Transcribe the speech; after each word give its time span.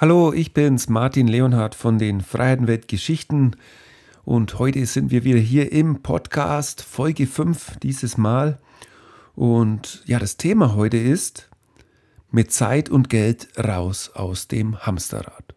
Hallo, 0.00 0.32
ich 0.32 0.54
bin's, 0.54 0.88
Martin 0.88 1.28
Leonhardt 1.28 1.74
von 1.74 1.98
den 1.98 2.22
Freiheitenwelt 2.22 2.88
Geschichten 2.88 3.50
und 4.24 4.58
heute 4.58 4.86
sind 4.86 5.10
wir 5.10 5.24
wieder 5.24 5.38
hier 5.38 5.72
im 5.72 6.00
Podcast 6.00 6.80
Folge 6.80 7.26
5 7.26 7.76
dieses 7.80 8.16
Mal. 8.16 8.58
Und 9.34 10.02
ja, 10.06 10.18
das 10.18 10.38
Thema 10.38 10.74
heute 10.74 10.96
ist 10.96 11.50
mit 12.30 12.50
Zeit 12.50 12.88
und 12.88 13.10
Geld 13.10 13.48
raus 13.58 14.10
aus 14.14 14.48
dem 14.48 14.78
Hamsterrad. 14.78 15.54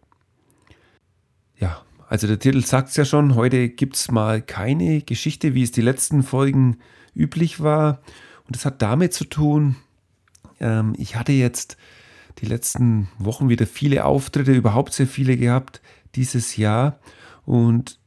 Ja, 1.58 1.80
also 2.10 2.26
der 2.26 2.38
Titel 2.38 2.62
sagt 2.62 2.90
es 2.90 2.96
ja 2.96 3.06
schon, 3.06 3.36
heute 3.36 3.70
gibt 3.70 3.96
es 3.96 4.10
mal 4.10 4.42
keine 4.42 5.00
Geschichte, 5.00 5.54
wie 5.54 5.62
es 5.62 5.72
die 5.72 5.80
letzten 5.80 6.22
Folgen 6.22 6.76
üblich 7.14 7.62
war. 7.62 8.02
Und 8.46 8.56
das 8.56 8.66
hat 8.66 8.82
damit 8.82 9.14
zu 9.14 9.24
tun, 9.24 9.76
ähm, 10.60 10.92
ich 10.98 11.16
hatte 11.16 11.32
jetzt 11.32 11.78
die 12.38 12.46
letzten 12.46 13.08
Wochen 13.18 13.48
wieder 13.48 13.66
viele 13.66 14.04
Auftritte, 14.04 14.52
überhaupt 14.52 14.92
sehr 14.92 15.06
viele 15.06 15.36
gehabt 15.36 15.80
dieses 16.14 16.56
Jahr. 16.56 16.98
Und 17.44 17.98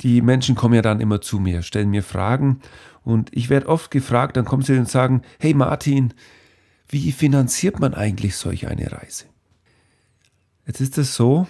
die 0.00 0.22
Menschen 0.22 0.54
kommen 0.54 0.74
ja 0.74 0.82
dann 0.82 1.00
immer 1.00 1.20
zu 1.20 1.38
mir, 1.38 1.62
stellen 1.62 1.90
mir 1.90 2.02
Fragen. 2.02 2.60
Und 3.02 3.30
ich 3.34 3.50
werde 3.50 3.68
oft 3.68 3.90
gefragt, 3.90 4.36
dann 4.36 4.44
kommen 4.44 4.62
sie 4.62 4.78
und 4.78 4.88
sagen, 4.88 5.22
hey 5.38 5.54
Martin, 5.54 6.14
wie 6.88 7.12
finanziert 7.12 7.80
man 7.80 7.94
eigentlich 7.94 8.36
solch 8.36 8.68
eine 8.68 8.92
Reise? 8.92 9.26
Jetzt 10.66 10.80
ist 10.80 10.98
es 10.98 11.14
so, 11.14 11.46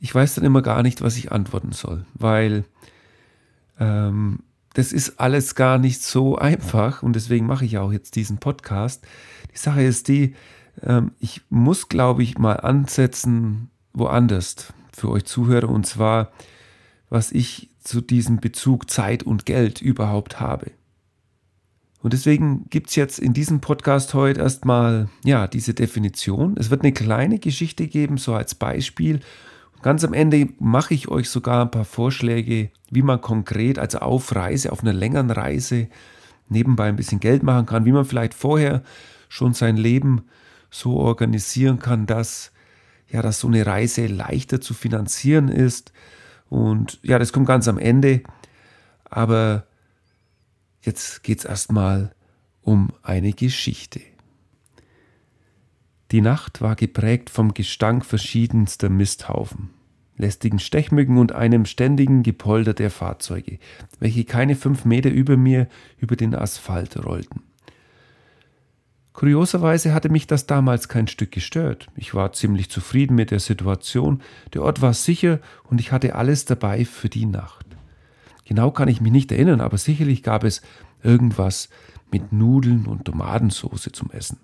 ich 0.00 0.14
weiß 0.14 0.36
dann 0.36 0.44
immer 0.44 0.62
gar 0.62 0.82
nicht, 0.82 1.00
was 1.02 1.16
ich 1.16 1.32
antworten 1.32 1.72
soll, 1.72 2.06
weil 2.14 2.64
ähm, 3.80 4.40
das 4.78 4.92
ist 4.92 5.18
alles 5.18 5.56
gar 5.56 5.76
nicht 5.76 6.04
so 6.04 6.36
einfach 6.36 7.02
und 7.02 7.16
deswegen 7.16 7.46
mache 7.46 7.64
ich 7.64 7.78
auch 7.78 7.90
jetzt 7.90 8.14
diesen 8.14 8.38
Podcast. 8.38 9.04
Die 9.52 9.58
Sache 9.58 9.82
ist 9.82 10.06
die, 10.06 10.36
ähm, 10.84 11.10
ich 11.18 11.42
muss, 11.50 11.88
glaube 11.88 12.22
ich, 12.22 12.38
mal 12.38 12.60
ansetzen 12.60 13.70
woanders 13.92 14.72
für 14.92 15.08
euch 15.08 15.24
Zuhörer 15.24 15.68
und 15.68 15.84
zwar, 15.84 16.30
was 17.10 17.32
ich 17.32 17.70
zu 17.80 18.00
diesem 18.00 18.36
Bezug 18.36 18.88
Zeit 18.88 19.24
und 19.24 19.46
Geld 19.46 19.82
überhaupt 19.82 20.38
habe. 20.38 20.70
Und 22.00 22.12
deswegen 22.12 22.66
gibt 22.70 22.90
es 22.90 22.94
jetzt 22.94 23.18
in 23.18 23.32
diesem 23.32 23.58
Podcast 23.60 24.14
heute 24.14 24.42
erstmal 24.42 25.08
ja, 25.24 25.48
diese 25.48 25.74
Definition. 25.74 26.54
Es 26.56 26.70
wird 26.70 26.82
eine 26.82 26.92
kleine 26.92 27.40
Geschichte 27.40 27.88
geben, 27.88 28.16
so 28.16 28.32
als 28.32 28.54
Beispiel. 28.54 29.18
Ganz 29.82 30.04
am 30.04 30.12
Ende 30.12 30.48
mache 30.58 30.94
ich 30.94 31.08
euch 31.08 31.30
sogar 31.30 31.62
ein 31.62 31.70
paar 31.70 31.84
Vorschläge, 31.84 32.70
wie 32.90 33.02
man 33.02 33.20
konkret, 33.20 33.78
also 33.78 33.98
auf 33.98 34.34
Reise, 34.34 34.72
auf 34.72 34.82
einer 34.82 34.92
längeren 34.92 35.30
Reise, 35.30 35.88
nebenbei 36.48 36.88
ein 36.88 36.96
bisschen 36.96 37.20
Geld 37.20 37.42
machen 37.42 37.66
kann, 37.66 37.84
wie 37.84 37.92
man 37.92 38.04
vielleicht 38.04 38.34
vorher 38.34 38.82
schon 39.28 39.54
sein 39.54 39.76
Leben 39.76 40.22
so 40.70 40.96
organisieren 40.96 41.78
kann, 41.78 42.06
dass 42.06 42.52
ja, 43.10 43.22
dass 43.22 43.40
so 43.40 43.48
eine 43.48 43.64
Reise 43.64 44.06
leichter 44.06 44.60
zu 44.60 44.74
finanzieren 44.74 45.48
ist. 45.48 45.92
Und 46.48 46.98
ja, 47.02 47.18
das 47.18 47.32
kommt 47.32 47.46
ganz 47.46 47.68
am 47.68 47.78
Ende. 47.78 48.22
Aber 49.04 49.66
jetzt 50.82 51.22
geht 51.22 51.38
es 51.38 51.44
erstmal 51.44 52.14
um 52.62 52.92
eine 53.02 53.32
Geschichte. 53.32 54.00
Die 56.10 56.22
Nacht 56.22 56.62
war 56.62 56.74
geprägt 56.74 57.28
vom 57.28 57.52
Gestank 57.52 58.02
verschiedenster 58.02 58.88
Misthaufen, 58.88 59.68
lästigen 60.16 60.58
Stechmücken 60.58 61.18
und 61.18 61.32
einem 61.32 61.66
ständigen 61.66 62.22
Gepolter 62.22 62.72
der 62.72 62.90
Fahrzeuge, 62.90 63.58
welche 64.00 64.24
keine 64.24 64.56
fünf 64.56 64.86
Meter 64.86 65.10
über 65.10 65.36
mir 65.36 65.68
über 65.98 66.16
den 66.16 66.34
Asphalt 66.34 67.04
rollten. 67.04 67.42
Kurioserweise 69.12 69.92
hatte 69.92 70.08
mich 70.08 70.26
das 70.26 70.46
damals 70.46 70.88
kein 70.88 71.08
Stück 71.08 71.30
gestört. 71.30 71.88
Ich 71.94 72.14
war 72.14 72.32
ziemlich 72.32 72.70
zufrieden 72.70 73.14
mit 73.14 73.30
der 73.30 73.40
Situation, 73.40 74.22
der 74.54 74.62
Ort 74.62 74.80
war 74.80 74.94
sicher 74.94 75.40
und 75.64 75.78
ich 75.78 75.92
hatte 75.92 76.14
alles 76.14 76.46
dabei 76.46 76.86
für 76.86 77.10
die 77.10 77.26
Nacht. 77.26 77.66
Genau 78.46 78.70
kann 78.70 78.88
ich 78.88 79.02
mich 79.02 79.12
nicht 79.12 79.30
erinnern, 79.30 79.60
aber 79.60 79.76
sicherlich 79.76 80.22
gab 80.22 80.44
es 80.44 80.62
irgendwas 81.02 81.68
mit 82.10 82.32
Nudeln 82.32 82.86
und 82.86 83.04
Tomatensauce 83.04 83.90
zum 83.92 84.10
Essen 84.10 84.38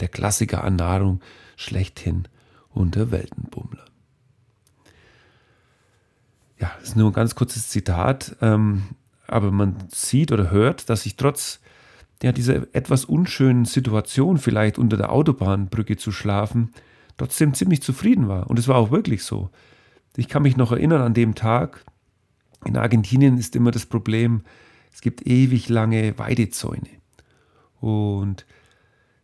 der 0.00 0.08
Klassiker 0.08 0.64
an 0.64 0.76
Nahrung 0.76 1.20
schlechthin 1.56 2.28
unter 2.70 3.10
Weltenbummler. 3.10 3.84
Ja, 6.58 6.72
das 6.78 6.90
ist 6.90 6.96
nur 6.96 7.10
ein 7.10 7.14
ganz 7.14 7.34
kurzes 7.34 7.68
Zitat, 7.68 8.36
ähm, 8.40 8.84
aber 9.26 9.50
man 9.50 9.76
sieht 9.92 10.32
oder 10.32 10.50
hört, 10.50 10.88
dass 10.90 11.06
ich 11.06 11.16
trotz 11.16 11.60
ja, 12.22 12.32
dieser 12.32 12.74
etwas 12.74 13.04
unschönen 13.04 13.64
Situation, 13.64 14.38
vielleicht 14.38 14.78
unter 14.78 14.96
der 14.96 15.12
Autobahnbrücke 15.12 15.96
zu 15.96 16.12
schlafen, 16.12 16.72
trotzdem 17.16 17.54
ziemlich 17.54 17.82
zufrieden 17.82 18.28
war. 18.28 18.48
Und 18.48 18.58
es 18.58 18.68
war 18.68 18.76
auch 18.76 18.90
wirklich 18.90 19.24
so. 19.24 19.50
Ich 20.16 20.28
kann 20.28 20.42
mich 20.42 20.56
noch 20.56 20.72
erinnern 20.72 21.02
an 21.02 21.14
dem 21.14 21.34
Tag, 21.34 21.84
in 22.64 22.76
Argentinien 22.76 23.36
ist 23.36 23.56
immer 23.56 23.70
das 23.70 23.86
Problem, 23.86 24.42
es 24.92 25.00
gibt 25.00 25.26
ewig 25.26 25.68
lange 25.68 26.18
Weidezäune. 26.18 26.88
Und 27.80 28.46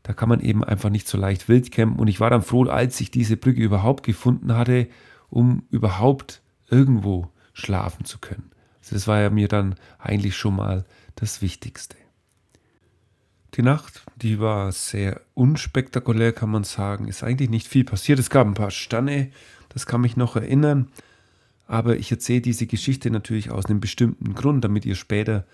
da 0.02 0.12
kann 0.12 0.28
man 0.28 0.40
eben 0.40 0.64
einfach 0.64 0.90
nicht 0.90 1.08
so 1.08 1.18
leicht 1.18 1.48
wild 1.48 1.70
campen. 1.72 1.98
Und 1.98 2.08
ich 2.08 2.20
war 2.20 2.30
dann 2.30 2.42
froh, 2.42 2.64
als 2.64 3.00
ich 3.00 3.10
diese 3.10 3.36
Brücke 3.36 3.60
überhaupt 3.60 4.04
gefunden 4.04 4.54
hatte, 4.54 4.88
um 5.28 5.64
überhaupt 5.70 6.40
irgendwo 6.68 7.28
schlafen 7.52 8.04
zu 8.04 8.18
können. 8.18 8.50
Also 8.80 8.94
das 8.94 9.06
war 9.06 9.20
ja 9.20 9.30
mir 9.30 9.48
dann 9.48 9.74
eigentlich 9.98 10.36
schon 10.36 10.56
mal 10.56 10.84
das 11.16 11.42
Wichtigste. 11.42 11.96
Die 13.54 13.62
Nacht, 13.62 14.04
die 14.16 14.38
war 14.38 14.70
sehr 14.72 15.20
unspektakulär, 15.34 16.32
kann 16.32 16.50
man 16.50 16.64
sagen. 16.64 17.08
Ist 17.08 17.24
eigentlich 17.24 17.50
nicht 17.50 17.66
viel 17.66 17.84
passiert. 17.84 18.18
Es 18.18 18.30
gab 18.30 18.46
ein 18.46 18.54
paar 18.54 18.70
Sterne, 18.70 19.30
das 19.70 19.86
kann 19.86 20.00
mich 20.00 20.16
noch 20.16 20.36
erinnern. 20.36 20.88
Aber 21.66 21.96
ich 21.96 22.10
erzähle 22.10 22.40
diese 22.40 22.66
Geschichte 22.66 23.10
natürlich 23.10 23.50
aus 23.50 23.66
einem 23.66 23.80
bestimmten 23.80 24.34
Grund, 24.34 24.64
damit 24.64 24.86
ihr 24.86 24.94
später 24.94 25.46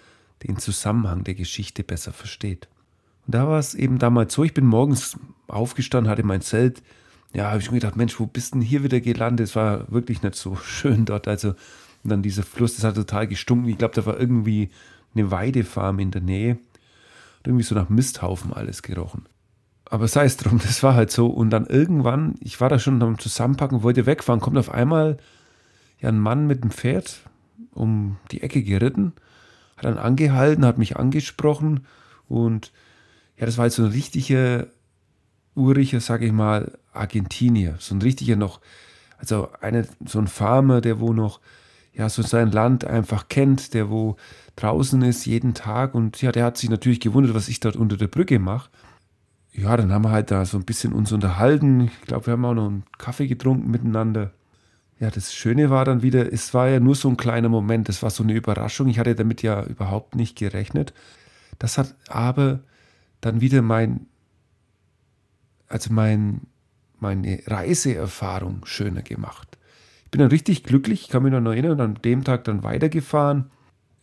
den 0.47 0.59
Zusammenhang 0.59 1.25
der 1.25 1.35
Geschichte 1.35 1.83
besser 1.83 2.13
versteht. 2.13 2.69
Und 3.27 3.35
da 3.35 3.49
war 3.49 3.59
es 3.59 3.75
eben 3.75 3.99
damals 3.99 4.35
so, 4.35 4.45
ich 4.45 4.55
bin 4.55 4.67
morgens 4.67 5.19
aufgestanden, 5.49 6.11
hatte 6.11 6.23
mein 6.23 6.41
Zelt. 6.41 6.83
Ja, 7.35 7.51
habe 7.51 7.61
ich 7.61 7.71
mir 7.71 7.81
gedacht, 7.81 7.97
Mensch, 7.97 8.19
wo 8.21 8.27
bist 8.27 8.55
denn 8.55 8.61
hier 8.61 8.83
wieder 8.83 9.01
gelandet? 9.01 9.49
Es 9.49 9.57
war 9.57 9.91
wirklich 9.91 10.23
nicht 10.23 10.37
so 10.37 10.57
schön 10.65 11.05
dort. 11.05 11.29
Also, 11.29 11.51
und 12.05 12.11
dann 12.11 12.23
dieser 12.23 12.45
Fluss, 12.45 12.77
das 12.77 12.85
hat 12.85 12.95
total 12.95 13.27
gestunken. 13.27 13.69
Ich 13.69 13.79
glaube, 13.79 13.95
da 13.95 14.07
war 14.07 14.19
irgendwie 14.19 14.71
eine 15.15 15.31
Weidefarm 15.31 15.99
in 15.99 16.11
der 16.11 16.23
Nähe. 16.23 16.53
Und 16.53 17.47
irgendwie 17.47 17.65
so 17.65 17.75
nach 17.75 17.89
Misthaufen 17.89 18.53
alles 18.53 18.83
gerochen. 18.83 19.27
Aber 19.89 20.09
sei 20.09 20.25
es 20.25 20.37
drum, 20.37 20.59
das 20.63 20.83
war 20.83 20.95
halt 20.95 21.11
so. 21.11 21.27
Und 21.27 21.51
dann 21.51 21.67
irgendwann, 21.67 22.37
ich 22.41 22.61
war 22.61 22.69
da 22.69 22.79
schon 22.79 23.03
am 23.03 23.19
Zusammenpacken, 23.19 23.83
wollte 23.83 24.07
wegfahren, 24.07 24.41
kommt 24.41 24.59
auf 24.59 24.71
einmal 24.71 25.19
ja 26.01 26.09
ein 26.11 26.21
Mann 26.21 26.47
mit 26.47 26.63
einem 26.63 26.71
Pferd 26.71 27.21
um 27.73 28.17
die 28.31 28.43
Ecke 28.43 28.63
geritten, 28.63 29.13
hat 29.77 29.85
dann 29.85 29.99
angehalten, 29.99 30.65
hat 30.65 30.79
mich 30.79 30.97
angesprochen 30.97 31.87
und 32.29 32.73
ja, 33.39 33.47
das 33.47 33.59
war 33.59 33.67
jetzt 33.67 33.77
so 33.77 33.85
ein 33.85 33.91
richtiger, 33.91 34.67
uriger, 35.55 36.01
sage 36.01 36.27
ich 36.27 36.33
mal, 36.33 36.79
Argentinier. 36.93 37.77
So 37.79 37.95
ein 37.95 38.03
richtiger 38.03 38.37
noch, 38.37 38.61
also 39.19 39.49
eine, 39.61 39.87
so 40.05 40.19
ein 40.19 40.27
Farmer, 40.27 40.81
der 40.81 41.01
wo 41.01 41.13
noch, 41.13 41.41
ja, 41.93 42.09
so 42.09 42.23
sein 42.23 42.51
Land 42.51 42.85
einfach 42.85 43.29
kennt, 43.29 43.75
der 43.75 43.91
wo 43.91 44.17
draußen 44.57 45.01
ist 45.03 45.27
jeden 45.27 45.55
Tag 45.55 45.95
und 45.95 46.21
ja, 46.23 46.33
der 46.33 46.45
hat 46.45 46.57
sich 46.57 46.71
natürlich 46.71 47.01
gewundert, 47.01 47.35
was 47.35 47.49
ich 47.49 47.61
dort 47.61 47.77
unter 47.77 47.97
der 47.97 48.09
Brücke 48.09 48.39
mache. 48.39 48.71
Ja, 49.53 49.77
dann 49.77 49.93
haben 49.93 50.05
wir 50.05 50.11
halt 50.11 50.31
da 50.31 50.45
so 50.45 50.59
ein 50.59 50.65
bisschen 50.65 50.93
uns 50.93 51.13
unterhalten. 51.13 51.87
Ich 51.87 52.03
glaube, 52.03 52.27
wir 52.27 52.33
haben 52.33 52.45
auch 52.45 52.55
noch 52.55 52.67
einen 52.67 52.85
Kaffee 52.99 53.27
getrunken 53.27 53.71
miteinander. 53.71 54.33
Ja, 54.99 55.11
das 55.11 55.35
Schöne 55.35 55.71
war 55.71 55.85
dann 55.85 56.03
wieder, 56.03 56.31
es 56.31 56.53
war 56.55 56.69
ja 56.69 56.81
nur 56.81 56.95
so 56.95 57.09
ein 57.09 57.17
kleiner 57.17 57.49
Moment, 57.49 57.89
das 57.89 58.03
war 58.03 58.11
so 58.11 58.23
eine 58.23 58.35
Überraschung. 58.35 58.89
Ich 58.89 58.99
hatte 58.99 59.15
damit 59.15 59.43
ja 59.43 59.63
überhaupt 59.65 60.15
nicht 60.15 60.37
gerechnet. 60.37 60.93
Das 61.59 61.79
hat 61.79 61.95
aber 62.09 62.61
dann 63.21 63.41
wieder 63.41 63.63
mein, 63.63 64.07
also 65.69 65.93
mein, 65.93 66.43
meine 66.99 67.43
Reiseerfahrung 67.47 68.65
schöner 68.65 69.03
gemacht. 69.03 69.59
Ich 70.05 70.11
bin 70.11 70.21
dann 70.21 70.31
richtig 70.31 70.63
glücklich, 70.63 71.03
ich 71.03 71.09
kann 71.09 71.23
mich 71.23 71.33
noch 71.33 71.51
erinnern, 71.51 71.81
an 71.81 71.95
dem 72.05 72.25
Tag 72.25 72.45
dann 72.45 72.63
weitergefahren. 72.63 73.51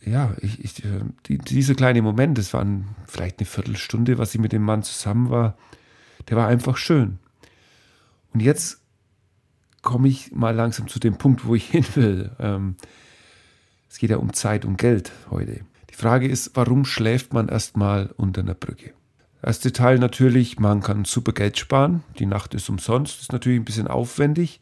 Ja, 0.06 0.36
ich, 0.42 0.64
ich, 0.64 0.84
die, 1.28 1.38
dieser 1.38 1.76
kleine 1.76 2.02
Moment, 2.02 2.38
das 2.38 2.54
war 2.54 2.66
vielleicht 3.08 3.40
eine 3.40 3.46
Viertelstunde, 3.46 4.18
was 4.18 4.36
ich 4.36 4.42
mit 4.42 4.52
dem 4.52 4.64
Mann 4.64 4.84
zusammen 4.84 5.30
war, 5.30 5.58
der 6.30 6.38
war 6.38 6.48
einfach 6.48 6.76
schön. 6.78 7.20
Und 8.34 8.42
jetzt 8.42 8.82
komme 9.82 10.08
ich 10.08 10.32
mal 10.32 10.56
langsam 10.56 10.88
zu 10.88 11.00
dem 11.00 11.18
Punkt, 11.18 11.46
wo 11.46 11.56
ich 11.56 11.66
hin 11.70 11.86
will. 11.96 12.32
Ähm, 12.40 12.76
es 13.90 14.00
geht 14.00 14.10
ja 14.10 14.18
um 14.18 14.34
Zeit 14.34 14.66
und 14.66 14.78
Geld 14.78 15.12
heute. 15.30 15.62
Die 15.92 15.96
Frage 15.96 16.28
ist, 16.28 16.52
warum 16.56 16.84
schläft 16.86 17.34
man 17.34 17.48
erstmal 17.48 18.08
unter 18.18 18.42
einer 18.42 18.56
Brücke? 18.56 18.94
Erste 19.46 19.74
Teil 19.74 20.00
natürlich, 20.00 20.58
man 20.58 20.80
kann 20.82 21.04
super 21.04 21.34
Geld 21.34 21.60
sparen. 21.60 22.02
Die 22.18 22.26
Nacht 22.26 22.54
ist 22.54 22.70
umsonst, 22.70 23.20
ist 23.20 23.34
natürlich 23.34 23.60
ein 23.60 23.66
bisschen 23.66 23.90
aufwendig. 23.90 24.62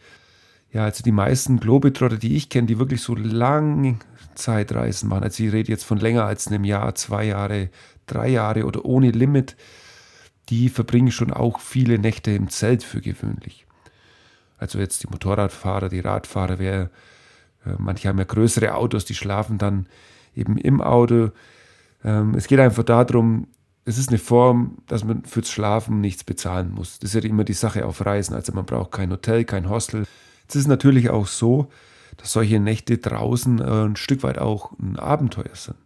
Ja, 0.71 0.85
also 0.85 1.03
die 1.03 1.11
meisten 1.11 1.59
Globetrotter, 1.59 2.17
die 2.17 2.35
ich 2.35 2.49
kenne, 2.49 2.65
die 2.65 2.79
wirklich 2.79 3.01
so 3.03 3.13
lange 3.13 3.99
Zeitreisen 4.33 5.07
machen, 5.07 5.23
also 5.23 5.43
ich 5.43 5.53
rede 5.53 5.71
jetzt 5.71 5.83
von 5.83 5.99
länger 5.99 6.25
als 6.25 6.47
einem 6.47 6.63
Jahr, 6.63 6.95
zwei 6.95 7.25
Jahre, 7.25 7.69
drei 8.07 8.29
Jahre 8.29 8.65
oder 8.65 8.83
ohne 8.83 9.11
Limit, 9.11 9.55
die 10.49 10.69
verbringen 10.69 11.11
schon 11.11 11.31
auch 11.31 11.59
viele 11.59 11.99
Nächte 11.99 12.31
im 12.31 12.49
Zelt 12.49 12.83
für 12.83 13.01
gewöhnlich. 13.01 13.67
Also 14.57 14.79
jetzt 14.79 15.03
die 15.03 15.07
Motorradfahrer, 15.11 15.89
die 15.89 15.99
Radfahrer, 15.99 16.57
wer, 16.57 16.89
äh, 17.65 17.75
manche 17.77 18.07
haben 18.07 18.17
ja 18.17 18.23
größere 18.23 18.73
Autos, 18.73 19.05
die 19.05 19.15
schlafen 19.15 19.59
dann 19.59 19.85
eben 20.35 20.57
im 20.57 20.81
Auto. 20.81 21.29
Ähm, 22.03 22.33
es 22.33 22.47
geht 22.47 22.59
einfach 22.59 22.83
darum, 22.83 23.47
es 23.85 23.97
ist 23.97 24.09
eine 24.09 24.19
Form, 24.19 24.77
dass 24.87 25.03
man 25.03 25.23
fürs 25.23 25.49
Schlafen 25.49 26.01
nichts 26.01 26.23
bezahlen 26.23 26.71
muss. 26.71 26.99
Das 26.99 27.15
ist 27.15 27.23
ja 27.23 27.29
immer 27.29 27.43
die 27.43 27.53
Sache 27.53 27.85
auf 27.85 28.05
Reisen. 28.05 28.35
Also 28.35 28.53
man 28.53 28.65
braucht 28.65 28.91
kein 28.91 29.11
Hotel, 29.11 29.43
kein 29.43 29.69
Hostel. 29.69 30.05
Es 30.47 30.55
ist 30.55 30.67
natürlich 30.67 31.09
auch 31.09 31.27
so, 31.27 31.69
dass 32.17 32.33
solche 32.33 32.59
Nächte 32.59 32.97
draußen 32.97 33.59
äh, 33.59 33.85
ein 33.85 33.95
Stück 33.95 34.23
weit 34.23 34.37
auch 34.37 34.71
ein 34.79 34.97
Abenteuer 34.97 35.55
sind. 35.55 35.77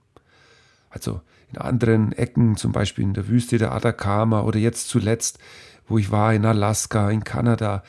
Also 0.90 1.22
in 1.52 1.60
anderen 1.60 2.12
Ecken, 2.12 2.58
zum 2.58 2.72
Beispiel 2.72 3.04
in 3.04 3.14
der 3.14 3.28
Wüste 3.28 3.58
der 3.58 3.72
Atacama 3.72 4.42
oder 4.42 4.60
jetzt 4.60 4.90
zuletzt, 4.90 5.40
wo 5.88 5.98
ich 5.98 6.12
war 6.12 6.34
in 6.34 6.46
Alaska, 6.46 7.10
in 7.12 7.24
Kanada, 7.24 7.84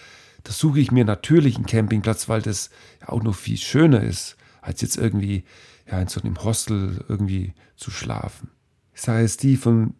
da 0.44 0.52
suche 0.52 0.78
ich 0.78 0.92
mir 0.92 1.04
natürlich 1.04 1.56
einen 1.56 1.66
Campingplatz, 1.66 2.28
weil 2.28 2.42
das 2.42 2.70
ja 3.00 3.08
auch 3.08 3.22
noch 3.22 3.34
viel 3.34 3.56
schöner 3.56 4.02
ist, 4.02 4.36
als 4.60 4.80
jetzt 4.82 4.96
irgendwie 4.96 5.44
ja, 5.90 6.00
in 6.00 6.08
so 6.08 6.20
einem 6.20 6.42
Hostel 6.44 7.04
irgendwie 7.08 7.54
zu 7.76 7.90
schlafen. 7.90 8.50
Sei 8.98 9.22
es 9.22 9.36
die 9.36 9.58
von 9.58 9.92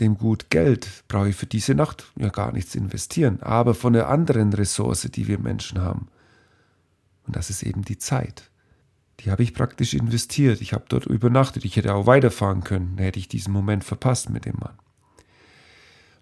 dem 0.00 0.16
Gut 0.16 0.48
Geld, 0.48 1.04
brauche 1.06 1.28
ich 1.28 1.36
für 1.36 1.46
diese 1.46 1.74
Nacht 1.74 2.10
ja 2.16 2.30
gar 2.30 2.50
nichts 2.50 2.74
investieren, 2.74 3.42
aber 3.42 3.74
von 3.74 3.92
der 3.92 4.08
anderen 4.08 4.52
Ressource, 4.54 5.02
die 5.02 5.28
wir 5.28 5.38
Menschen 5.38 5.82
haben. 5.82 6.08
Und 7.26 7.36
das 7.36 7.50
ist 7.50 7.62
eben 7.62 7.82
die 7.82 7.98
Zeit. 7.98 8.50
Die 9.20 9.30
habe 9.30 9.42
ich 9.42 9.52
praktisch 9.52 9.92
investiert. 9.92 10.62
Ich 10.62 10.72
habe 10.72 10.86
dort 10.88 11.04
übernachtet. 11.04 11.66
Ich 11.66 11.76
hätte 11.76 11.94
auch 11.94 12.06
weiterfahren 12.06 12.64
können, 12.64 12.96
hätte 12.96 13.18
ich 13.18 13.28
diesen 13.28 13.52
Moment 13.52 13.84
verpasst 13.84 14.30
mit 14.30 14.46
dem 14.46 14.56
Mann. 14.58 14.78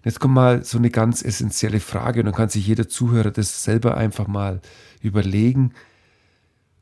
Jetzt 0.05 0.19
kommt 0.19 0.35
mal 0.35 0.65
so 0.65 0.79
eine 0.79 0.91
ganz 0.91 1.23
essentielle 1.23 1.81
Frage 1.81 2.21
und 2.21 2.27
dann 2.27 2.35
kann 2.35 2.49
sich 2.49 2.67
jeder 2.67 2.89
Zuhörer 2.89 3.31
das 3.31 3.63
selber 3.63 3.97
einfach 3.97 4.27
mal 4.27 4.61
überlegen. 5.01 5.75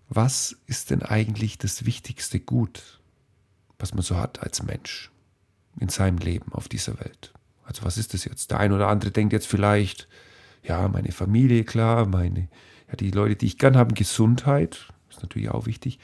Was 0.08 0.56
ist 0.66 0.90
denn 0.90 1.02
eigentlich 1.02 1.58
das 1.58 1.84
wichtigste 1.84 2.40
Gut, 2.40 3.00
was 3.78 3.92
man 3.92 4.02
so 4.02 4.16
hat 4.16 4.42
als 4.42 4.62
Mensch 4.62 5.10
in 5.80 5.88
seinem 5.88 6.18
Leben 6.18 6.52
auf 6.52 6.68
dieser 6.68 6.98
Welt? 7.00 7.32
Also 7.64 7.84
was 7.84 7.98
ist 7.98 8.14
das 8.14 8.24
jetzt? 8.24 8.50
Der 8.50 8.60
eine 8.60 8.74
oder 8.74 8.88
andere 8.88 9.10
denkt 9.10 9.32
jetzt 9.32 9.46
vielleicht, 9.46 10.08
ja, 10.62 10.88
meine 10.88 11.12
Familie, 11.12 11.64
klar, 11.64 12.06
meine, 12.06 12.48
ja, 12.88 12.96
die 12.96 13.10
Leute, 13.10 13.36
die 13.36 13.46
ich 13.46 13.58
gern 13.58 13.76
habe, 13.76 13.94
Gesundheit, 13.94 14.88
ist 15.10 15.22
natürlich 15.22 15.50
auch 15.50 15.66
wichtig. 15.66 15.98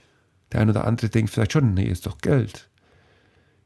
Der 0.53 0.61
eine 0.61 0.73
oder 0.73 0.85
andere 0.87 1.09
denkt 1.09 1.31
vielleicht 1.31 1.53
schon, 1.53 1.75
nee, 1.75 1.85
ist 1.85 2.07
doch 2.07 2.19
Geld. 2.19 2.69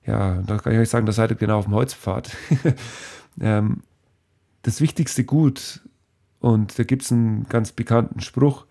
Ja, 0.06 0.42
da 0.42 0.58
kann 0.58 0.72
ich 0.72 0.78
euch 0.78 0.90
sagen, 0.90 1.06
da 1.06 1.12
seid 1.12 1.30
ihr 1.30 1.36
genau 1.36 1.58
auf 1.58 1.64
dem 1.64 1.74
Holzpfad. 1.74 2.30
ähm, 3.40 3.82
das 4.62 4.80
wichtigste 4.80 5.24
Gut, 5.24 5.80
und 6.40 6.78
da 6.78 6.84
gibt 6.84 7.02
es 7.02 7.12
einen 7.12 7.44
ganz 7.44 7.72
bekannten 7.72 8.20
Spruch, 8.20 8.66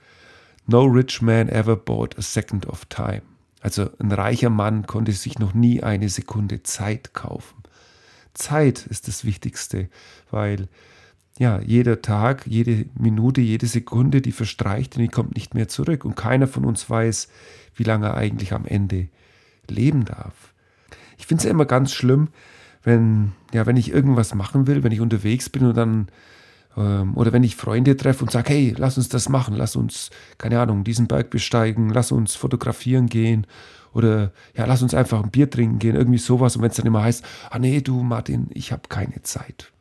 No 0.68 0.84
rich 0.84 1.22
man 1.22 1.50
ever 1.50 1.76
bought 1.76 2.18
a 2.18 2.22
second 2.22 2.68
of 2.68 2.86
time. 2.86 3.24
Also 3.64 3.90
ein 3.98 4.12
reicher 4.12 4.50
Mann 4.50 4.88
konnte 4.88 5.14
sich 5.14 5.40
noch 5.40 5.54
nie 5.54 5.82
eine 5.82 6.10
Sekunde 6.10 6.64
Zeit 6.64 7.14
kaufen. 7.14 7.64
Zeit 8.34 8.86
ist 8.88 9.08
das 9.08 9.24
Wichtigste, 9.24 9.88
weil 10.30 10.68
ja, 11.40 11.62
jeder 11.62 12.02
Tag, 12.02 12.46
jede 12.46 12.88
Minute, 13.00 13.40
jede 13.40 13.66
Sekunde, 13.66 14.22
die 14.22 14.34
verstreicht 14.34 14.98
und 14.98 15.02
die 15.02 15.08
kommt 15.08 15.36
nicht 15.36 15.54
mehr 15.56 15.70
zurück. 15.70 16.04
Und 16.04 16.16
keiner 16.16 16.48
von 16.48 16.66
uns 16.66 16.90
weiß, 16.90 17.30
wie 17.76 17.84
lange 17.84 18.08
er 18.08 18.16
eigentlich 18.16 18.52
am 18.52 18.66
Ende 18.66 19.08
leben 19.70 20.04
darf. 20.04 20.54
Ich 21.18 21.26
finde 21.26 21.40
es 21.40 21.46
ja 21.46 21.52
immer 21.52 21.66
ganz 21.66 21.94
schlimm, 21.94 22.28
wenn, 22.84 23.32
ja, 23.54 23.66
wenn 23.66 23.78
ich 23.78 23.94
irgendwas 23.94 24.36
machen 24.36 24.68
will, 24.68 24.84
wenn 24.84 24.92
ich 24.92 25.00
unterwegs 25.00 25.50
bin 25.50 25.66
und 25.66 25.78
dann, 25.78 26.10
oder 26.76 27.32
wenn 27.32 27.44
ich 27.44 27.56
Freunde 27.56 27.96
treffe 27.96 28.24
und 28.24 28.32
sage, 28.32 28.50
hey, 28.50 28.74
lass 28.78 28.98
uns 28.98 29.10
das 29.10 29.30
machen, 29.30 29.56
lass 29.56 29.76
uns, 29.76 30.10
keine 30.38 30.60
Ahnung, 30.60 30.84
diesen 30.84 31.08
Berg 31.08 31.30
besteigen, 31.30 31.90
lass 31.90 32.12
uns 32.12 32.36
fotografieren 32.36 33.08
gehen 33.08 33.46
oder 33.94 34.32
ja, 34.56 34.66
lass 34.66 34.82
uns 34.82 34.94
einfach 34.94 35.24
ein 35.24 35.30
Bier 35.30 35.50
trinken 35.50 35.80
gehen, 35.80 35.96
irgendwie 35.96 36.18
sowas. 36.18 36.56
Und 36.56 36.64
wenn 36.64 36.72
es 36.72 36.78
dann 36.78 36.88
immer 36.88 37.04
heißt, 37.04 37.24
ah 37.52 37.60
nee, 37.60 37.82
du 37.82 38.02
Martin, 38.02 38.48
ich 38.52 38.72
habe 38.72 38.84
keine 38.90 39.22
Zeit. 39.22 39.72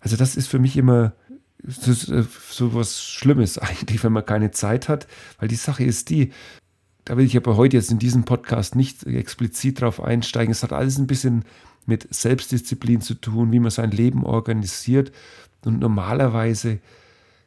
Also 0.00 0.16
das 0.16 0.36
ist 0.36 0.48
für 0.48 0.58
mich 0.58 0.76
immer 0.76 1.12
äh, 1.64 2.22
so 2.50 2.74
was 2.74 3.02
Schlimmes 3.02 3.58
eigentlich, 3.58 4.02
wenn 4.04 4.12
man 4.12 4.26
keine 4.26 4.52
Zeit 4.52 4.88
hat, 4.88 5.06
weil 5.38 5.48
die 5.48 5.56
Sache 5.56 5.84
ist 5.84 6.10
die, 6.10 6.32
da 7.04 7.16
will 7.16 7.24
ich 7.24 7.36
aber 7.36 7.56
heute 7.56 7.76
jetzt 7.76 7.90
in 7.90 7.98
diesem 7.98 8.24
Podcast 8.24 8.76
nicht 8.76 9.04
explizit 9.04 9.80
drauf 9.80 10.00
einsteigen. 10.00 10.52
Es 10.52 10.62
hat 10.62 10.72
alles 10.72 10.98
ein 10.98 11.08
bisschen 11.08 11.44
mit 11.84 12.06
Selbstdisziplin 12.14 13.00
zu 13.00 13.14
tun, 13.14 13.50
wie 13.50 13.58
man 13.58 13.72
sein 13.72 13.90
Leben 13.90 14.24
organisiert. 14.24 15.10
Und 15.64 15.78
normalerweise 15.80 16.78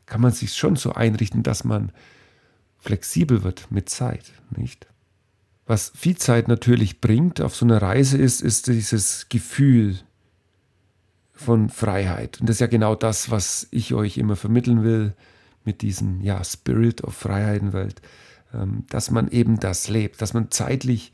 kann 0.06 0.22
man 0.22 0.32
sich 0.32 0.54
schon 0.54 0.76
so 0.76 0.94
einrichten, 0.94 1.44
dass 1.44 1.64
man 1.64 1.92
flexibel 2.80 3.44
wird 3.44 3.72
mit 3.72 3.90
Zeit, 3.90 4.32
nicht? 4.56 4.88
Was 5.66 5.92
viel 5.96 6.16
Zeit 6.16 6.48
natürlich 6.48 7.02
bringt 7.02 7.42
auf 7.42 7.56
so 7.56 7.66
einer 7.66 7.82
Reise 7.82 8.18
ist, 8.18 8.42
ist 8.42 8.68
dieses 8.68 9.30
Gefühl 9.30 9.98
von 11.34 11.70
Freiheit. 11.70 12.40
Und 12.40 12.48
das 12.48 12.58
ist 12.58 12.62
ja 12.62 12.68
genau 12.68 12.94
das, 12.94 13.32
was 13.32 13.68
ich 13.72 13.96
euch 13.96 14.18
immer 14.18 14.36
vermitteln 14.36 14.84
will 14.84 15.16
mit 15.64 15.82
diesem 15.82 16.22
ja, 16.22 16.44
Spirit 16.44 17.04
of 17.04 17.16
Freiheitenwelt. 17.16 18.02
Welt 18.02 18.02
ähm, 18.56 18.86
dass 18.90 19.12
man 19.12 19.28
eben 19.30 19.60
das 19.60 19.90
lebt, 19.90 20.22
dass 20.22 20.34
man 20.34 20.52
zeitlich 20.52 21.14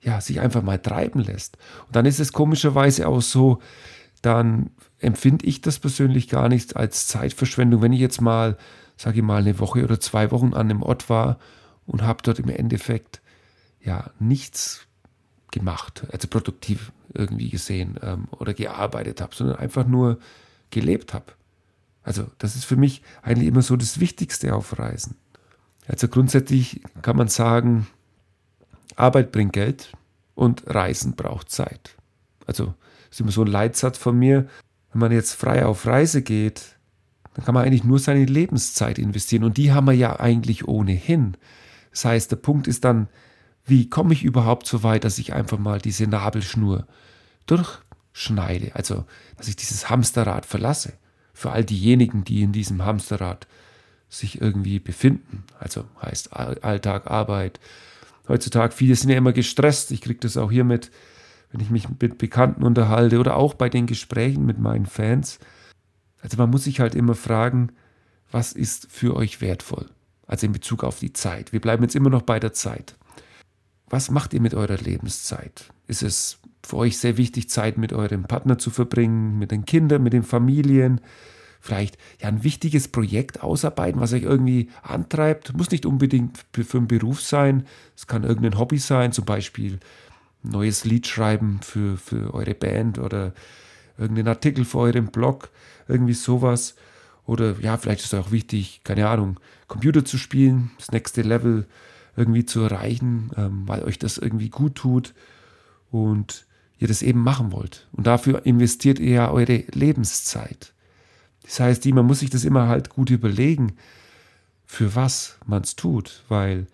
ja, 0.00 0.20
sich 0.20 0.40
einfach 0.40 0.62
mal 0.62 0.78
treiben 0.78 1.20
lässt. 1.20 1.58
Und 1.86 1.96
dann 1.96 2.06
ist 2.06 2.18
es 2.18 2.32
komischerweise 2.32 3.06
auch 3.06 3.20
so, 3.20 3.60
dann 4.22 4.70
empfinde 4.98 5.44
ich 5.46 5.60
das 5.60 5.78
persönlich 5.78 6.28
gar 6.28 6.48
nicht 6.48 6.76
als 6.76 7.08
Zeitverschwendung, 7.08 7.82
wenn 7.82 7.92
ich 7.92 8.00
jetzt 8.00 8.20
mal, 8.20 8.56
sage 8.96 9.18
ich 9.18 9.24
mal, 9.24 9.42
eine 9.42 9.58
Woche 9.58 9.84
oder 9.84 10.00
zwei 10.00 10.30
Wochen 10.30 10.54
an 10.54 10.70
einem 10.70 10.82
Ort 10.82 11.10
war 11.10 11.38
und 11.86 12.02
habe 12.02 12.22
dort 12.22 12.38
im 12.38 12.48
Endeffekt 12.48 13.20
ja 13.82 14.10
nichts 14.20 14.86
gemacht, 15.50 16.06
also 16.10 16.28
produktiv 16.28 16.92
irgendwie 17.12 17.50
gesehen 17.50 17.98
ähm, 18.02 18.28
oder 18.30 18.54
gearbeitet 18.54 19.20
habe, 19.20 19.34
sondern 19.34 19.56
einfach 19.56 19.86
nur 19.86 20.18
gelebt 20.70 21.12
habe. 21.12 21.26
Also 22.02 22.26
das 22.38 22.56
ist 22.56 22.64
für 22.64 22.76
mich 22.76 23.02
eigentlich 23.22 23.48
immer 23.48 23.62
so 23.62 23.76
das 23.76 24.00
Wichtigste 24.00 24.54
auf 24.54 24.78
Reisen. 24.78 25.16
Also 25.86 26.08
grundsätzlich 26.08 26.80
kann 27.02 27.16
man 27.16 27.28
sagen, 27.28 27.86
Arbeit 28.96 29.32
bringt 29.32 29.52
Geld 29.52 29.92
und 30.34 30.62
Reisen 30.66 31.14
braucht 31.14 31.50
Zeit. 31.50 31.96
Also 32.46 32.74
ist 33.12 33.20
immer 33.20 33.30
so 33.30 33.42
ein 33.42 33.48
Leitsatz 33.48 33.98
von 33.98 34.18
mir. 34.18 34.48
Wenn 34.92 35.00
man 35.00 35.12
jetzt 35.12 35.34
frei 35.34 35.64
auf 35.64 35.86
Reise 35.86 36.22
geht, 36.22 36.76
dann 37.34 37.44
kann 37.44 37.54
man 37.54 37.64
eigentlich 37.64 37.84
nur 37.84 37.98
seine 37.98 38.24
Lebenszeit 38.24 38.98
investieren 38.98 39.44
und 39.44 39.56
die 39.56 39.72
haben 39.72 39.86
wir 39.86 39.94
ja 39.94 40.18
eigentlich 40.18 40.66
ohnehin. 40.66 41.36
Das 41.90 42.04
heißt, 42.04 42.30
der 42.30 42.36
Punkt 42.36 42.66
ist 42.66 42.84
dann, 42.84 43.08
wie 43.64 43.88
komme 43.88 44.12
ich 44.12 44.24
überhaupt 44.24 44.66
so 44.66 44.82
weit, 44.82 45.04
dass 45.04 45.18
ich 45.18 45.32
einfach 45.32 45.58
mal 45.58 45.78
diese 45.78 46.06
Nabelschnur 46.06 46.86
durchschneide, 47.46 48.74
also 48.74 49.04
dass 49.36 49.48
ich 49.48 49.56
dieses 49.56 49.88
Hamsterrad 49.88 50.46
verlasse. 50.46 50.94
Für 51.32 51.52
all 51.52 51.64
diejenigen, 51.64 52.24
die 52.24 52.42
in 52.42 52.52
diesem 52.52 52.84
Hamsterrad 52.84 53.46
sich 54.08 54.40
irgendwie 54.40 54.78
befinden. 54.78 55.44
Also 55.58 55.84
heißt 56.02 56.34
Alltag, 56.34 57.10
Arbeit. 57.10 57.60
Heutzutage, 58.28 58.74
viele 58.74 58.94
sind 58.94 59.10
ja 59.10 59.16
immer 59.16 59.32
gestresst. 59.32 59.90
Ich 59.90 60.02
kriege 60.02 60.20
das 60.20 60.36
auch 60.36 60.50
hier 60.50 60.64
mit, 60.64 60.90
wenn 61.52 61.60
ich 61.60 61.70
mich 61.70 61.86
mit 62.00 62.18
Bekannten 62.18 62.62
unterhalte 62.64 63.20
oder 63.20 63.36
auch 63.36 63.54
bei 63.54 63.68
den 63.68 63.86
Gesprächen 63.86 64.44
mit 64.46 64.58
meinen 64.58 64.86
Fans. 64.86 65.38
Also 66.20 66.38
man 66.38 66.50
muss 66.50 66.64
sich 66.64 66.80
halt 66.80 66.94
immer 66.94 67.14
fragen, 67.14 67.72
was 68.30 68.52
ist 68.52 68.90
für 68.90 69.14
euch 69.14 69.40
wertvoll? 69.40 69.90
Also 70.26 70.46
in 70.46 70.52
Bezug 70.52 70.82
auf 70.82 70.98
die 70.98 71.12
Zeit. 71.12 71.52
Wir 71.52 71.60
bleiben 71.60 71.82
jetzt 71.82 71.94
immer 71.94 72.10
noch 72.10 72.22
bei 72.22 72.40
der 72.40 72.54
Zeit. 72.54 72.96
Was 73.90 74.10
macht 74.10 74.32
ihr 74.32 74.40
mit 74.40 74.54
eurer 74.54 74.78
Lebenszeit? 74.78 75.70
Ist 75.86 76.02
es 76.02 76.38
für 76.64 76.76
euch 76.78 76.96
sehr 76.96 77.18
wichtig, 77.18 77.50
Zeit 77.50 77.76
mit 77.76 77.92
eurem 77.92 78.22
Partner 78.22 78.56
zu 78.56 78.70
verbringen, 78.70 79.38
mit 79.38 79.50
den 79.50 79.66
Kindern, 79.66 80.02
mit 80.02 80.14
den 80.14 80.22
Familien? 80.22 81.00
vielleicht 81.62 81.96
ja 82.20 82.28
ein 82.28 82.42
wichtiges 82.42 82.88
Projekt 82.88 83.42
ausarbeiten, 83.42 84.00
was 84.00 84.12
euch 84.12 84.24
irgendwie 84.24 84.68
antreibt. 84.82 85.56
Muss 85.56 85.70
nicht 85.70 85.86
unbedingt 85.86 86.44
für 86.52 86.76
einen 86.76 86.88
Beruf 86.88 87.22
sein. 87.22 87.66
Es 87.96 88.08
kann 88.08 88.24
irgendein 88.24 88.58
Hobby 88.58 88.78
sein, 88.78 89.12
zum 89.12 89.24
Beispiel 89.24 89.78
neues 90.42 90.84
Lied 90.84 91.06
schreiben 91.06 91.60
für, 91.62 91.96
für 91.96 92.34
eure 92.34 92.54
Band 92.54 92.98
oder 92.98 93.32
irgendeinen 93.98 94.28
Artikel 94.28 94.64
für 94.64 94.78
euren 94.78 95.06
Blog, 95.06 95.50
irgendwie 95.88 96.14
sowas. 96.14 96.74
Oder 97.26 97.58
ja, 97.60 97.76
vielleicht 97.76 98.00
ist 98.00 98.12
es 98.12 98.18
auch 98.18 98.32
wichtig, 98.32 98.80
keine 98.84 99.08
Ahnung, 99.08 99.38
Computer 99.68 100.04
zu 100.04 100.18
spielen, 100.18 100.72
das 100.78 100.90
nächste 100.90 101.22
Level 101.22 101.66
irgendwie 102.16 102.44
zu 102.44 102.60
erreichen, 102.60 103.30
ähm, 103.36 103.62
weil 103.66 103.84
euch 103.84 103.98
das 103.98 104.18
irgendwie 104.18 104.50
gut 104.50 104.74
tut 104.74 105.14
und 105.90 106.46
ihr 106.78 106.88
das 106.88 107.02
eben 107.02 107.20
machen 107.20 107.52
wollt. 107.52 107.86
Und 107.92 108.06
dafür 108.06 108.44
investiert 108.44 108.98
ihr 108.98 109.12
ja 109.12 109.30
eure 109.30 109.64
Lebenszeit. 109.72 110.72
Das 111.42 111.60
heißt, 111.60 111.86
man 111.86 112.06
muss 112.06 112.20
sich 112.20 112.30
das 112.30 112.44
immer 112.44 112.68
halt 112.68 112.88
gut 112.88 113.10
überlegen, 113.10 113.76
für 114.66 114.94
was 114.94 115.38
man 115.46 115.62
es 115.62 115.76
tut, 115.76 116.24
weil 116.28 116.66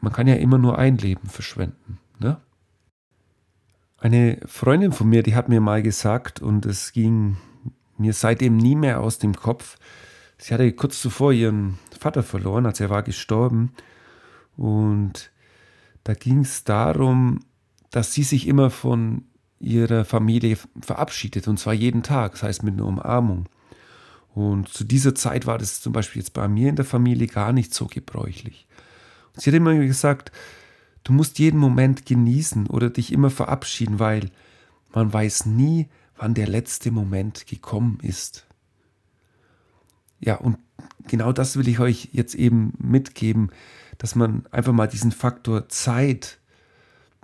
man 0.00 0.12
kann 0.12 0.26
ja 0.26 0.34
immer 0.34 0.58
nur 0.58 0.78
ein 0.78 0.98
Leben 0.98 1.28
verschwenden. 1.28 1.98
Ne? 4.04 4.08
Eine 4.08 4.38
Freundin 4.46 4.92
von 4.92 5.08
mir, 5.08 5.22
die 5.22 5.34
hat 5.34 5.48
mir 5.48 5.60
mal 5.60 5.82
gesagt, 5.82 6.40
und 6.40 6.66
es 6.66 6.92
ging 6.92 7.36
mir 7.96 8.12
seitdem 8.12 8.56
nie 8.56 8.76
mehr 8.76 9.00
aus 9.00 9.18
dem 9.18 9.34
Kopf, 9.34 9.78
sie 10.38 10.52
hatte 10.52 10.70
kurz 10.72 11.00
zuvor 11.00 11.32
ihren 11.32 11.78
Vater 11.98 12.22
verloren, 12.22 12.66
als 12.66 12.80
er 12.80 12.90
war 12.90 13.02
gestorben. 13.02 13.72
Und 14.56 15.30
da 16.04 16.14
ging 16.14 16.40
es 16.40 16.64
darum, 16.64 17.40
dass 17.90 18.12
sie 18.12 18.24
sich 18.24 18.46
immer 18.46 18.70
von 18.70 19.24
ihrer 19.58 20.04
Familie 20.04 20.58
verabschiedet, 20.80 21.48
und 21.48 21.58
zwar 21.58 21.72
jeden 21.72 22.02
Tag, 22.02 22.32
das 22.32 22.42
heißt 22.42 22.62
mit 22.62 22.74
einer 22.74 22.86
Umarmung. 22.86 23.48
Und 24.34 24.68
zu 24.68 24.84
dieser 24.84 25.14
Zeit 25.14 25.46
war 25.46 25.58
das 25.58 25.80
zum 25.80 25.92
Beispiel 25.92 26.20
jetzt 26.20 26.34
bei 26.34 26.48
mir 26.48 26.68
in 26.68 26.76
der 26.76 26.84
Familie 26.84 27.28
gar 27.28 27.52
nicht 27.52 27.72
so 27.72 27.86
gebräuchlich. 27.86 28.66
Und 29.32 29.40
sie 29.40 29.50
hat 29.50 29.56
immer 29.56 29.74
gesagt, 29.76 30.32
du 31.04 31.12
musst 31.12 31.38
jeden 31.38 31.58
Moment 31.58 32.06
genießen 32.06 32.66
oder 32.66 32.90
dich 32.90 33.12
immer 33.12 33.30
verabschieden, 33.30 33.98
weil 33.98 34.30
man 34.92 35.12
weiß 35.12 35.46
nie, 35.46 35.88
wann 36.16 36.34
der 36.34 36.48
letzte 36.48 36.90
Moment 36.90 37.46
gekommen 37.46 37.98
ist. 38.02 38.46
Ja, 40.20 40.36
und 40.36 40.58
genau 41.06 41.32
das 41.32 41.56
will 41.56 41.68
ich 41.68 41.80
euch 41.80 42.08
jetzt 42.12 42.34
eben 42.34 42.72
mitgeben, 42.78 43.50
dass 43.98 44.14
man 44.14 44.46
einfach 44.50 44.72
mal 44.72 44.86
diesen 44.86 45.12
Faktor 45.12 45.68
Zeit, 45.68 46.38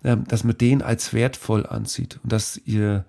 ähm, 0.05 0.25
dass 0.29 0.45
man 0.45 0.59
den 0.59 0.83
als 0.83 1.13
wertvoll 1.13 1.67
ansieht 1.67 2.21
und 2.23 2.33
dass 2.33 2.61
ihr, 2.65 3.05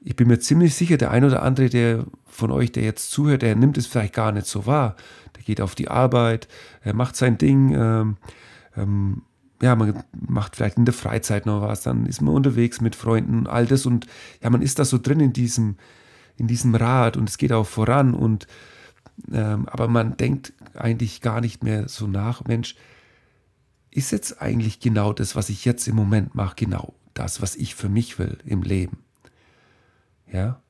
ich 0.00 0.16
bin 0.16 0.28
mir 0.28 0.38
ziemlich 0.38 0.74
sicher, 0.74 0.96
der 0.96 1.10
ein 1.10 1.24
oder 1.24 1.42
andere, 1.42 1.68
der 1.68 2.06
von 2.26 2.50
euch, 2.50 2.72
der 2.72 2.84
jetzt 2.84 3.10
zuhört, 3.10 3.42
der 3.42 3.56
nimmt 3.56 3.76
es 3.76 3.86
vielleicht 3.86 4.14
gar 4.14 4.32
nicht 4.32 4.46
so 4.46 4.66
wahr. 4.66 4.96
Der 5.36 5.42
geht 5.42 5.60
auf 5.60 5.74
die 5.74 5.88
Arbeit, 5.88 6.48
er 6.82 6.94
macht 6.94 7.16
sein 7.16 7.38
Ding, 7.38 7.74
ähm, 7.74 8.16
ähm, 8.76 9.22
ja, 9.62 9.76
man 9.76 10.02
macht 10.28 10.56
vielleicht 10.56 10.76
in 10.76 10.84
der 10.84 10.94
Freizeit 10.94 11.46
noch 11.46 11.62
was, 11.62 11.82
dann 11.82 12.06
ist 12.06 12.20
man 12.20 12.34
unterwegs 12.34 12.80
mit 12.80 12.96
Freunden, 12.96 13.46
all 13.46 13.66
das 13.66 13.86
und 13.86 14.06
ja, 14.42 14.50
man 14.50 14.60
ist 14.60 14.78
da 14.78 14.84
so 14.84 14.98
drin 14.98 15.20
in 15.20 15.32
diesem, 15.32 15.76
in 16.36 16.48
diesem 16.48 16.74
Rad 16.74 17.16
und 17.16 17.28
es 17.28 17.38
geht 17.38 17.52
auch 17.52 17.66
voran 17.66 18.14
und 18.14 18.46
ähm, 19.32 19.68
aber 19.68 19.88
man 19.88 20.16
denkt 20.16 20.52
eigentlich 20.74 21.20
gar 21.20 21.40
nicht 21.40 21.62
mehr 21.62 21.88
so 21.88 22.06
nach, 22.06 22.44
Mensch, 22.44 22.74
ist 23.90 24.10
jetzt 24.10 24.40
eigentlich 24.42 24.80
genau 24.80 25.12
das, 25.12 25.36
was 25.36 25.48
ich 25.48 25.64
jetzt 25.64 25.86
im 25.86 25.94
Moment 25.94 26.34
mache, 26.34 26.56
genau 26.56 26.94
das, 27.14 27.40
was 27.40 27.54
ich 27.56 27.74
für 27.74 27.88
mich 27.88 28.18
will 28.18 28.38
im 28.44 28.62
Leben. 28.62 28.98
Ja. 30.32 30.60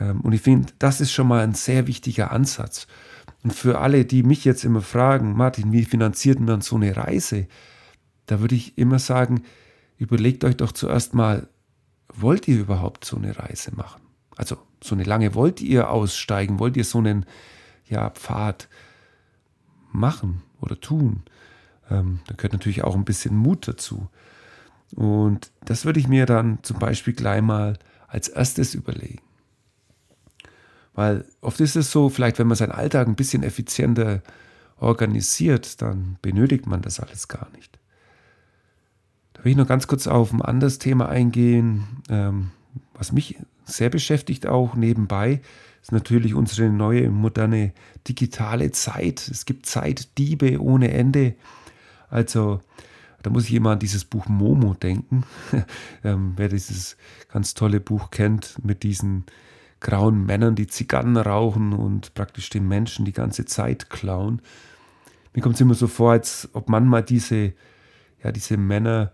Ähm, 0.00 0.20
und 0.20 0.32
ich 0.32 0.42
finde, 0.42 0.72
das 0.78 1.00
ist 1.00 1.12
schon 1.12 1.28
mal 1.28 1.42
ein 1.42 1.54
sehr 1.54 1.86
wichtiger 1.86 2.32
Ansatz. 2.32 2.88
Und 3.42 3.52
für 3.52 3.78
alle, 3.78 4.04
die 4.04 4.24
mich 4.24 4.44
jetzt 4.44 4.64
immer 4.64 4.82
fragen, 4.82 5.36
Martin, 5.36 5.72
wie 5.72 5.84
finanziert 5.84 6.40
man 6.40 6.60
so 6.60 6.76
eine 6.76 6.96
Reise? 6.96 7.46
Da 8.26 8.40
würde 8.40 8.54
ich 8.54 8.76
immer 8.76 8.98
sagen, 8.98 9.42
überlegt 9.98 10.44
euch 10.44 10.56
doch 10.56 10.72
zuerst 10.72 11.14
mal, 11.14 11.48
wollt 12.12 12.48
ihr 12.48 12.58
überhaupt 12.58 13.04
so 13.04 13.16
eine 13.16 13.38
Reise 13.38 13.74
machen? 13.74 14.02
Also 14.36 14.58
so 14.82 14.94
eine 14.94 15.04
lange 15.04 15.34
wollt 15.34 15.60
ihr 15.60 15.90
aussteigen, 15.90 16.58
wollt 16.58 16.76
ihr 16.76 16.84
so 16.84 16.98
einen 16.98 17.26
ja, 17.88 18.10
Pfad 18.10 18.68
machen 19.92 20.42
oder 20.60 20.78
tun? 20.78 21.22
Ähm, 21.90 22.20
da 22.26 22.34
gehört 22.34 22.52
natürlich 22.52 22.84
auch 22.84 22.94
ein 22.94 23.04
bisschen 23.04 23.36
Mut 23.36 23.68
dazu. 23.68 24.08
Und 24.94 25.50
das 25.64 25.84
würde 25.84 26.00
ich 26.00 26.08
mir 26.08 26.26
dann 26.26 26.58
zum 26.62 26.78
Beispiel 26.78 27.14
gleich 27.14 27.42
mal 27.42 27.78
als 28.08 28.28
erstes 28.28 28.74
überlegen. 28.74 29.22
Weil 30.94 31.26
oft 31.40 31.60
ist 31.60 31.76
es 31.76 31.90
so, 31.90 32.08
vielleicht 32.08 32.38
wenn 32.38 32.46
man 32.46 32.56
seinen 32.56 32.72
Alltag 32.72 33.06
ein 33.06 33.16
bisschen 33.16 33.42
effizienter 33.42 34.22
organisiert, 34.78 35.82
dann 35.82 36.18
benötigt 36.22 36.66
man 36.66 36.82
das 36.82 37.00
alles 37.00 37.28
gar 37.28 37.50
nicht. 37.50 37.78
Will 39.46 39.52
ich 39.52 39.56
noch 39.56 39.68
ganz 39.68 39.86
kurz 39.86 40.08
auf 40.08 40.32
ein 40.32 40.42
anderes 40.42 40.80
Thema 40.80 41.08
eingehen, 41.08 41.84
ähm, 42.08 42.50
was 42.94 43.12
mich 43.12 43.36
sehr 43.64 43.90
beschäftigt 43.90 44.44
auch 44.44 44.74
nebenbei, 44.74 45.40
ist 45.80 45.92
natürlich 45.92 46.34
unsere 46.34 46.68
neue 46.68 47.10
moderne 47.10 47.72
digitale 48.08 48.72
Zeit. 48.72 49.28
Es 49.28 49.46
gibt 49.46 49.66
Zeitdiebe 49.66 50.60
ohne 50.60 50.90
Ende. 50.90 51.36
Also 52.10 52.60
da 53.22 53.30
muss 53.30 53.44
ich 53.44 53.54
immer 53.54 53.70
an 53.70 53.78
dieses 53.78 54.04
Buch 54.04 54.26
Momo 54.26 54.74
denken. 54.74 55.22
ähm, 56.02 56.32
wer 56.34 56.48
dieses 56.48 56.96
ganz 57.28 57.54
tolle 57.54 57.78
Buch 57.78 58.10
kennt 58.10 58.56
mit 58.64 58.82
diesen 58.82 59.26
grauen 59.78 60.26
Männern, 60.26 60.56
die 60.56 60.66
Zigarren 60.66 61.16
rauchen 61.16 61.72
und 61.72 62.14
praktisch 62.14 62.50
den 62.50 62.66
Menschen 62.66 63.04
die 63.04 63.12
ganze 63.12 63.44
Zeit 63.44 63.90
klauen. 63.90 64.42
Mir 65.34 65.42
kommt 65.42 65.54
es 65.54 65.60
immer 65.60 65.74
so 65.74 65.86
vor, 65.86 66.10
als 66.10 66.48
ob 66.52 66.68
manchmal 66.68 67.04
diese, 67.04 67.52
ja, 68.24 68.32
diese 68.32 68.56
Männer 68.56 69.12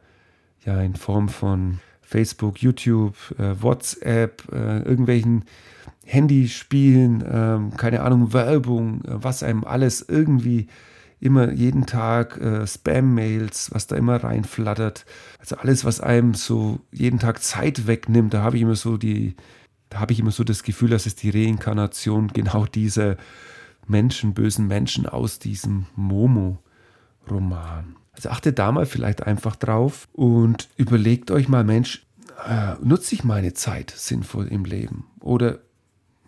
ja 0.65 0.81
in 0.81 0.95
Form 0.95 1.29
von 1.29 1.81
Facebook, 2.01 2.59
YouTube, 2.59 3.17
äh, 3.39 3.63
WhatsApp, 3.63 4.45
äh, 4.53 4.83
irgendwelchen 4.83 5.45
Handyspielen, 6.05 7.23
äh, 7.23 7.77
keine 7.77 8.03
Ahnung, 8.03 8.33
Werbung, 8.33 9.05
äh, 9.05 9.23
was 9.23 9.43
einem 9.43 9.65
alles 9.65 10.05
irgendwie 10.09 10.67
immer 11.21 11.53
jeden 11.53 11.87
Tag 11.87 12.41
äh, 12.41 12.67
Spam-Mails, 12.67 13.71
was 13.73 13.87
da 13.87 13.97
immer 13.97 14.23
reinflattert. 14.23 15.07
Also 15.39 15.57
alles, 15.57 15.85
was 15.85 16.01
einem 16.01 16.35
so 16.35 16.81
jeden 16.91 17.21
Tag 17.21 17.43
Zeit 17.43 17.87
wegnimmt, 17.87 18.35
da 18.35 18.43
habe 18.43 18.57
ich 18.57 18.63
immer 18.63 18.75
so 18.75 18.97
die, 18.97 19.37
da 19.89 20.01
habe 20.01 20.13
ich 20.13 20.19
immer 20.19 20.33
so 20.33 20.43
das 20.43 20.65
Gefühl, 20.65 20.91
dass 20.91 21.07
es 21.07 21.15
die 21.15 21.31
Reinkarnation 21.31 22.29
genau 22.35 22.67
dieser 22.67 23.17
Menschen, 23.87 24.35
bösen 24.35 24.67
Menschen 24.67 25.07
aus 25.07 25.39
diesem 25.39 25.87
Momo-Roman. 25.95 27.97
Also 28.13 28.29
achtet 28.29 28.59
da 28.59 28.71
mal 28.73 28.87
vielleicht 28.87 29.23
einfach 29.27 29.57
drauf 29.57 30.09
und 30.13 30.69
überlegt 30.77 31.31
euch 31.31 31.49
mal, 31.49 31.65
Mensch, 31.65 32.07
äh, 32.47 32.75
nutze 32.83 33.15
ich 33.15 33.25
meine 33.25 33.55
Zeit 33.55 33.93
sinnvoll 33.97 34.49
im 34.49 34.65
Leben? 34.65 35.07
Oder 35.21 35.61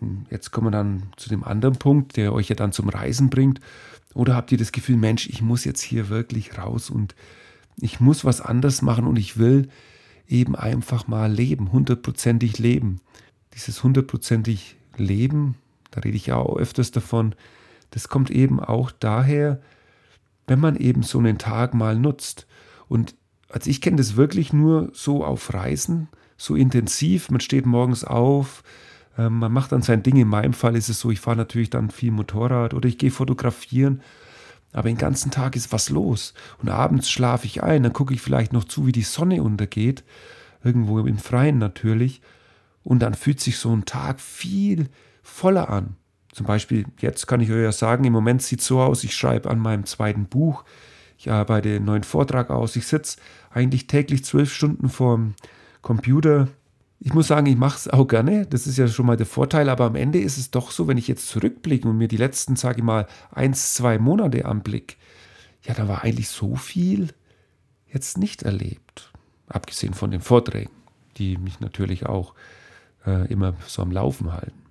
hm, 0.00 0.26
jetzt 0.31 0.50
kommen 0.50 0.69
wir 0.69 0.71
dann 0.71 1.05
zu 1.17 1.29
dem 1.29 1.45
anderen 1.45 1.76
Punkt, 1.76 2.17
der 2.17 2.33
euch 2.33 2.49
ja 2.49 2.57
dann 2.57 2.73
zum 2.73 2.88
Reisen 2.88 3.31
bringt. 3.31 3.61
Oder 4.14 4.35
habt 4.35 4.53
ihr 4.53 4.59
das 4.59 4.73
Gefühl, 4.73 4.97
Mensch, 4.97 5.29
ich 5.29 5.43
muss 5.43 5.64
jetzt 5.64 5.83
hier 5.83 6.09
wirklich 6.09 6.57
raus 6.57 6.88
und 6.88 7.14
ich 7.76 8.00
muss 8.00 8.25
was 8.25 8.41
anders 8.41 8.83
machen 8.83 9.07
und 9.07 9.19
ich 9.19 9.37
will 9.38 9.69
eben 10.29 10.57
einfach 10.57 11.07
mal 11.07 11.31
leben, 11.31 11.73
hundertprozentig 11.73 12.59
leben. 12.59 13.00
Dieses 13.55 13.83
hundertprozentig 13.83 14.76
Leben, 14.97 15.57
da 15.91 16.00
rede 16.00 16.17
ich 16.17 16.26
ja 16.26 16.37
auch 16.37 16.57
öfters 16.57 16.93
davon, 16.93 17.35
das 17.91 18.09
kommt 18.09 18.31
eben 18.31 18.61
auch 18.61 18.91
daher, 18.91 19.61
wenn 20.46 20.60
man 20.60 20.76
eben 20.76 21.02
so 21.02 21.18
einen 21.18 21.38
Tag 21.38 21.74
mal 21.74 21.96
nutzt. 21.96 22.46
Und 22.88 23.14
also 23.48 23.70
ich 23.70 23.80
kenne 23.80 23.96
das 23.96 24.16
wirklich 24.16 24.52
nur 24.52 24.90
so 24.92 25.24
auf 25.24 25.54
Reisen, 25.54 26.08
so 26.36 26.54
intensiv. 26.54 27.30
Man 27.30 27.40
steht 27.40 27.66
morgens 27.66 28.04
auf, 28.04 28.62
äh, 29.16 29.28
man 29.28 29.52
macht 29.52 29.72
dann 29.72 29.82
sein 29.82 30.02
Ding. 30.02 30.16
In 30.16 30.28
meinem 30.28 30.52
Fall 30.52 30.76
ist 30.76 30.88
es 30.88 31.00
so, 31.00 31.10
ich 31.10 31.20
fahre 31.20 31.36
natürlich 31.36 31.70
dann 31.70 31.90
viel 31.90 32.10
Motorrad 32.10 32.74
oder 32.74 32.88
ich 32.88 32.98
gehe 32.98 33.10
fotografieren. 33.10 34.02
Aber 34.72 34.88
den 34.88 34.98
ganzen 34.98 35.30
Tag 35.30 35.54
ist 35.54 35.72
was 35.72 35.88
los. 35.88 36.34
Und 36.58 36.68
abends 36.68 37.08
schlafe 37.08 37.46
ich 37.46 37.62
ein, 37.62 37.84
dann 37.84 37.92
gucke 37.92 38.12
ich 38.12 38.20
vielleicht 38.20 38.52
noch 38.52 38.64
zu, 38.64 38.86
wie 38.86 38.92
die 38.92 39.02
Sonne 39.02 39.42
untergeht. 39.42 40.02
Irgendwo 40.64 40.98
im 40.98 41.18
Freien 41.18 41.58
natürlich. 41.58 42.20
Und 42.82 43.00
dann 43.00 43.14
fühlt 43.14 43.40
sich 43.40 43.56
so 43.58 43.74
ein 43.74 43.84
Tag 43.84 44.20
viel 44.20 44.88
voller 45.22 45.70
an. 45.70 45.96
Zum 46.35 46.47
Beispiel, 46.47 46.85
jetzt 47.00 47.29
kann 47.29 47.41
ich 47.41 47.50
euch 47.53 47.62
ja 47.62 47.71
sagen, 47.71 48.03
im 48.03 48.12
Moment 48.12 48.43
sieht 48.43 48.59
es 48.59 48.67
so 48.67 48.81
aus, 48.81 49.05
ich 49.05 49.14
schreibe 49.14 49.49
an 49.49 49.61
meinem 49.61 49.87
zweiten 49.87 50.26
Buch, 50.26 50.64
ich 51.17 51.31
arbeite 51.31 51.76
einen 51.76 51.85
neuen 51.85 52.03
Vortrag 52.03 52.50
aus, 52.50 52.75
ich 52.75 52.88
sitze 52.88 53.19
eigentlich 53.50 53.87
täglich 53.87 54.25
zwölf 54.25 54.53
Stunden 54.53 54.88
vorm 54.88 55.35
Computer. 55.81 56.49
Ich 56.99 57.14
muss 57.14 57.29
sagen, 57.29 57.47
ich 57.47 57.57
mache 57.57 57.76
es 57.76 57.88
auch 57.88 58.09
gerne, 58.09 58.47
das 58.47 58.67
ist 58.67 58.79
ja 58.79 58.88
schon 58.88 59.07
mal 59.07 59.17
der 59.17 59.26
Vorteil, 59.26 59.69
aber 59.69 59.85
am 59.85 59.95
Ende 59.95 60.19
ist 60.19 60.37
es 60.37 60.50
doch 60.50 60.73
so, 60.73 60.88
wenn 60.88 60.99
ich 60.99 61.07
jetzt 61.07 61.29
zurückblicke 61.29 61.88
und 61.88 61.99
mir 61.99 62.09
die 62.09 62.17
letzten, 62.17 62.57
sage 62.57 62.79
ich 62.79 62.85
mal, 62.85 63.07
eins, 63.31 63.75
zwei 63.75 64.00
Monate 64.00 64.45
anblick, 64.45 64.97
ja, 65.62 65.73
da 65.75 65.87
war 65.87 66.03
eigentlich 66.03 66.31
so 66.31 66.57
viel 66.57 67.11
jetzt 67.87 68.19
nicht 68.19 68.43
erlebt. 68.43 69.12
Abgesehen 69.47 69.95
von 69.95 70.11
den 70.11 70.21
Vorträgen, 70.21 70.73
die 71.17 71.37
mich 71.38 71.61
natürlich 71.61 72.07
auch 72.07 72.35
äh, 73.07 73.31
immer 73.31 73.55
so 73.69 73.83
am 73.83 73.93
Laufen 73.93 74.33
halten. 74.33 74.63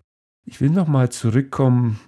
Ich 0.45 0.59
will 0.59 0.69
nochmal 0.69 1.09
zurückkommen 1.09 2.00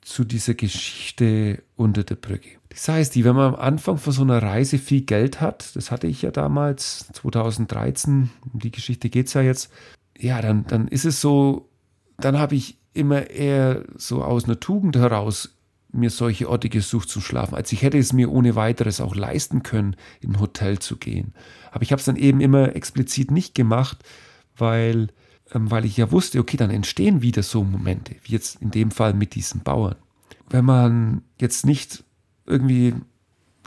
zu 0.00 0.24
dieser 0.24 0.54
Geschichte 0.54 1.62
unter 1.74 2.04
der 2.04 2.14
Brücke. 2.14 2.50
Das 2.68 2.88
heißt, 2.88 3.16
wenn 3.24 3.34
man 3.34 3.54
am 3.54 3.60
Anfang 3.60 3.98
von 3.98 4.12
so 4.12 4.22
einer 4.22 4.40
Reise 4.40 4.78
viel 4.78 5.00
Geld 5.00 5.40
hat, 5.40 5.74
das 5.74 5.90
hatte 5.90 6.06
ich 6.06 6.22
ja 6.22 6.30
damals, 6.30 7.08
2013, 7.14 8.30
um 8.52 8.60
die 8.60 8.70
Geschichte 8.70 9.08
geht 9.08 9.26
es 9.26 9.34
ja 9.34 9.42
jetzt, 9.42 9.72
ja, 10.16 10.40
dann, 10.40 10.64
dann 10.66 10.86
ist 10.86 11.04
es 11.04 11.20
so, 11.20 11.68
dann 12.18 12.38
habe 12.38 12.54
ich 12.54 12.78
immer 12.94 13.30
eher 13.30 13.84
so 13.96 14.22
aus 14.22 14.44
einer 14.44 14.60
Tugend 14.60 14.96
heraus 14.96 15.56
mir 15.90 16.10
solche 16.10 16.48
Orte 16.48 16.68
gesucht 16.68 17.08
zum 17.08 17.22
Schlafen, 17.22 17.54
als 17.54 17.72
ich 17.72 17.82
hätte 17.82 17.98
es 17.98 18.12
mir 18.12 18.30
ohne 18.30 18.54
weiteres 18.54 19.00
auch 19.00 19.16
leisten 19.16 19.62
können, 19.62 19.96
in 20.20 20.34
ein 20.34 20.40
Hotel 20.40 20.78
zu 20.78 20.96
gehen. 20.96 21.34
Aber 21.72 21.82
ich 21.82 21.92
habe 21.92 22.00
es 22.00 22.06
dann 22.06 22.16
eben 22.16 22.40
immer 22.40 22.76
explizit 22.76 23.30
nicht 23.30 23.54
gemacht, 23.54 24.04
weil 24.56 25.08
weil 25.52 25.84
ich 25.84 25.96
ja 25.96 26.10
wusste, 26.10 26.38
okay, 26.40 26.56
dann 26.56 26.70
entstehen 26.70 27.22
wieder 27.22 27.42
so 27.42 27.62
Momente, 27.64 28.16
wie 28.24 28.32
jetzt 28.32 28.60
in 28.60 28.70
dem 28.70 28.90
Fall 28.90 29.14
mit 29.14 29.34
diesen 29.34 29.62
Bauern. 29.62 29.96
Wenn 30.48 30.64
man 30.64 31.22
jetzt 31.40 31.66
nicht 31.66 32.04
irgendwie 32.46 32.94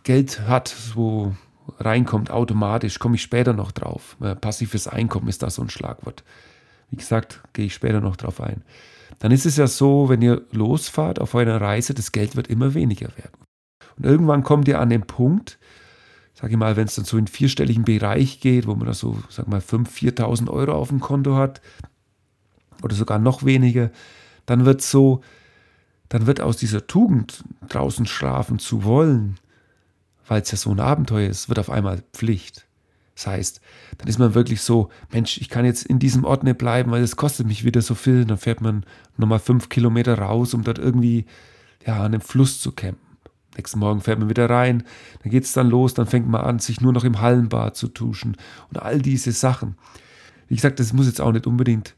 Geld 0.04 0.42
hat, 0.42 0.68
so 0.68 1.36
reinkommt 1.80 2.32
automatisch, 2.32 3.00
komme 3.00 3.16
ich 3.16 3.22
später 3.22 3.54
noch 3.54 3.72
drauf. 3.72 4.18
Passives 4.42 4.88
Einkommen 4.88 5.28
ist 5.28 5.44
da 5.44 5.50
so 5.50 5.62
ein 5.62 5.70
Schlagwort. 5.70 6.24
Wie 6.90 6.98
gesagt, 6.98 7.42
gehe 7.54 7.66
ich 7.66 7.74
später 7.74 8.02
noch 8.02 8.16
drauf 8.16 8.42
ein. 8.42 8.64
Dann 9.20 9.32
ist 9.32 9.46
es 9.46 9.58
ja 9.58 9.68
so, 9.68 10.10
wenn 10.10 10.22
ihr 10.22 10.42
losfahrt 10.52 11.20
auf 11.20 11.36
eurer 11.36 11.62
Reise, 11.62 11.94
das 11.94 12.12
Geld 12.12 12.36
wird 12.36 12.48
immer 12.48 12.74
weniger 12.74 13.10
werden. 13.18 13.46
Und 13.98 14.06
irgendwann 14.06 14.44
kommt 14.44 14.68
ihr 14.68 14.80
an 14.80 14.90
den 14.90 15.02
Punkt, 15.02 15.59
sage 16.40 16.54
ich 16.54 16.58
mal, 16.58 16.78
wenn 16.78 16.88
es 16.88 16.96
dann 16.96 17.06
so 17.06 17.18
in 17.18 17.28
vierstelligen 17.28 17.84
Bereich 17.84 18.40
geht, 18.40 18.66
wo 18.66 18.76
man 18.76 18.88
da 18.88 18.94
so, 18.94 19.18
sag 19.30 19.50
mal, 19.50 19.60
5.000, 19.60 20.16
4.000 20.18 20.50
Euro 20.50 20.74
auf 20.74 20.88
dem 20.88 21.02
Konto 21.02 21.36
hat 21.36 21.60
oder 22.82 22.96
sogar 22.96 23.20
noch 23.20 23.44
weniger, 23.44 23.92
dann 24.46 24.64
wird 24.64 24.82
so, 24.82 25.22
dann 26.08 26.28
wird 26.28 26.40
aus 26.40 26.56
dieser 26.56 26.88
Tugend, 26.88 27.44
draußen 27.68 28.06
schlafen 28.06 28.58
zu 28.58 28.86
wollen, 28.86 29.36
weil 30.28 30.42
es 30.42 30.52
ja 30.52 30.58
so 30.58 30.72
ein 30.72 30.80
Abenteuer 30.80 31.30
ist, 31.30 31.50
wird 31.50 31.60
auf 31.60 31.70
einmal 31.70 32.04
Pflicht. 32.14 32.66
Das 33.16 33.28
heißt, 33.28 33.62
dann 33.98 34.08
ist 34.08 34.18
man 34.18 34.34
wirklich 34.34 34.62
so, 34.62 34.90
Mensch, 35.12 35.42
ich 35.42 35.50
kann 35.50 35.66
jetzt 35.66 35.86
in 35.86 36.00
diesem 36.00 36.24
Ort 36.24 36.46
nicht 36.46 36.58
bleiben, 36.58 36.92
weil 36.92 37.04
es 37.04 37.18
kostet 37.18 37.48
mich 37.48 37.66
wieder 37.66 37.82
so 37.82 37.96
viel. 37.96 38.24
Dann 38.24 38.38
fährt 38.38 38.62
man 38.62 38.86
nochmal 39.18 39.40
fünf 39.40 39.68
Kilometer 39.68 40.18
raus, 40.18 40.54
um 40.54 40.64
dort 40.64 40.80
irgendwie 40.80 41.26
ja, 41.86 41.98
an 41.98 42.14
einem 42.14 42.22
Fluss 42.22 42.62
zu 42.62 42.72
campen. 42.72 43.09
Nächsten 43.56 43.80
Morgen 43.80 44.02
fährt 44.02 44.20
man 44.20 44.30
wieder 44.30 44.50
rein, 44.50 44.84
dann 45.24 45.32
geht 45.32 45.44
es 45.44 45.54
dann 45.54 45.70
los, 45.70 45.94
dann 45.94 46.06
fängt 46.06 46.28
man 46.28 46.42
an, 46.42 46.60
sich 46.60 46.82
nur 46.82 46.94
noch 46.94 47.04
im 47.04 47.20
Hallenbad 47.20 47.76
zu 47.76 47.88
tuschen 47.88 48.38
und 48.70 48.82
all 48.82 49.02
diese 49.02 49.32
Sachen. 49.32 49.76
Wie 50.48 50.56
gesagt, 50.56 50.80
das 50.80 50.94
muss 50.94 51.08
jetzt 51.08 51.22
auch 51.22 51.32
nicht 51.32 51.48
unbedingt 51.48 51.96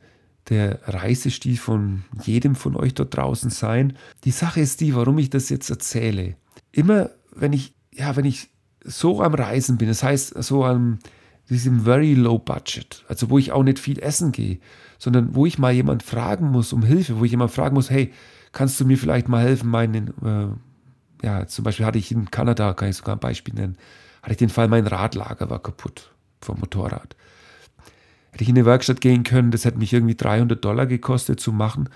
der 0.50 0.80
Reisestil 0.86 1.58
von 1.58 2.04
jedem 2.24 2.56
von 2.56 2.76
euch 2.76 2.94
dort 2.94 3.16
draußen 3.16 3.50
sein. 3.50 3.98
Die 4.24 4.32
Sache 4.32 4.60
ist 4.60 4.82
die, 4.82 4.96
warum 4.96 5.18
ich 5.20 5.30
das 5.30 5.50
jetzt 5.50 5.70
erzähle. 5.70 6.36
Immer 6.72 7.12
wenn 7.34 7.54
ich, 7.54 7.74
ja, 7.94 8.16
wenn 8.16 8.26
ich 8.26 8.50
so 8.84 9.22
am 9.22 9.34
Reisen 9.34 9.78
bin, 9.78 9.88
das 9.88 10.04
heißt 10.04 10.42
so 10.44 10.66
am 10.66 11.00
diesem 11.50 11.82
very 11.82 12.14
low 12.14 12.40
budget, 12.40 13.04
also 13.08 13.30
wo 13.30 13.38
ich 13.38 13.52
auch 13.52 13.64
nicht 13.64 13.78
viel 13.78 14.00
essen 14.00 14.32
gehe, 14.32 14.60
sondern 14.98 15.36
wo 15.36 15.46
ich 15.46 15.60
mal 15.60 15.74
jemand 15.74 16.02
fragen 16.02 16.50
muss 16.50 16.72
um 16.74 16.84
Hilfe, 16.84 17.20
wo 17.20 17.26
ich 17.26 17.32
jemand 17.32 17.52
fragen 17.52 17.76
muss, 17.76 17.90
hey, 17.90 18.14
kannst 18.52 18.80
du 18.80 18.86
mir 18.86 18.98
vielleicht 18.98 19.28
mal 19.28 19.44
helfen, 19.44 19.70
meinen, 19.70 20.08
äh, 20.24 20.48
ja, 21.22 21.48
zum 21.48 21.64
Beispiel 21.64 21.86
hatte 21.86 21.98
ich 21.98 22.12
in 22.12 22.32
Kanada, 22.32 22.74
kann 22.74 22.90
ich 22.90 22.98
sogar 22.98 23.16
ein 23.16 23.20
Beispiel 23.20 23.54
nennen, 23.54 23.78
hatte 24.22 24.32
ich 24.32 24.38
den 24.38 24.50
Fall, 24.50 24.68
mein 24.68 24.88
Radlager 24.88 25.50
war 25.50 25.60
kaputt 25.60 26.12
vom 26.42 26.60
Motorrad. 26.60 27.16
Hätte 28.32 28.44
ich 28.44 28.50
in 28.50 28.56
eine 28.56 28.66
Werkstatt 28.66 29.02
gehen 29.02 29.24
können, 29.24 29.52
das 29.52 29.66
hätte 29.66 29.78
mich 29.78 29.94
irgendwie 29.94 30.16
300 30.16 30.64
Dollar 30.64 30.86
gekostet 30.86 31.40
zu 31.40 31.52
machen. 31.52 31.90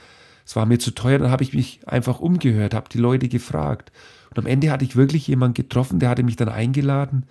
Es 0.45 0.55
war 0.55 0.65
mir 0.65 0.77
zu 0.77 0.91
teuer, 0.91 1.17
dann 1.17 1.31
habe 1.31 1.43
ich 1.43 1.53
mich 1.53 1.79
einfach 1.87 2.19
umgehört, 2.19 2.73
habe 2.73 2.89
die 2.89 2.99
Leute 2.99 3.29
gefragt. 3.29 3.91
Und 4.29 4.39
am 4.39 4.45
Ende 4.45 4.69
hatte 4.69 4.85
ich 4.85 4.95
wirklich 4.95 5.27
jemanden 5.27 5.55
getroffen, 5.55 5.99
der 5.99 6.09
hatte 6.09 6.23
mich 6.23 6.35
dann 6.35 6.49
eingeladen 6.49 7.25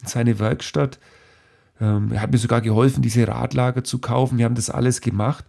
in 0.00 0.06
seine 0.06 0.38
Werkstatt. 0.38 0.98
Ähm, 1.80 2.12
er 2.12 2.20
hat 2.20 2.30
mir 2.30 2.38
sogar 2.38 2.60
geholfen, 2.60 3.02
diese 3.02 3.26
Radlager 3.26 3.82
zu 3.82 3.98
kaufen. 3.98 4.38
Wir 4.38 4.44
haben 4.44 4.54
das 4.54 4.70
alles 4.70 5.00
gemacht. 5.00 5.44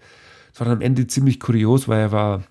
Es 0.54 0.60
war 0.60 0.66
dann 0.66 0.78
am 0.78 0.82
Ende 0.82 1.06
ziemlich 1.08 1.40
kurios, 1.40 1.88
weil 1.88 2.00
er 2.00 2.12
war 2.12 2.44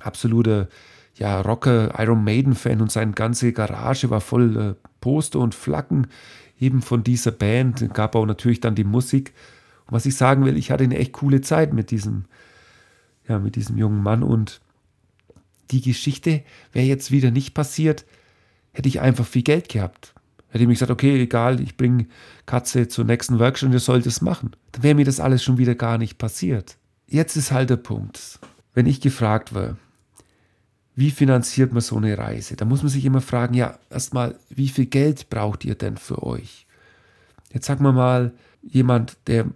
absoluter 0.00 0.68
ja, 1.14 1.40
Rocker, 1.40 1.94
Iron 1.98 2.24
Maiden-Fan 2.24 2.80
und 2.80 2.90
seine 2.90 3.12
ganze 3.12 3.52
Garage 3.52 4.10
war 4.10 4.20
voll 4.20 4.56
äh, 4.56 4.88
Poster 5.00 5.38
und 5.38 5.54
Flaggen 5.54 6.06
eben 6.58 6.80
von 6.80 7.04
dieser 7.04 7.32
Band. 7.32 7.92
Gab 7.92 8.14
auch 8.14 8.26
natürlich 8.26 8.60
dann 8.60 8.74
die 8.74 8.84
Musik. 8.84 9.32
Und 9.86 9.92
was 9.92 10.06
ich 10.06 10.16
sagen 10.16 10.44
will, 10.44 10.56
ich 10.56 10.70
hatte 10.70 10.84
eine 10.84 10.98
echt 10.98 11.12
coole 11.12 11.40
Zeit 11.40 11.74
mit 11.74 11.90
diesem, 11.90 12.24
ja, 13.28 13.38
mit 13.38 13.56
diesem 13.56 13.76
jungen 13.76 14.02
Mann 14.02 14.22
und 14.22 14.60
die 15.70 15.80
Geschichte 15.80 16.42
wäre 16.72 16.86
jetzt 16.86 17.10
wieder 17.10 17.30
nicht 17.30 17.54
passiert, 17.54 18.04
hätte 18.72 18.88
ich 18.88 19.00
einfach 19.00 19.26
viel 19.26 19.42
Geld 19.42 19.68
gehabt. 19.68 20.14
Hätte 20.48 20.64
ich 20.64 20.68
mir 20.68 20.74
gesagt, 20.74 20.90
okay, 20.90 21.20
egal, 21.20 21.60
ich 21.60 21.78
bringe 21.78 22.06
Katze 22.44 22.86
zur 22.86 23.06
nächsten 23.06 23.38
Workshop 23.38 23.68
und 23.68 23.72
ihr 23.72 23.80
sollt 23.80 24.04
es 24.06 24.20
machen. 24.20 24.54
Dann 24.72 24.82
wäre 24.82 24.94
mir 24.94 25.06
das 25.06 25.18
alles 25.18 25.42
schon 25.42 25.56
wieder 25.56 25.74
gar 25.74 25.96
nicht 25.96 26.18
passiert. 26.18 26.76
Jetzt 27.06 27.36
ist 27.36 27.52
halt 27.52 27.70
der 27.70 27.76
Punkt. 27.76 28.38
Wenn 28.74 28.86
ich 28.86 29.00
gefragt 29.00 29.54
war, 29.54 29.76
wie 31.02 31.10
finanziert 31.10 31.72
man 31.72 31.80
so 31.80 31.96
eine 31.96 32.16
Reise? 32.16 32.54
Da 32.54 32.64
muss 32.64 32.84
man 32.84 32.88
sich 32.88 33.04
immer 33.04 33.20
fragen, 33.20 33.54
ja, 33.54 33.76
erstmal, 33.90 34.36
wie 34.50 34.68
viel 34.68 34.86
Geld 34.86 35.30
braucht 35.30 35.64
ihr 35.64 35.74
denn 35.74 35.96
für 35.96 36.22
euch? 36.22 36.64
Jetzt 37.52 37.66
sagen 37.66 37.84
wir 37.84 37.90
mal, 37.90 38.32
jemand, 38.62 39.16
der 39.26 39.46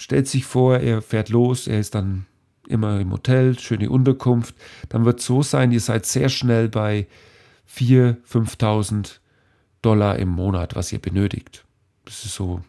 stellt 0.00 0.28
sich 0.28 0.46
vor, 0.46 0.78
er 0.78 1.02
fährt 1.02 1.30
los, 1.30 1.66
er 1.66 1.80
ist 1.80 1.96
dann 1.96 2.26
immer 2.68 3.00
im 3.00 3.10
Hotel, 3.10 3.58
schöne 3.58 3.90
Unterkunft, 3.90 4.54
dann 4.88 5.04
wird 5.04 5.18
es 5.18 5.26
so 5.26 5.42
sein, 5.42 5.72
ihr 5.72 5.80
seid 5.80 6.06
sehr 6.06 6.28
schnell 6.28 6.68
bei 6.68 7.08
4.000, 7.68 8.18
5.000 8.30 9.18
Dollar 9.82 10.16
im 10.20 10.28
Monat, 10.28 10.76
was 10.76 10.92
ihr 10.92 11.00
benötigt. 11.00 11.64
Das 12.04 12.24
ist 12.24 12.36
so, 12.36 12.60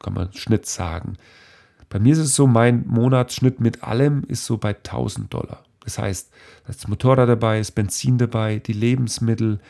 kann 0.00 0.14
man 0.14 0.32
Schnitt 0.32 0.66
sagen. 0.66 1.16
Bei 1.88 2.00
mir 2.00 2.14
ist 2.14 2.18
es 2.18 2.34
so, 2.34 2.48
mein 2.48 2.84
Monatsschnitt 2.88 3.60
mit 3.60 3.84
allem 3.84 4.24
ist 4.24 4.46
so 4.46 4.58
bei 4.58 4.70
1000 4.70 5.32
Dollar. 5.32 5.62
Das 5.84 5.98
heißt, 5.98 6.30
da 6.64 6.70
ist 6.70 6.82
das 6.82 6.88
Motorrad 6.88 7.28
dabei, 7.28 7.60
ist 7.60 7.72
Benzin 7.72 8.18
dabei, 8.18 8.58
die 8.58 8.72
Lebensmittel. 8.72 9.60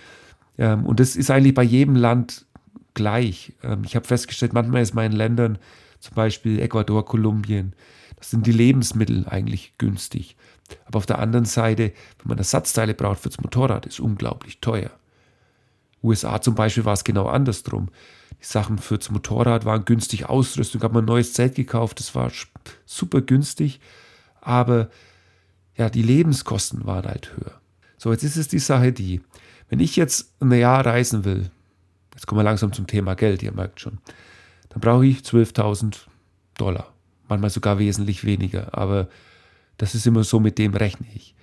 Ähm, 0.59 0.87
und 0.87 1.01
das 1.01 1.17
ist 1.17 1.31
eigentlich 1.31 1.55
bei 1.55 1.63
jedem 1.63 1.97
Land 1.97 2.47
gleich. 2.95 3.53
Ähm, 3.63 3.83
ich 3.85 3.97
habe 3.97 4.07
festgestellt, 4.07 4.53
manchmal 4.53 4.83
ist 4.83 4.95
meinen 4.95 5.13
Ländern, 5.13 5.59
zum 6.01 6.15
Beispiel 6.15 6.61
Ecuador, 6.61 7.05
Kolumbien, 7.05 7.75
sind 8.21 8.47
die 8.47 8.53
Lebensmittel 8.53 9.27
eigentlich 9.29 9.75
günstig. 9.79 10.37
Aber 10.85 10.99
auf 10.99 11.07
der 11.07 11.19
anderen 11.19 11.45
Seite, 11.45 11.93
wenn 12.19 12.29
man 12.29 12.39
Ersatzteile 12.39 12.95
braucht 12.95 13.21
fürs 13.21 13.41
Motorrad, 13.41 13.87
ist 13.87 14.01
unglaublich 14.01 14.61
teuer. 14.61 14.91
USA 16.03 16.41
zum 16.41 16.55
Beispiel 16.55 16.85
war 16.85 16.95
es 16.95 17.05
genau 17.05 17.27
andersrum. 17.27 17.89
Die 18.41 18.47
Sachen 18.47 18.79
fürs 18.79 19.11
Motorrad 19.11 19.65
waren 19.65 19.85
günstig, 19.85 20.27
Ausrüstung, 20.27 20.83
habe 20.83 20.95
man 20.95 21.05
ein 21.05 21.07
neues 21.07 21.33
Zelt 21.33 21.55
gekauft, 21.55 22.01
das 22.01 22.15
war 22.15 22.33
super 22.87 23.21
günstig, 23.21 23.81
aber 24.41 24.91
ja, 25.77 25.91
die 25.91 26.03
Lebenskosten 26.03 26.85
waren 26.87 27.07
halt 27.07 27.37
höher. 27.37 27.61
So, 27.97 28.13
jetzt 28.13 28.25
ist 28.25 28.37
es 28.37 28.49
die 28.49 28.59
Sache 28.59 28.93
die, 28.93 29.21
wenn 29.69 29.81
ich 29.81 29.97
jetzt 29.97 30.35
ein 30.41 30.53
Jahr 30.53 30.85
reisen 30.85 31.25
will, 31.25 31.51
jetzt 32.13 32.27
kommen 32.27 32.41
wir 32.41 32.45
langsam 32.45 32.73
zum 32.73 32.87
Thema 32.87 33.15
Geld, 33.15 33.43
ihr 33.43 33.53
merkt 33.53 33.81
schon, 33.81 33.99
dann 34.69 34.81
brauche 34.81 35.07
ich 35.07 35.21
12.000 35.21 35.97
Dollar 36.57 36.93
manchmal 37.33 37.51
sogar 37.51 37.79
wesentlich 37.79 38.25
weniger. 38.25 38.77
Aber 38.77 39.09
das 39.79 39.95
ist 39.95 40.07
immer 40.07 40.25
so, 40.25 40.41
mit 40.41 40.59
dem 40.59 40.75
rechne 40.75 41.07
ich. 41.15 41.35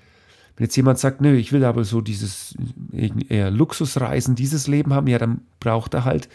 Wenn 0.56 0.66
jetzt 0.66 0.76
jemand 0.76 1.00
sagt, 1.00 1.22
nö, 1.22 1.36
ich 1.36 1.52
will 1.52 1.64
aber 1.64 1.84
so 1.84 2.02
dieses 2.02 2.56
eher 2.92 3.50
Luxusreisen, 3.50 4.36
dieses 4.36 4.68
Leben 4.68 4.94
haben, 4.94 5.08
ja, 5.08 5.18
dann 5.18 5.42
braucht 5.60 5.94
er 5.94 6.06
halt 6.06 6.30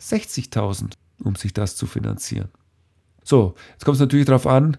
60.000, 0.00 0.92
um 1.22 1.34
sich 1.34 1.52
das 1.52 1.76
zu 1.76 1.86
finanzieren. 1.86 2.48
So, 3.22 3.54
jetzt 3.72 3.84
kommt 3.84 3.96
es 3.96 4.00
natürlich 4.00 4.26
darauf 4.26 4.46
an, 4.46 4.76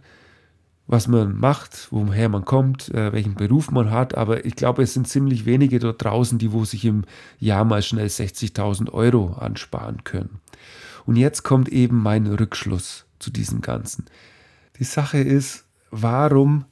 was 0.87 1.07
man 1.07 1.37
macht, 1.37 1.87
woher 1.91 2.29
man 2.29 2.45
kommt, 2.45 2.93
äh, 2.93 3.11
welchen 3.11 3.35
Beruf 3.35 3.71
man 3.71 3.89
hat, 3.89 4.15
aber 4.15 4.45
ich 4.45 4.55
glaube, 4.55 4.83
es 4.83 4.93
sind 4.93 5.07
ziemlich 5.07 5.45
wenige 5.45 5.79
dort 5.79 6.03
draußen, 6.03 6.37
die 6.37 6.51
wo 6.51 6.63
sich 6.63 6.85
im 6.85 7.05
Jahr 7.39 7.65
mal 7.65 7.81
schnell 7.81 8.07
60.000 8.07 8.91
Euro 8.91 9.33
ansparen 9.33 10.03
können. 10.03 10.41
Und 11.05 11.15
jetzt 11.15 11.43
kommt 11.43 11.69
eben 11.69 12.01
mein 12.01 12.27
Rückschluss 12.27 13.05
zu 13.19 13.31
diesem 13.31 13.61
Ganzen. 13.61 14.05
Die 14.79 14.83
Sache 14.83 15.19
ist, 15.19 15.65
warum 15.89 16.65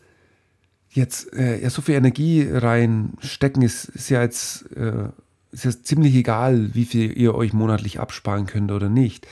jetzt 0.90 1.34
äh, 1.34 1.62
ja, 1.62 1.70
so 1.70 1.82
viel 1.82 1.96
Energie 1.96 2.48
reinstecken, 2.48 3.64
ist, 3.64 3.86
ist 3.86 4.10
ja 4.10 4.22
jetzt 4.22 4.72
äh, 4.76 5.10
ist 5.52 5.66
ja 5.66 5.72
ziemlich 5.72 6.16
egal, 6.16 6.74
wie 6.74 6.86
viel 6.86 7.16
ihr 7.18 7.36
euch 7.36 7.54
monatlich 7.54 8.00
absparen 8.00 8.48
könnt 8.48 8.72
oder 8.72 8.90
nicht. 8.90 9.28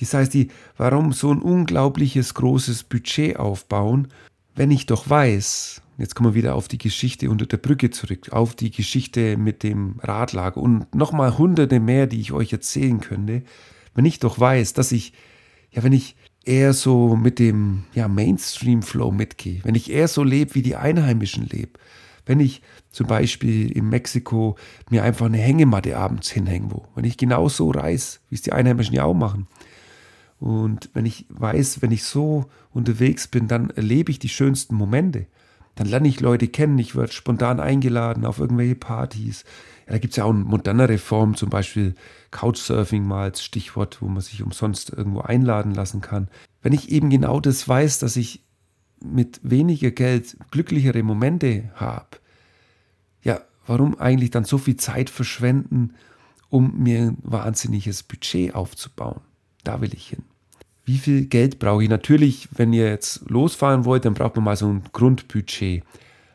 Das 0.00 0.14
heißt, 0.14 0.34
die, 0.34 0.48
warum 0.76 1.12
so 1.12 1.30
ein 1.32 1.42
unglaubliches 1.42 2.34
großes 2.34 2.84
Budget 2.84 3.36
aufbauen, 3.36 4.08
wenn 4.54 4.70
ich 4.70 4.86
doch 4.86 5.08
weiß, 5.08 5.82
jetzt 5.98 6.14
kommen 6.14 6.30
wir 6.30 6.34
wieder 6.34 6.54
auf 6.54 6.68
die 6.68 6.78
Geschichte 6.78 7.30
unter 7.30 7.46
der 7.46 7.58
Brücke 7.58 7.90
zurück, 7.90 8.30
auf 8.32 8.54
die 8.54 8.70
Geschichte 8.70 9.36
mit 9.36 9.62
dem 9.62 10.00
Radlager 10.00 10.60
und 10.60 10.94
nochmal 10.94 11.38
hunderte 11.38 11.80
mehr, 11.80 12.06
die 12.06 12.20
ich 12.20 12.32
euch 12.32 12.52
erzählen 12.52 13.00
könnte, 13.00 13.42
wenn 13.94 14.04
ich 14.04 14.18
doch 14.18 14.38
weiß, 14.38 14.72
dass 14.72 14.92
ich, 14.92 15.12
ja, 15.70 15.82
wenn 15.82 15.92
ich 15.92 16.16
eher 16.44 16.72
so 16.72 17.14
mit 17.16 17.38
dem 17.38 17.84
ja, 17.94 18.08
Mainstream-Flow 18.08 19.10
mitgehe, 19.12 19.60
wenn 19.64 19.74
ich 19.74 19.90
eher 19.90 20.08
so 20.08 20.24
lebe, 20.24 20.54
wie 20.54 20.62
die 20.62 20.76
Einheimischen 20.76 21.46
leben, 21.46 21.72
wenn 22.26 22.40
ich 22.40 22.62
zum 22.90 23.06
Beispiel 23.06 23.70
in 23.70 23.88
Mexiko 23.88 24.56
mir 24.90 25.02
einfach 25.02 25.26
eine 25.26 25.38
Hängematte 25.38 25.96
abends 25.96 26.30
hinhänge, 26.30 26.70
wo, 26.70 26.86
wenn 26.94 27.04
ich 27.04 27.16
genau 27.16 27.48
so 27.48 27.70
reise, 27.70 28.18
wie 28.28 28.34
es 28.34 28.42
die 28.42 28.52
Einheimischen 28.52 28.94
ja 28.94 29.04
auch 29.04 29.14
machen. 29.14 29.46
Und 30.42 30.90
wenn 30.92 31.06
ich 31.06 31.26
weiß, 31.28 31.82
wenn 31.82 31.92
ich 31.92 32.02
so 32.02 32.46
unterwegs 32.72 33.28
bin, 33.28 33.46
dann 33.46 33.70
erlebe 33.70 34.10
ich 34.10 34.18
die 34.18 34.28
schönsten 34.28 34.74
Momente. 34.74 35.26
Dann 35.76 35.86
lerne 35.86 36.08
ich 36.08 36.18
Leute 36.18 36.48
kennen, 36.48 36.80
ich 36.80 36.96
werde 36.96 37.12
spontan 37.12 37.60
eingeladen 37.60 38.24
auf 38.24 38.40
irgendwelche 38.40 38.74
Partys. 38.74 39.44
Ja, 39.86 39.92
da 39.92 39.98
gibt 39.98 40.14
es 40.14 40.16
ja 40.16 40.24
auch 40.24 40.32
modernere 40.32 40.98
Formen, 40.98 41.36
zum 41.36 41.48
Beispiel 41.48 41.94
Couchsurfing 42.32 43.06
mal 43.06 43.22
als 43.22 43.44
Stichwort, 43.44 44.02
wo 44.02 44.08
man 44.08 44.20
sich 44.20 44.42
umsonst 44.42 44.90
irgendwo 44.90 45.20
einladen 45.20 45.74
lassen 45.74 46.00
kann. 46.00 46.26
Wenn 46.60 46.72
ich 46.72 46.90
eben 46.90 47.08
genau 47.08 47.38
das 47.38 47.68
weiß, 47.68 48.00
dass 48.00 48.16
ich 48.16 48.42
mit 49.00 49.38
weniger 49.44 49.92
Geld 49.92 50.36
glücklichere 50.50 51.04
Momente 51.04 51.70
habe, 51.76 52.18
ja, 53.22 53.42
warum 53.68 53.96
eigentlich 54.00 54.30
dann 54.30 54.44
so 54.44 54.58
viel 54.58 54.76
Zeit 54.76 55.08
verschwenden, 55.08 55.94
um 56.48 56.82
mir 56.82 57.02
ein 57.02 57.18
wahnsinniges 57.22 58.02
Budget 58.02 58.56
aufzubauen? 58.56 59.20
Da 59.62 59.80
will 59.80 59.94
ich 59.94 60.08
hin. 60.08 60.24
Wie 60.92 60.98
viel 60.98 61.24
Geld 61.24 61.58
brauche 61.58 61.82
ich? 61.82 61.88
Natürlich, 61.88 62.50
wenn 62.54 62.74
ihr 62.74 62.86
jetzt 62.86 63.30
losfahren 63.30 63.86
wollt, 63.86 64.04
dann 64.04 64.12
braucht 64.12 64.36
man 64.36 64.44
mal 64.44 64.56
so 64.56 64.68
ein 64.68 64.82
Grundbudget. 64.92 65.82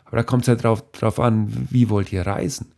Aber 0.06 0.18
da 0.18 0.24
kommt 0.24 0.46
es 0.46 0.48
halt 0.48 0.64
drauf, 0.64 0.84
drauf 0.94 1.20
an, 1.20 1.68
wie 1.70 1.92
wollt 1.92 2.12
ihr 2.12 2.26
reisen? 2.26 2.72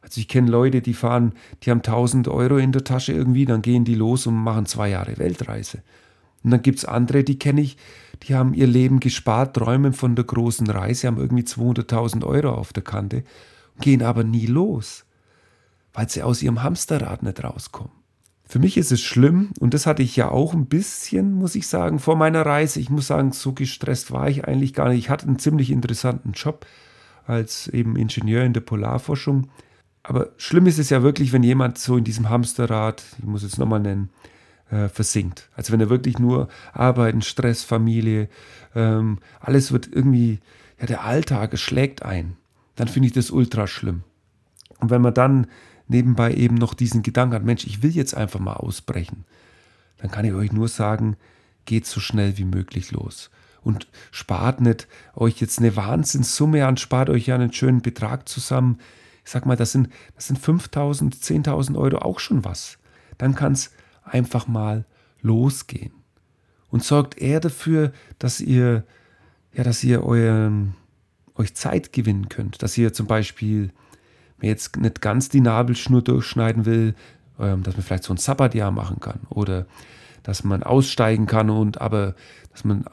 Also 0.00 0.18
ich 0.18 0.28
kenne 0.28 0.50
Leute, 0.50 0.80
die 0.80 0.94
fahren, 0.94 1.34
die 1.62 1.70
haben 1.70 1.82
1000 1.82 2.28
Euro 2.28 2.56
in 2.56 2.72
der 2.72 2.84
Tasche 2.84 3.12
irgendwie, 3.12 3.44
dann 3.44 3.60
gehen 3.60 3.84
die 3.84 3.96
los 3.96 4.26
und 4.26 4.34
machen 4.34 4.64
zwei 4.64 4.88
Jahre 4.88 5.18
Weltreise. 5.18 5.82
Und 6.42 6.52
dann 6.52 6.62
gibt 6.62 6.78
es 6.78 6.86
andere, 6.86 7.22
die 7.22 7.38
kenne 7.38 7.60
ich, 7.60 7.76
die 8.22 8.34
haben 8.34 8.54
ihr 8.54 8.66
Leben 8.66 8.98
gespart, 8.98 9.56
träumen 9.56 9.92
von 9.92 10.16
der 10.16 10.24
großen 10.24 10.70
Reise, 10.70 11.06
haben 11.06 11.18
irgendwie 11.18 11.42
200.000 11.42 12.24
Euro 12.24 12.54
auf 12.54 12.72
der 12.72 12.82
Kante, 12.82 13.24
gehen 13.82 14.02
aber 14.02 14.24
nie 14.24 14.46
los, 14.46 15.04
weil 15.92 16.08
sie 16.08 16.22
aus 16.22 16.42
ihrem 16.42 16.62
Hamsterrad 16.62 17.22
nicht 17.22 17.44
rauskommen. 17.44 18.05
Für 18.48 18.60
mich 18.60 18.76
ist 18.76 18.92
es 18.92 19.00
schlimm 19.00 19.50
und 19.58 19.74
das 19.74 19.86
hatte 19.86 20.02
ich 20.02 20.14
ja 20.14 20.30
auch 20.30 20.54
ein 20.54 20.66
bisschen, 20.66 21.32
muss 21.32 21.56
ich 21.56 21.66
sagen, 21.66 21.98
vor 21.98 22.14
meiner 22.14 22.46
Reise. 22.46 22.78
Ich 22.78 22.90
muss 22.90 23.08
sagen, 23.08 23.32
so 23.32 23.52
gestresst 23.52 24.12
war 24.12 24.28
ich 24.28 24.44
eigentlich 24.44 24.72
gar 24.72 24.88
nicht. 24.88 24.98
Ich 24.98 25.10
hatte 25.10 25.26
einen 25.26 25.40
ziemlich 25.40 25.70
interessanten 25.70 26.32
Job 26.32 26.64
als 27.26 27.66
eben 27.66 27.96
Ingenieur 27.96 28.44
in 28.44 28.52
der 28.52 28.60
Polarforschung. 28.60 29.48
Aber 30.04 30.30
schlimm 30.36 30.66
ist 30.66 30.78
es 30.78 30.90
ja 30.90 31.02
wirklich, 31.02 31.32
wenn 31.32 31.42
jemand 31.42 31.78
so 31.78 31.96
in 31.96 32.04
diesem 32.04 32.28
Hamsterrad, 32.28 33.02
ich 33.18 33.24
muss 33.24 33.42
es 33.42 33.58
nochmal 33.58 33.80
nennen, 33.80 34.10
äh, 34.70 34.88
versinkt. 34.88 35.48
Also 35.56 35.72
wenn 35.72 35.80
er 35.80 35.90
wirklich 35.90 36.20
nur 36.20 36.48
Arbeiten, 36.72 37.22
Stress, 37.22 37.64
Familie, 37.64 38.28
ähm, 38.76 39.18
alles 39.40 39.72
wird 39.72 39.88
irgendwie, 39.90 40.38
ja, 40.78 40.86
der 40.86 41.04
Alltag, 41.04 41.58
schlägt 41.58 42.04
ein. 42.04 42.36
Dann 42.76 42.86
finde 42.86 43.08
ich 43.08 43.12
das 43.12 43.32
ultra 43.32 43.66
schlimm. 43.66 44.04
Und 44.78 44.90
wenn 44.90 45.02
man 45.02 45.14
dann 45.14 45.48
nebenbei 45.88 46.34
eben 46.34 46.56
noch 46.56 46.74
diesen 46.74 47.02
Gedanken 47.02 47.34
hat, 47.34 47.44
Mensch, 47.44 47.66
ich 47.66 47.82
will 47.82 47.90
jetzt 47.90 48.14
einfach 48.14 48.40
mal 48.40 48.54
ausbrechen, 48.54 49.24
dann 49.98 50.10
kann 50.10 50.24
ich 50.24 50.32
euch 50.32 50.52
nur 50.52 50.68
sagen, 50.68 51.16
geht 51.64 51.86
so 51.86 52.00
schnell 52.00 52.38
wie 52.38 52.44
möglich 52.44 52.92
los. 52.92 53.30
Und 53.62 53.88
spart 54.12 54.60
nicht 54.60 54.86
euch 55.14 55.40
jetzt 55.40 55.58
eine 55.58 55.74
Wahnsinnssumme 55.74 56.66
an, 56.66 56.76
spart 56.76 57.10
euch 57.10 57.26
ja 57.26 57.34
einen 57.34 57.52
schönen 57.52 57.82
Betrag 57.82 58.28
zusammen 58.28 58.78
ich 59.26 59.32
sag 59.32 59.44
mal, 59.44 59.56
das 59.56 59.72
sind, 59.72 59.88
das 60.14 60.28
sind 60.28 60.38
5.000, 60.38 61.20
10.000 61.20 61.76
Euro 61.76 61.98
auch 61.98 62.20
schon 62.20 62.44
was. 62.44 62.78
Dann 63.18 63.34
kann 63.34 63.54
es 63.54 63.72
einfach 64.04 64.46
mal 64.46 64.84
losgehen. 65.20 65.92
Und 66.70 66.84
sorgt 66.84 67.18
eher 67.18 67.40
dafür, 67.40 67.92
dass 68.20 68.40
ihr, 68.40 68.84
ja, 69.52 69.64
dass 69.64 69.82
ihr 69.82 70.04
euren, 70.04 70.76
euch 71.34 71.56
Zeit 71.56 71.92
gewinnen 71.92 72.28
könnt. 72.28 72.62
Dass 72.62 72.78
ihr 72.78 72.92
zum 72.92 73.08
Beispiel, 73.08 73.72
wer 74.38 74.50
jetzt 74.50 74.76
nicht 74.76 75.00
ganz 75.00 75.28
die 75.28 75.40
Nabelschnur 75.40 76.02
durchschneiden 76.02 76.66
will, 76.66 76.94
ähm, 77.38 77.62
dass 77.62 77.76
man 77.76 77.84
vielleicht 77.84 78.04
so 78.04 78.14
ein 78.14 78.18
Sabbatjahr 78.18 78.70
machen 78.70 79.00
kann. 79.00 79.20
Oder 79.28 79.66
dass 80.22 80.44
man 80.44 80.62
aussteigen 80.62 81.26
kann 81.26 81.50
und 81.50 81.80
aber, 81.80 82.14
dass 82.52 82.64
man, 82.64 82.84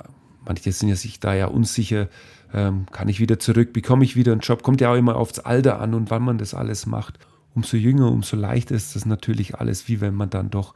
manche 0.45 0.71
sind 0.71 0.89
ja 0.89 0.95
sich 0.95 1.19
da 1.19 1.33
ja 1.33 1.47
unsicher, 1.47 2.07
ähm, 2.53 2.85
kann 2.91 3.09
ich 3.09 3.19
wieder 3.19 3.39
zurück, 3.39 3.73
bekomme 3.73 4.05
ich 4.05 4.15
wieder 4.15 4.31
einen 4.31 4.41
Job, 4.41 4.61
kommt 4.61 4.81
ja 4.81 4.91
auch 4.91 4.97
immer 4.97 5.15
aufs 5.15 5.39
Alter 5.39 5.81
an 5.81 5.93
und 5.93 6.11
wann 6.11 6.23
man 6.23 6.37
das 6.37 6.53
alles 6.53 6.85
macht. 6.85 7.17
Umso 7.55 7.77
jünger, 7.77 8.11
umso 8.11 8.35
leichter 8.35 8.75
ist 8.75 8.95
das 8.95 9.05
natürlich 9.05 9.55
alles, 9.55 9.87
wie 9.87 10.01
wenn 10.01 10.13
man 10.13 10.29
dann 10.29 10.49
doch 10.49 10.73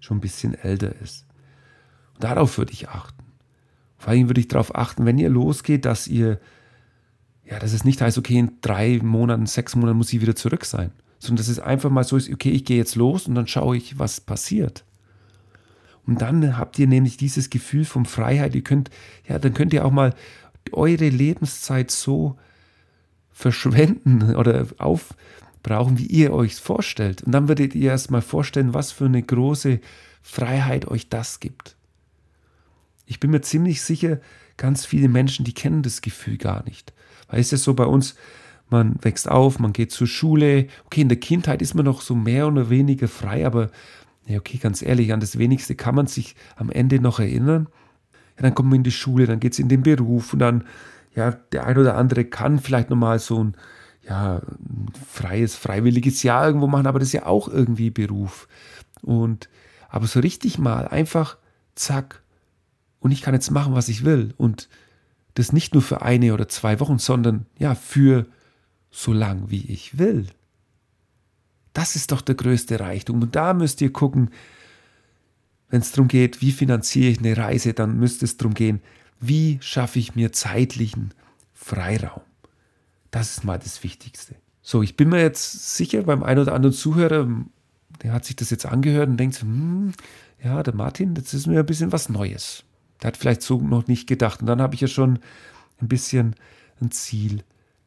schon 0.00 0.18
ein 0.18 0.20
bisschen 0.20 0.54
älter 0.54 0.94
ist. 1.00 1.26
Und 2.14 2.24
darauf 2.24 2.58
würde 2.58 2.72
ich 2.72 2.88
achten. 2.88 3.24
Vor 3.98 4.10
allem 4.10 4.28
würde 4.28 4.40
ich 4.40 4.48
darauf 4.48 4.74
achten, 4.74 5.06
wenn 5.06 5.18
ihr 5.18 5.28
losgeht, 5.28 5.84
dass 5.84 6.08
ihr, 6.08 6.40
ja, 7.50 7.58
dass 7.58 7.72
es 7.72 7.84
nicht 7.84 8.00
heißt, 8.00 8.16
okay, 8.16 8.38
in 8.38 8.52
drei 8.60 9.00
Monaten, 9.02 9.46
sechs 9.46 9.74
Monaten 9.74 9.98
muss 9.98 10.12
ich 10.12 10.20
wieder 10.20 10.36
zurück 10.36 10.64
sein, 10.64 10.92
sondern 11.18 11.38
dass 11.38 11.48
es 11.48 11.58
einfach 11.58 11.90
mal 11.90 12.04
so 12.04 12.16
ist, 12.16 12.32
okay, 12.32 12.50
ich 12.50 12.64
gehe 12.64 12.76
jetzt 12.76 12.94
los 12.94 13.26
und 13.26 13.34
dann 13.34 13.48
schaue 13.48 13.76
ich, 13.76 13.98
was 13.98 14.20
passiert. 14.20 14.84
Und 16.06 16.22
dann 16.22 16.56
habt 16.56 16.78
ihr 16.78 16.86
nämlich 16.86 17.16
dieses 17.16 17.50
Gefühl 17.50 17.84
von 17.84 18.06
Freiheit. 18.06 18.54
Ihr 18.54 18.62
könnt, 18.62 18.90
ja, 19.28 19.38
dann 19.38 19.52
könnt 19.52 19.72
ihr 19.72 19.84
auch 19.84 19.90
mal 19.90 20.14
eure 20.72 21.08
Lebenszeit 21.08 21.90
so 21.90 22.36
verschwenden 23.32 24.34
oder 24.36 24.66
aufbrauchen, 24.78 25.98
wie 25.98 26.06
ihr 26.06 26.32
euch 26.32 26.54
vorstellt. 26.56 27.22
Und 27.22 27.32
dann 27.32 27.48
würdet 27.48 27.74
ihr 27.74 27.90
erstmal 27.90 28.22
vorstellen, 28.22 28.74
was 28.74 28.92
für 28.92 29.06
eine 29.06 29.22
große 29.22 29.80
Freiheit 30.22 30.86
euch 30.86 31.08
das 31.08 31.40
gibt. 31.40 31.76
Ich 33.06 33.18
bin 33.18 33.32
mir 33.32 33.40
ziemlich 33.40 33.82
sicher, 33.82 34.20
ganz 34.56 34.86
viele 34.86 35.08
Menschen, 35.08 35.44
die 35.44 35.54
kennen 35.54 35.82
das 35.82 36.00
Gefühl 36.00 36.38
gar 36.38 36.64
nicht. 36.64 36.92
Weil 37.30 37.40
es 37.40 37.52
ist 37.52 37.64
so 37.64 37.74
bei 37.74 37.84
uns, 37.84 38.14
man 38.68 38.96
wächst 39.02 39.28
auf, 39.28 39.58
man 39.58 39.72
geht 39.72 39.92
zur 39.92 40.06
Schule. 40.06 40.66
Okay, 40.86 41.02
in 41.02 41.08
der 41.08 41.18
Kindheit 41.18 41.62
ist 41.62 41.74
man 41.74 41.84
noch 41.84 42.02
so 42.02 42.14
mehr 42.14 42.46
oder 42.46 42.70
weniger 42.70 43.08
frei, 43.08 43.46
aber 43.46 43.70
ja, 44.26 44.38
okay, 44.38 44.58
ganz 44.58 44.82
ehrlich, 44.82 45.12
an 45.12 45.20
das 45.20 45.38
wenigste 45.38 45.74
kann 45.74 45.94
man 45.94 46.06
sich 46.06 46.36
am 46.56 46.70
Ende 46.70 47.00
noch 47.00 47.18
erinnern 47.18 47.68
ja, 48.40 48.44
dann 48.44 48.54
kommt 48.54 48.70
man 48.70 48.78
in 48.78 48.84
die 48.84 48.90
Schule, 48.90 49.26
dann 49.26 49.38
geht 49.38 49.52
es 49.52 49.58
in 49.58 49.68
den 49.68 49.82
Beruf 49.82 50.32
und 50.32 50.38
dann, 50.38 50.64
ja, 51.14 51.32
der 51.52 51.66
ein 51.66 51.76
oder 51.76 51.96
andere 51.96 52.24
kann 52.24 52.58
vielleicht 52.58 52.88
nochmal 52.88 53.18
so 53.18 53.44
ein, 53.44 53.54
ja, 54.08 54.36
ein 54.38 54.86
freies, 55.06 55.54
freiwilliges 55.56 56.22
Jahr 56.22 56.46
irgendwo 56.46 56.66
machen, 56.66 56.86
aber 56.86 56.98
das 56.98 57.08
ist 57.08 57.12
ja 57.12 57.26
auch 57.26 57.48
irgendwie 57.48 57.90
Beruf. 57.90 58.48
Und, 59.02 59.50
aber 59.90 60.06
so 60.06 60.20
richtig 60.20 60.58
mal 60.58 60.88
einfach, 60.88 61.36
zack, 61.74 62.22
und 62.98 63.10
ich 63.10 63.20
kann 63.20 63.34
jetzt 63.34 63.50
machen, 63.50 63.74
was 63.74 63.88
ich 63.88 64.04
will. 64.04 64.32
Und 64.38 64.70
das 65.34 65.52
nicht 65.52 65.74
nur 65.74 65.82
für 65.82 66.02
eine 66.02 66.34
oder 66.34 66.48
zwei 66.48 66.80
Wochen, 66.80 66.98
sondern 66.98 67.46
ja, 67.58 67.74
für 67.74 68.26
so 68.90 69.12
lang, 69.12 69.50
wie 69.50 69.64
ich 69.66 69.98
will. 69.98 70.26
Das 71.72 71.96
ist 71.96 72.12
doch 72.12 72.20
der 72.20 72.34
größte 72.34 72.80
Reichtum. 72.80 73.22
Und 73.22 73.36
da 73.36 73.54
müsst 73.54 73.80
ihr 73.80 73.92
gucken, 73.92 74.30
wenn 75.68 75.80
es 75.80 75.92
darum 75.92 76.08
geht, 76.08 76.40
wie 76.40 76.50
finanziere 76.50 77.10
ich 77.10 77.18
eine 77.20 77.36
Reise, 77.36 77.74
dann 77.74 77.98
müsste 77.98 78.24
es 78.24 78.36
darum 78.36 78.54
gehen, 78.54 78.80
wie 79.20 79.58
schaffe 79.60 79.98
ich 79.98 80.16
mir 80.16 80.32
zeitlichen 80.32 81.14
Freiraum. 81.54 82.22
Das 83.10 83.30
ist 83.30 83.44
mal 83.44 83.58
das 83.58 83.82
Wichtigste. 83.84 84.34
So, 84.62 84.82
ich 84.82 84.96
bin 84.96 85.08
mir 85.08 85.20
jetzt 85.20 85.76
sicher, 85.76 86.02
beim 86.02 86.22
einen 86.22 86.40
oder 86.40 86.54
anderen 86.54 86.74
Zuhörer, 86.74 87.28
der 88.02 88.12
hat 88.12 88.24
sich 88.24 88.36
das 88.36 88.50
jetzt 88.50 88.66
angehört 88.66 89.08
und 89.08 89.16
denkt, 89.16 89.40
hm, 89.40 89.92
ja, 90.42 90.62
der 90.62 90.74
Martin, 90.74 91.14
das 91.14 91.34
ist 91.34 91.46
mir 91.46 91.60
ein 91.60 91.66
bisschen 91.66 91.92
was 91.92 92.08
Neues. 92.08 92.64
Der 93.02 93.08
hat 93.08 93.16
vielleicht 93.16 93.42
so 93.42 93.58
noch 93.60 93.86
nicht 93.86 94.06
gedacht. 94.06 94.40
Und 94.40 94.46
dann 94.46 94.60
habe 94.60 94.74
ich 94.74 94.80
ja 94.80 94.88
schon 94.88 95.18
ein 95.80 95.88
bisschen 95.88 96.36
ein 96.80 96.90
Ziel 96.90 97.42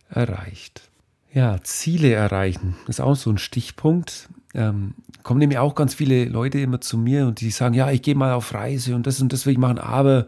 erreicht. 0.09 0.89
Ja, 1.33 1.61
Ziele 1.63 2.13
erreichen 2.13 2.75
ist 2.87 3.01
auch 3.01 3.15
so 3.15 3.29
ein 3.29 3.37
Stichpunkt 3.39 4.29
ähm, 4.53 4.93
kommen 5.23 5.39
nämlich 5.39 5.57
auch 5.57 5.75
ganz 5.75 5.93
viele 5.93 6.25
Leute 6.25 6.59
immer 6.59 6.81
zu 6.81 6.97
mir 6.97 7.25
und 7.27 7.41
die 7.41 7.49
sagen, 7.49 7.73
ja, 7.73 7.91
ich 7.91 8.01
gehe 8.01 8.15
mal 8.15 8.33
auf 8.33 8.53
Reise 8.53 8.95
und 8.95 9.07
das 9.07 9.21
und 9.21 9.33
das 9.33 9.45
will 9.45 9.53
ich 9.53 9.59
machen, 9.59 9.79
aber 9.79 10.27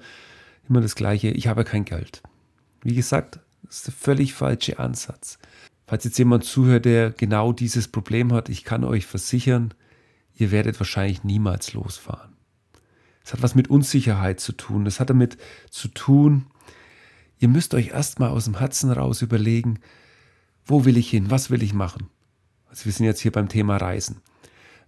immer 0.67 0.81
das 0.81 0.95
Gleiche, 0.95 1.29
ich 1.29 1.47
habe 1.47 1.63
kein 1.63 1.85
Geld. 1.85 2.23
Wie 2.81 2.95
gesagt, 2.95 3.39
das 3.63 3.77
ist 3.77 3.87
der 3.87 3.93
völlig 3.93 4.33
falsche 4.33 4.79
Ansatz. 4.79 5.37
Falls 5.87 6.03
jetzt 6.03 6.17
jemand 6.17 6.43
zuhört, 6.43 6.85
der 6.85 7.11
genau 7.11 7.53
dieses 7.53 7.87
Problem 7.87 8.33
hat, 8.33 8.49
ich 8.49 8.63
kann 8.63 8.83
euch 8.83 9.05
versichern, 9.05 9.73
ihr 10.35 10.51
werdet 10.51 10.79
wahrscheinlich 10.79 11.23
niemals 11.23 11.73
losfahren. 11.73 12.34
Es 13.25 13.33
hat 13.33 13.41
was 13.41 13.55
mit 13.55 13.69
Unsicherheit 13.71 14.39
zu 14.39 14.51
tun. 14.51 14.85
Das 14.85 14.99
hat 14.99 15.09
damit 15.09 15.37
zu 15.71 15.87
tun, 15.87 16.45
ihr 17.39 17.47
müsst 17.47 17.73
euch 17.73 17.89
erstmal 17.89 18.29
aus 18.29 18.45
dem 18.45 18.59
Herzen 18.59 18.91
raus 18.91 19.23
überlegen, 19.23 19.79
wo 20.65 20.85
will 20.85 20.95
ich 20.95 21.09
hin, 21.09 21.31
was 21.31 21.49
will 21.49 21.63
ich 21.63 21.73
machen. 21.73 22.09
Also 22.69 22.85
wir 22.85 22.91
sind 22.91 23.05
jetzt 23.07 23.19
hier 23.19 23.31
beim 23.31 23.49
Thema 23.49 23.77
Reisen. 23.77 24.21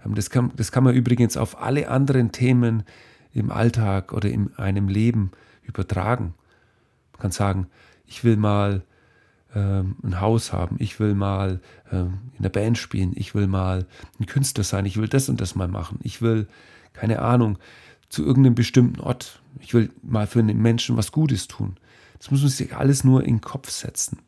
Ähm, 0.06 0.14
das 0.14 0.30
kann, 0.30 0.52
das 0.56 0.72
kann 0.72 0.84
man 0.84 0.96
übrigens 0.96 1.36
auf 1.36 1.60
alle 1.60 1.90
anderen 1.90 2.32
Themen 2.32 2.84
im 3.34 3.52
Alltag 3.52 4.14
oder 4.14 4.30
in 4.30 4.56
einem 4.56 4.88
Leben 4.88 5.32
übertragen. 5.64 6.36
Man 7.14 7.22
kann 7.22 7.32
sagen, 7.32 7.68
ich 8.06 8.24
will 8.24 8.38
mal 8.38 8.84
ähm, 9.56 9.96
ein 10.04 10.22
Haus 10.22 10.54
haben, 10.54 10.76
ich 10.80 11.00
will 11.00 11.16
mal 11.16 11.60
ähm, 11.92 12.20
in 12.36 12.44
der 12.44 12.50
Band 12.50 12.78
spielen, 12.78 13.14
ich 13.16 13.34
will 13.34 13.48
mal 13.48 13.88
ein 14.20 14.28
Künstler 14.28 14.64
sein, 14.64 14.86
ich 14.86 14.98
will 14.98 15.08
das 15.08 15.28
und 15.28 15.42
das 15.42 15.56
mal 15.56 15.68
machen, 15.68 16.00
ich 16.04 16.22
will, 16.22 16.48
keine 16.94 17.20
Ahnung, 17.22 17.58
zu 18.10 18.24
irgendeinem 18.24 18.56
bestimmten 18.56 19.00
Ort, 19.02 19.42
ich 19.60 19.74
will 19.74 19.92
mal 20.02 20.28
für 20.28 20.40
einen 20.40 20.62
Menschen 20.62 20.98
was 20.98 21.12
Gutes 21.12 21.48
tun. 21.48 21.78
Das 22.20 22.32
muss 22.32 22.42
man 22.42 22.50
sich 22.50 22.76
alles 22.76 23.04
nur 23.04 23.22
in 23.24 23.36
den 23.36 23.42
Kopf 23.42 23.70
setzen. 23.70 24.20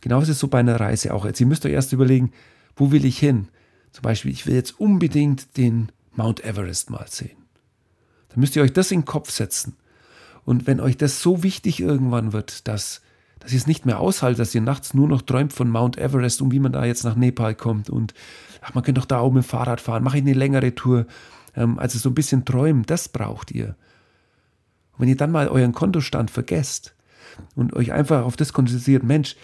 Genauso 0.00 0.24
ist 0.24 0.36
es 0.36 0.38
so 0.40 0.48
bei 0.48 0.60
einer 0.60 0.80
Reise 0.80 1.14
auch. 1.14 1.24
Jetzt, 1.24 1.40
ihr 1.40 1.46
müsst 1.46 1.64
euch 1.64 1.72
erst 1.72 1.92
überlegen, 1.92 2.32
wo 2.76 2.90
will 2.90 3.04
ich 3.04 3.18
hin? 3.18 3.48
Zum 3.92 4.02
Beispiel, 4.02 4.32
ich 4.32 4.46
will 4.46 4.54
jetzt 4.54 4.78
unbedingt 4.80 5.56
den 5.56 5.90
Mount 6.14 6.44
Everest 6.44 6.90
mal 6.90 7.06
sehen. 7.08 7.36
Dann 8.28 8.40
müsst 8.40 8.56
ihr 8.56 8.62
euch 8.62 8.72
das 8.72 8.90
in 8.90 9.00
den 9.00 9.04
Kopf 9.06 9.30
setzen. 9.30 9.76
Und 10.44 10.66
wenn 10.66 10.80
euch 10.80 10.96
das 10.96 11.22
so 11.22 11.42
wichtig 11.42 11.80
irgendwann 11.80 12.32
wird, 12.32 12.68
dass, 12.68 13.00
dass 13.40 13.52
ihr 13.52 13.58
es 13.58 13.66
nicht 13.66 13.86
mehr 13.86 14.00
aushaltet, 14.00 14.40
dass 14.40 14.54
ihr 14.54 14.60
nachts 14.60 14.94
nur 14.94 15.08
noch 15.08 15.22
träumt 15.22 15.52
von 15.52 15.70
Mount 15.70 15.96
Everest 15.96 16.42
und 16.42 16.52
wie 16.52 16.58
man 16.58 16.72
da 16.72 16.84
jetzt 16.84 17.04
nach 17.04 17.16
Nepal 17.16 17.54
kommt 17.54 17.88
und 17.88 18.12
ach, 18.60 18.74
man 18.74 18.84
könnte 18.84 19.00
doch 19.00 19.06
da 19.06 19.20
oben 19.20 19.36
dem 19.36 19.44
Fahrrad 19.44 19.80
fahren, 19.80 20.02
mache 20.02 20.18
ich 20.18 20.22
eine 20.22 20.34
längere 20.34 20.74
Tour. 20.74 21.06
Ähm, 21.56 21.78
also 21.78 21.98
so 21.98 22.10
ein 22.10 22.14
bisschen 22.14 22.44
träumen, 22.44 22.84
das 22.84 23.08
braucht 23.08 23.50
ihr. 23.50 23.76
Und 24.92 25.00
wenn 25.00 25.08
ihr 25.08 25.16
dann 25.16 25.32
mal 25.32 25.48
euren 25.48 25.72
Kontostand 25.72 26.30
vergesst 26.30 26.94
und 27.54 27.74
euch 27.74 27.92
einfach 27.92 28.24
auf 28.24 28.36
das 28.36 28.52
konzentriert, 28.52 29.02
Mensch, 29.02 29.36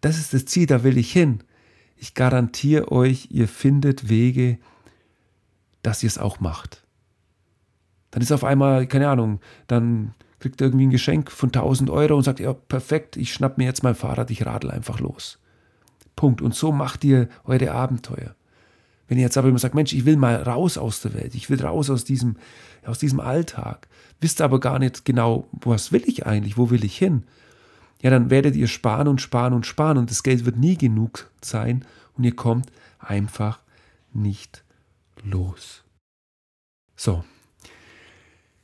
das 0.00 0.18
ist 0.18 0.34
das 0.34 0.46
Ziel, 0.46 0.66
da 0.66 0.82
will 0.82 0.98
ich 0.98 1.12
hin, 1.12 1.42
ich 1.96 2.14
garantiere 2.14 2.92
euch, 2.92 3.28
ihr 3.30 3.48
findet 3.48 4.08
Wege, 4.08 4.58
dass 5.82 6.02
ihr 6.02 6.08
es 6.08 6.18
auch 6.18 6.40
macht. 6.40 6.84
Dann 8.10 8.22
ist 8.22 8.32
auf 8.32 8.44
einmal, 8.44 8.86
keine 8.86 9.08
Ahnung, 9.08 9.40
dann 9.66 10.14
kriegt 10.38 10.60
er 10.60 10.68
irgendwie 10.68 10.86
ein 10.86 10.90
Geschenk 10.90 11.30
von 11.30 11.48
1000 11.48 11.90
Euro 11.90 12.16
und 12.16 12.22
sagt, 12.22 12.40
ja, 12.40 12.52
perfekt, 12.52 13.16
ich 13.16 13.32
schnapp 13.32 13.58
mir 13.58 13.64
jetzt 13.64 13.82
mein 13.82 13.94
Fahrrad, 13.94 14.30
ich 14.30 14.44
radel 14.44 14.70
einfach 14.70 15.00
los. 15.00 15.38
Punkt. 16.14 16.40
Und 16.42 16.54
so 16.54 16.72
macht 16.72 17.04
ihr 17.04 17.28
eure 17.44 17.72
Abenteuer. 17.72 18.34
Wenn 19.08 19.18
ihr 19.18 19.24
jetzt 19.24 19.36
aber 19.36 19.48
immer 19.48 19.58
sagt, 19.58 19.74
Mensch, 19.74 19.92
ich 19.92 20.04
will 20.04 20.16
mal 20.16 20.42
raus 20.42 20.78
aus 20.78 21.00
der 21.00 21.14
Welt, 21.14 21.34
ich 21.34 21.48
will 21.48 21.60
raus 21.62 21.90
aus 21.90 22.04
diesem, 22.04 22.36
aus 22.84 22.98
diesem 22.98 23.20
Alltag, 23.20 23.88
wisst 24.20 24.40
aber 24.40 24.60
gar 24.60 24.78
nicht 24.78 25.04
genau, 25.04 25.48
was 25.52 25.92
will 25.92 26.02
ich 26.06 26.26
eigentlich, 26.26 26.56
wo 26.56 26.70
will 26.70 26.84
ich 26.84 26.96
hin? 26.96 27.24
Ja, 28.02 28.10
dann 28.10 28.30
werdet 28.30 28.56
ihr 28.56 28.68
sparen 28.68 29.08
und 29.08 29.20
sparen 29.20 29.52
und 29.52 29.66
sparen 29.66 29.98
und 29.98 30.10
das 30.10 30.22
Geld 30.22 30.44
wird 30.44 30.56
nie 30.56 30.76
genug 30.76 31.30
sein 31.40 31.84
und 32.14 32.24
ihr 32.24 32.34
kommt 32.34 32.70
einfach 32.98 33.60
nicht 34.12 34.64
los. 35.22 35.84
So. 36.96 37.24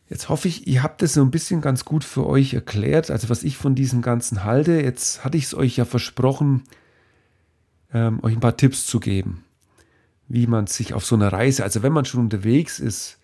Jetzt 0.09 0.28
hoffe 0.28 0.48
ich, 0.48 0.66
ihr 0.66 0.83
habt 0.83 1.02
es 1.02 1.14
so 1.14 1.22
ein 1.22 1.31
bisschen 1.31 1.62
ganz 1.62 1.87
gut 1.87 2.05
für 2.05 2.26
euch 2.26 2.52
erklärt, 2.52 3.11
also 3.11 3.31
was 3.31 3.44
ich 3.44 3.57
von 3.57 3.74
diesem 3.74 4.02
Ganzen 4.02 4.44
halte. 4.44 4.72
Jetzt 4.72 5.24
hatte 5.24 5.38
ich 5.38 5.44
es 5.44 5.55
euch 5.55 5.78
ja 5.78 5.87
versprochen, 5.87 6.64
ähm, 7.94 8.22
euch 8.22 8.35
ein 8.35 8.40
paar 8.40 8.59
Tipps 8.59 8.87
zu 8.87 9.00
geben, 9.00 9.44
wie 10.28 10.46
man 10.46 10.66
sich 10.66 10.94
auf 10.94 11.04
so 11.04 11.14
einer 11.14 11.32
Reise, 11.32 11.64
also 11.64 11.82
wenn 11.82 11.92
man 11.92 12.04
schon 12.04 12.20
unterwegs 12.20 12.78
ist, 12.78 13.18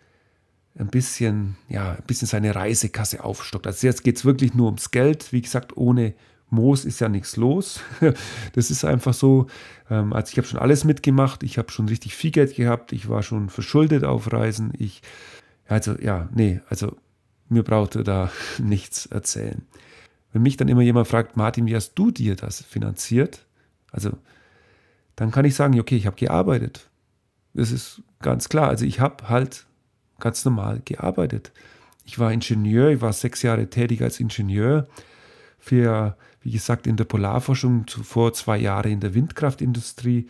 ein 0.78 0.88
bisschen, 0.88 1.56
ja, 1.68 1.92
ein 1.92 2.04
bisschen 2.06 2.28
seine 2.28 2.54
Reisekasse 2.54 3.24
aufstockt. 3.24 3.66
Also 3.66 3.86
jetzt 3.86 4.04
geht 4.04 4.16
es 4.16 4.24
wirklich 4.24 4.54
nur 4.54 4.66
ums 4.66 4.90
Geld. 4.90 5.32
Wie 5.32 5.42
gesagt, 5.42 5.76
ohne 5.76 6.14
Moos 6.50 6.84
ist 6.84 7.00
ja 7.00 7.08
nichts 7.08 7.36
los. 7.36 7.80
Das 8.52 8.70
ist 8.70 8.84
einfach 8.84 9.12
so. 9.12 9.46
Ähm, 9.90 10.12
also 10.12 10.30
ich 10.30 10.38
habe 10.38 10.46
schon 10.46 10.60
alles 10.60 10.84
mitgemacht. 10.84 11.42
Ich 11.42 11.58
habe 11.58 11.70
schon 11.72 11.88
richtig 11.88 12.14
viel 12.14 12.30
Geld 12.30 12.54
gehabt. 12.54 12.92
Ich 12.92 13.08
war 13.08 13.22
schon 13.22 13.48
verschuldet 13.48 14.04
auf 14.04 14.32
Reisen. 14.32 14.72
Ich, 14.78 15.02
also 15.66 15.94
ja, 15.98 16.28
nee, 16.32 16.60
also 16.68 16.96
mir 17.48 17.64
brauchte 17.64 18.04
da 18.04 18.30
nichts 18.58 19.06
erzählen. 19.06 19.66
Wenn 20.32 20.42
mich 20.42 20.56
dann 20.56 20.68
immer 20.68 20.82
jemand 20.82 21.08
fragt, 21.08 21.36
Martin, 21.36 21.66
wie 21.66 21.74
hast 21.74 21.94
du 21.94 22.10
dir 22.10 22.36
das 22.36 22.62
finanziert? 22.62 23.46
Also 23.90 24.12
dann 25.18 25.32
kann 25.32 25.44
ich 25.44 25.56
sagen, 25.56 25.78
okay, 25.80 25.96
ich 25.96 26.06
habe 26.06 26.14
gearbeitet. 26.14 26.88
Das 27.52 27.72
ist 27.72 28.02
ganz 28.20 28.48
klar. 28.48 28.68
Also 28.68 28.84
ich 28.84 29.00
habe 29.00 29.28
halt 29.28 29.66
ganz 30.20 30.44
normal 30.44 30.80
gearbeitet. 30.84 31.50
Ich 32.04 32.20
war 32.20 32.32
Ingenieur, 32.32 32.90
ich 32.90 33.00
war 33.00 33.12
sechs 33.12 33.42
Jahre 33.42 33.68
tätig 33.68 34.00
als 34.00 34.20
Ingenieur 34.20 34.86
für, 35.58 36.16
wie 36.40 36.52
gesagt, 36.52 36.86
in 36.86 36.96
der 36.96 37.04
Polarforschung, 37.04 37.88
zuvor 37.88 38.32
zwei 38.32 38.58
Jahre 38.58 38.90
in 38.90 39.00
der 39.00 39.12
Windkraftindustrie. 39.12 40.28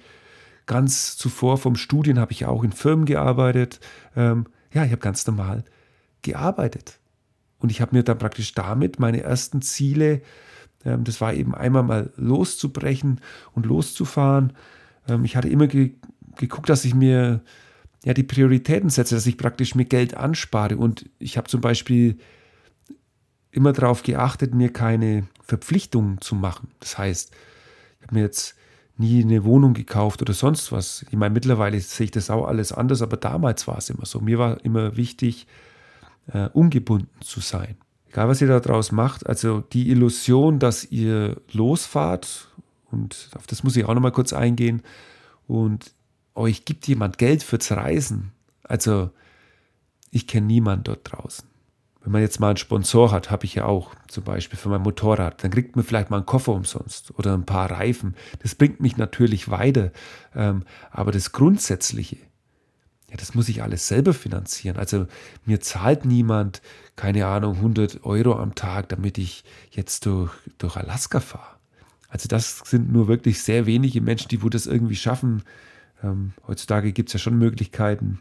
Ganz 0.64 1.18
zuvor 1.18 1.58
vom 1.58 1.76
Studien 1.76 2.18
habe 2.18 2.32
ich 2.32 2.46
auch 2.46 2.64
in 2.64 2.72
Firmen 2.72 3.04
gearbeitet. 3.04 3.80
Ähm, 4.16 4.46
ja, 4.72 4.86
ich 4.86 4.90
habe 4.90 5.02
ganz 5.02 5.26
normal 5.26 5.64
gearbeitet. 6.22 6.98
Und 7.58 7.70
ich 7.70 7.82
habe 7.82 7.94
mir 7.94 8.04
dann 8.04 8.16
praktisch 8.16 8.54
damit 8.54 8.98
meine 8.98 9.22
ersten 9.22 9.60
Ziele, 9.60 10.22
ähm, 10.82 11.04
das 11.04 11.20
war 11.20 11.34
eben 11.34 11.54
einmal 11.54 11.82
mal 11.82 12.10
loszubrechen 12.16 13.20
und 13.52 13.66
loszufahren. 13.66 14.54
Ähm, 15.08 15.24
ich 15.24 15.36
hatte 15.36 15.48
immer 15.48 15.66
ge 15.66 15.94
geguckt, 16.36 16.68
dass 16.68 16.84
ich 16.84 16.94
mir 16.94 17.42
ja, 18.04 18.14
die 18.14 18.22
Prioritäten 18.22 18.90
setze, 18.90 19.16
dass 19.16 19.26
ich 19.26 19.36
praktisch 19.36 19.74
mir 19.74 19.84
Geld 19.84 20.16
anspare. 20.16 20.76
Und 20.76 21.10
ich 21.18 21.36
habe 21.36 21.48
zum 21.48 21.60
Beispiel 21.60 22.18
immer 23.50 23.72
darauf 23.72 24.04
geachtet, 24.04 24.54
mir 24.54 24.72
keine 24.72 25.26
Verpflichtungen 25.42 26.20
zu 26.20 26.36
machen. 26.36 26.68
Das 26.78 26.96
heißt, 26.96 27.32
ich 27.98 28.06
habe 28.06 28.14
mir 28.14 28.22
jetzt 28.22 28.54
nie 28.96 29.22
eine 29.22 29.44
Wohnung 29.44 29.74
gekauft 29.74 30.22
oder 30.22 30.32
sonst 30.32 30.70
was. 30.72 31.04
Ich 31.10 31.16
meine, 31.16 31.34
mittlerweile 31.34 31.80
sehe 31.80 32.04
ich 32.04 32.10
das 32.10 32.30
auch 32.30 32.46
alles 32.46 32.72
anders, 32.72 33.02
aber 33.02 33.16
damals 33.16 33.66
war 33.66 33.78
es 33.78 33.90
immer 33.90 34.06
so. 34.06 34.20
Mir 34.20 34.38
war 34.38 34.64
immer 34.64 34.96
wichtig, 34.96 35.46
äh, 36.32 36.48
ungebunden 36.52 37.08
zu 37.20 37.40
sein. 37.40 37.76
Egal, 38.08 38.28
was 38.28 38.40
ihr 38.40 38.48
daraus 38.48 38.90
macht, 38.90 39.26
also 39.26 39.60
die 39.60 39.90
Illusion, 39.90 40.58
dass 40.58 40.84
ihr 40.84 41.40
losfahrt, 41.52 42.47
und 42.90 43.30
auf 43.34 43.46
das 43.46 43.62
muss 43.62 43.76
ich 43.76 43.84
auch 43.84 43.94
nochmal 43.94 44.12
kurz 44.12 44.32
eingehen, 44.32 44.82
und 45.46 45.92
euch 46.34 46.64
gibt 46.64 46.86
jemand 46.86 47.18
Geld 47.18 47.42
fürs 47.42 47.72
Reisen. 47.72 48.32
Also 48.62 49.10
ich 50.10 50.26
kenne 50.26 50.46
niemanden 50.46 50.84
dort 50.84 51.00
draußen. 51.10 51.48
Wenn 52.02 52.12
man 52.12 52.22
jetzt 52.22 52.38
mal 52.38 52.48
einen 52.48 52.56
Sponsor 52.56 53.10
hat, 53.10 53.30
habe 53.30 53.44
ich 53.44 53.56
ja 53.56 53.64
auch 53.64 53.94
zum 54.06 54.24
Beispiel 54.24 54.58
für 54.58 54.68
mein 54.68 54.82
Motorrad, 54.82 55.42
dann 55.42 55.50
kriegt 55.50 55.74
man 55.74 55.84
vielleicht 55.84 56.10
mal 56.10 56.18
einen 56.18 56.26
Koffer 56.26 56.52
umsonst 56.52 57.12
oder 57.18 57.34
ein 57.34 57.44
paar 57.44 57.70
Reifen. 57.70 58.14
Das 58.42 58.54
bringt 58.54 58.80
mich 58.80 58.96
natürlich 58.96 59.50
weiter. 59.50 59.90
Ähm, 60.34 60.64
aber 60.90 61.12
das 61.12 61.32
Grundsätzliche, 61.32 62.16
ja, 63.10 63.16
das 63.16 63.34
muss 63.34 63.48
ich 63.48 63.62
alles 63.62 63.88
selber 63.88 64.14
finanzieren. 64.14 64.76
Also 64.76 65.06
mir 65.44 65.60
zahlt 65.60 66.04
niemand, 66.04 66.62
keine 66.94 67.26
Ahnung, 67.26 67.56
100 67.56 68.04
Euro 68.04 68.38
am 68.38 68.54
Tag, 68.54 68.88
damit 68.90 69.18
ich 69.18 69.44
jetzt 69.70 70.06
durch, 70.06 70.32
durch 70.58 70.76
Alaska 70.76 71.20
fahre. 71.20 71.57
Also 72.08 72.28
das 72.28 72.62
sind 72.64 72.90
nur 72.90 73.06
wirklich 73.06 73.42
sehr 73.42 73.66
wenige 73.66 74.00
Menschen, 74.00 74.28
die 74.28 74.42
wo 74.42 74.48
das 74.48 74.66
irgendwie 74.66 74.96
schaffen, 74.96 75.42
ähm, 76.02 76.32
heutzutage 76.46 76.92
gibt 76.92 77.08
es 77.08 77.14
ja 77.14 77.18
schon 77.18 77.38
Möglichkeiten, 77.38 78.20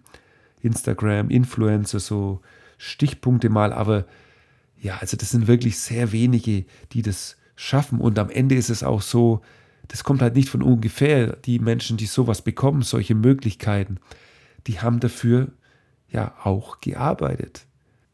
Instagram, 0.62 1.30
Influencer, 1.30 2.00
so 2.00 2.42
Stichpunkte 2.78 3.50
mal, 3.50 3.74
aber 3.74 4.06
ja, 4.80 4.98
also 4.98 5.18
das 5.18 5.32
sind 5.32 5.48
wirklich 5.48 5.80
sehr 5.80 6.12
wenige, 6.12 6.66
die 6.92 7.02
das 7.02 7.38
schaffen. 7.56 8.00
Und 8.00 8.20
am 8.20 8.30
Ende 8.30 8.56
ist 8.56 8.70
es 8.70 8.84
auch 8.84 9.02
so, 9.02 9.42
das 9.88 10.04
kommt 10.04 10.22
halt 10.22 10.36
nicht 10.36 10.50
von 10.50 10.62
ungefähr. 10.62 11.36
Die 11.38 11.60
Menschen, 11.60 11.98
die 11.98 12.06
sowas 12.06 12.42
bekommen, 12.42 12.84
solche 12.84 13.16
Möglichkeiten, 13.16 13.98
die 14.68 14.80
haben 14.80 15.00
dafür 15.00 15.52
ja 16.10 16.36
auch 16.44 16.82
gearbeitet. 16.82 17.66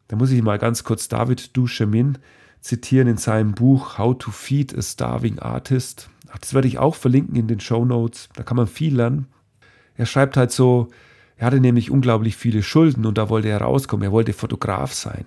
Da 0.08 0.16
muss 0.16 0.30
ich 0.30 0.42
mal 0.42 0.58
ganz 0.58 0.84
kurz 0.84 1.08
David 1.08 1.56
Duchemin 1.56 2.18
zitieren 2.64 3.08
in 3.08 3.18
seinem 3.18 3.52
Buch 3.52 3.98
How 3.98 4.16
to 4.18 4.30
Feed 4.30 4.76
a 4.76 4.80
Starving 4.80 5.38
Artist. 5.38 6.08
Das 6.40 6.54
werde 6.54 6.66
ich 6.66 6.78
auch 6.78 6.94
verlinken 6.94 7.36
in 7.36 7.46
den 7.46 7.60
Show 7.60 7.84
Notes. 7.84 8.30
Da 8.34 8.42
kann 8.42 8.56
man 8.56 8.66
viel 8.66 8.96
lernen. 8.96 9.26
Er 9.96 10.06
schreibt 10.06 10.38
halt 10.38 10.50
so, 10.50 10.88
er 11.36 11.46
hatte 11.46 11.60
nämlich 11.60 11.90
unglaublich 11.90 12.36
viele 12.36 12.62
Schulden 12.62 13.04
und 13.04 13.18
da 13.18 13.28
wollte 13.28 13.48
er 13.48 13.60
rauskommen. 13.60 14.02
Er 14.02 14.12
wollte 14.12 14.32
Fotograf 14.32 14.94
sein. 14.94 15.26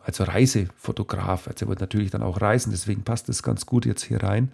also 0.00 0.24
Reisefotograf. 0.24 1.46
Also 1.46 1.64
er 1.64 1.68
wollte 1.68 1.84
natürlich 1.84 2.10
dann 2.10 2.24
auch 2.24 2.40
reisen, 2.40 2.72
deswegen 2.72 3.04
passt 3.04 3.28
das 3.28 3.44
ganz 3.44 3.64
gut 3.64 3.86
jetzt 3.86 4.02
hier 4.02 4.22
rein. 4.22 4.50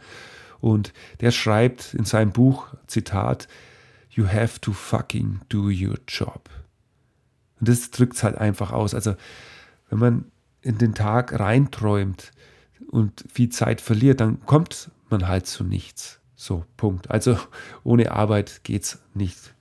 Und 0.61 0.93
der 1.23 1.31
schreibt 1.31 1.95
in 1.95 2.05
seinem 2.05 2.33
Buch, 2.33 2.67
Zitat, 2.87 3.49
You 4.11 4.27
have 4.27 4.61
to 4.61 4.73
fucking 4.73 5.41
do 5.49 5.69
your 5.69 5.97
job. 6.07 6.51
Und 7.61 7.69
das 7.69 7.91
drückt 7.91 8.17
es 8.17 8.23
halt 8.23 8.37
einfach 8.37 8.73
aus. 8.73 8.95
Also, 8.95 9.15
wenn 9.89 9.99
man 9.99 10.25
in 10.63 10.79
den 10.79 10.95
Tag 10.95 11.39
reinträumt 11.39 12.33
und 12.91 13.25
viel 13.33 13.49
Zeit 13.51 13.81
verliert, 13.81 14.21
dann 14.21 14.45
kommt 14.47 14.91
man 15.11 15.29
halt 15.29 15.47
zu 15.47 15.65
nichts. 15.65 16.21
So, 16.35 16.65
Punkt. 16.77 17.11
Also 17.11 17.37
ohne 17.85 18.13
Arbeit 18.13 18.63
geht 18.65 18.85
es 18.85 18.99
nicht 19.15 19.55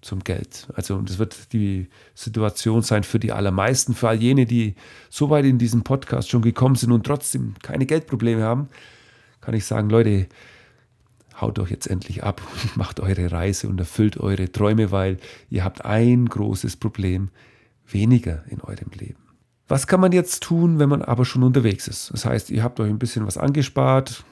zum 0.00 0.24
Geld. 0.24 0.68
Also 0.74 1.00
das 1.02 1.18
wird 1.18 1.52
die 1.52 1.88
Situation 2.14 2.82
sein 2.82 3.04
für 3.04 3.18
die 3.18 3.32
allermeisten, 3.32 3.94
für 3.94 4.08
all 4.08 4.20
jene, 4.20 4.46
die 4.46 4.74
so 5.10 5.30
weit 5.30 5.44
in 5.44 5.58
diesem 5.58 5.82
Podcast 5.82 6.30
schon 6.30 6.42
gekommen 6.42 6.76
sind 6.76 6.92
und 6.92 7.04
trotzdem 7.04 7.54
keine 7.62 7.86
Geldprobleme 7.86 8.42
haben, 8.42 8.68
kann 9.40 9.54
ich 9.54 9.64
sagen, 9.64 9.90
Leute, 9.90 10.28
haut 11.40 11.58
doch 11.58 11.68
jetzt 11.68 11.86
endlich 11.86 12.24
ab 12.24 12.42
und 12.62 12.76
macht 12.76 13.00
eure 13.00 13.30
Reise 13.30 13.68
und 13.68 13.78
erfüllt 13.78 14.18
eure 14.18 14.50
Träume, 14.50 14.90
weil 14.90 15.18
ihr 15.50 15.64
habt 15.64 15.84
ein 15.84 16.26
großes 16.26 16.76
Problem 16.76 17.30
weniger 17.86 18.44
in 18.48 18.60
eurem 18.60 18.90
Leben. 18.98 19.27
Was 19.68 19.86
kann 19.86 20.00
man 20.00 20.12
jetzt 20.12 20.42
tun, 20.42 20.78
wenn 20.78 20.88
man 20.88 21.02
aber 21.02 21.24
schon 21.24 21.42
unterwegs 21.42 21.88
ist? 21.88 22.10
Das 22.12 22.24
heißt, 22.24 22.50
ihr 22.50 22.62
habt 22.62 22.80
euch 22.80 22.88
ein 22.88 22.98
bisschen 22.98 23.26
was 23.26 23.36
angespart, 23.36 24.24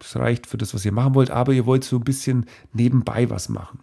es 0.00 0.16
reicht 0.16 0.46
für 0.46 0.56
das, 0.56 0.72
was 0.72 0.84
ihr 0.84 0.92
machen 0.92 1.14
wollt, 1.14 1.30
aber 1.30 1.52
ihr 1.52 1.66
wollt 1.66 1.84
so 1.84 1.96
ein 1.96 2.04
bisschen 2.04 2.46
nebenbei 2.72 3.28
was 3.28 3.48
machen. 3.48 3.80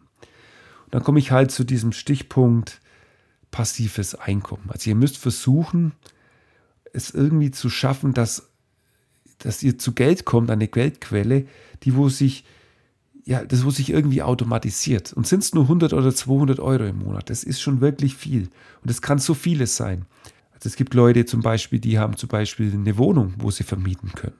Und 0.85 0.95
dann 0.95 1.03
komme 1.03 1.19
ich 1.19 1.31
halt 1.31 1.51
zu 1.51 1.63
diesem 1.63 1.91
Stichpunkt 1.91 2.81
passives 3.51 4.15
Einkommen. 4.15 4.69
Also 4.69 4.89
ihr 4.89 4.95
müsst 4.95 5.17
versuchen, 5.17 5.91
es 6.93 7.11
irgendwie 7.11 7.51
zu 7.51 7.69
schaffen, 7.69 8.13
dass, 8.13 8.49
dass 9.37 9.61
ihr 9.61 9.77
zu 9.77 9.91
Geld 9.93 10.25
kommt, 10.25 10.49
eine 10.49 10.67
Geldquelle, 10.67 11.45
die 11.83 11.95
wo 11.95 12.09
sich 12.09 12.45
ja, 13.23 13.45
das 13.45 13.63
wo 13.63 13.69
sich 13.69 13.91
irgendwie 13.91 14.23
automatisiert. 14.23 15.13
Und 15.13 15.27
sind 15.27 15.43
es 15.43 15.53
nur 15.53 15.63
100 15.63 15.93
oder 15.93 16.13
200 16.13 16.59
Euro 16.59 16.85
im 16.85 16.99
Monat, 16.99 17.29
das 17.29 17.43
ist 17.43 17.61
schon 17.61 17.81
wirklich 17.81 18.15
viel. 18.15 18.49
Und 18.83 18.89
es 18.89 19.01
kann 19.01 19.19
so 19.19 19.33
vieles 19.33 19.75
sein. 19.75 20.05
Es 20.63 20.75
gibt 20.75 20.93
Leute 20.93 21.25
zum 21.25 21.41
Beispiel, 21.41 21.79
die 21.79 21.97
haben 21.99 22.17
zum 22.17 22.29
Beispiel 22.29 22.71
eine 22.71 22.97
Wohnung, 22.97 23.33
wo 23.37 23.51
sie 23.51 23.63
vermieten 23.63 24.11
können 24.13 24.35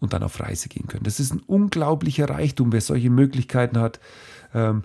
und 0.00 0.12
dann 0.12 0.22
auf 0.22 0.40
Reise 0.40 0.68
gehen 0.68 0.86
können. 0.86 1.04
Das 1.04 1.20
ist 1.20 1.32
ein 1.32 1.40
unglaublicher 1.40 2.28
Reichtum, 2.28 2.72
wer 2.72 2.80
solche 2.80 3.10
Möglichkeiten 3.10 3.78
hat. 3.78 4.00
Ähm, 4.52 4.82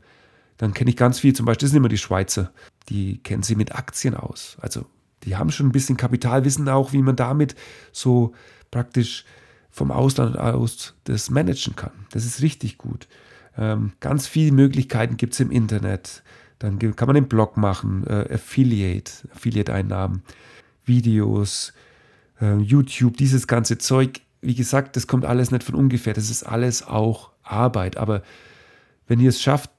dann 0.57 0.73
kenne 0.73 0.89
ich 0.89 0.97
ganz 0.97 1.19
viel, 1.19 1.33
zum 1.33 1.45
Beispiel, 1.45 1.65
das 1.65 1.71
sind 1.71 1.77
immer 1.77 1.89
die 1.89 1.97
Schweizer, 1.97 2.51
die 2.89 3.17
kennen 3.17 3.43
sie 3.43 3.55
mit 3.55 3.75
Aktien 3.75 4.15
aus. 4.15 4.57
Also 4.61 4.85
die 5.23 5.35
haben 5.35 5.51
schon 5.51 5.67
ein 5.67 5.71
bisschen 5.71 5.97
Kapital, 5.97 6.45
wissen 6.45 6.67
auch, 6.69 6.93
wie 6.93 7.01
man 7.01 7.15
damit 7.15 7.55
so 7.91 8.33
praktisch 8.71 9.25
vom 9.69 9.91
Ausland 9.91 10.37
aus 10.37 10.95
das 11.05 11.29
managen 11.29 11.75
kann. 11.75 11.91
Das 12.11 12.25
ist 12.25 12.41
richtig 12.41 12.77
gut. 12.77 13.07
Ähm, 13.57 13.93
ganz 13.99 14.27
viele 14.27 14.51
Möglichkeiten 14.51 15.17
gibt 15.17 15.33
es 15.33 15.39
im 15.39 15.51
Internet. 15.51 16.23
Dann 16.59 16.77
kann 16.79 17.07
man 17.07 17.15
den 17.15 17.27
Blog 17.27 17.57
machen, 17.57 18.05
äh, 18.07 18.33
Affiliate, 18.33 19.11
Affiliate-Einnahmen, 19.33 20.23
Videos, 20.85 21.73
äh, 22.41 22.57
YouTube, 22.57 23.17
dieses 23.17 23.47
ganze 23.47 23.77
Zeug. 23.77 24.21
Wie 24.41 24.55
gesagt, 24.55 24.95
das 24.95 25.07
kommt 25.07 25.25
alles 25.25 25.51
nicht 25.51 25.63
von 25.63 25.75
ungefähr. 25.75 26.13
Das 26.13 26.29
ist 26.29 26.43
alles 26.43 26.85
auch 26.85 27.31
Arbeit. 27.43 27.97
Aber 27.97 28.23
wenn 29.07 29.19
ihr 29.19 29.29
es 29.29 29.41
schafft, 29.41 29.71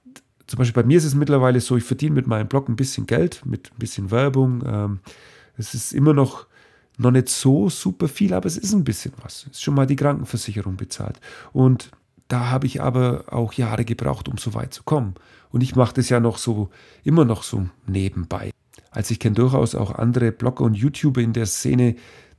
zum 0.47 0.59
Beispiel 0.59 0.83
bei 0.83 0.87
mir 0.87 0.99
ist 0.99 1.05
es 1.05 1.14
mittlerweile 1.14 1.61
so, 1.61 1.77
ich 1.77 1.85
verdiene 1.85 2.14
mit 2.14 2.27
meinem 2.27 2.49
Blog 2.49 2.69
ein 2.69 2.77
bisschen 2.77 3.07
Geld, 3.07 3.45
mit 3.45 3.71
ein 3.73 3.79
bisschen 3.79 4.11
Werbung. 4.11 4.62
Ähm, 4.66 5.01
es 5.57 5.75
ist 5.75 5.93
immer 5.93 6.14
noch 6.14 6.47
noch 7.01 7.11
nicht 7.11 7.29
so 7.29 7.71
super 7.71 8.09
viel, 8.09 8.35
aber 8.35 8.47
es 8.47 8.59
ist 8.59 8.75
ein 8.75 8.85
bisschen 8.85 9.12
was. 9.23 9.47
Ist 9.51 9.62
schon 9.62 9.75
mal 9.75 9.87
die 9.87 9.97
Krankenversicherung 9.97 10.77
bezahlt. 10.77 11.19
Und 11.53 11.90
da 12.29 12.51
habe 12.51 12.66
ich 12.66 12.83
aber 12.83 13.25
auch 13.31 13.55
Jahre 13.55 13.85
gebraucht, 13.85 14.29
um 14.29 14.37
so 14.37 14.55
weit 14.55 14.75
zu 14.75 14.83
kommen. 14.83 15.14
Und 15.50 15.62
ich 15.62 15.76
mache 15.76 15.94
das 15.94 16.08
ja 16.08 16.20
noch 16.20 16.38
so, 16.38 16.70
immer 17.02 17.24
noch 17.24 17.42
so 17.42 17.68
nebenbei. 17.86 18.50
Also 18.90 19.12
ich 19.12 19.20
kenne 19.20 19.36
durchaus 19.36 19.74
auch 19.74 19.92
andere 19.92 20.32
Blogger 20.32 20.64
und 20.64 20.74
YouTuber 20.74 21.20
in 21.20 21.32
der 21.32 21.46
Szene, 21.46 21.96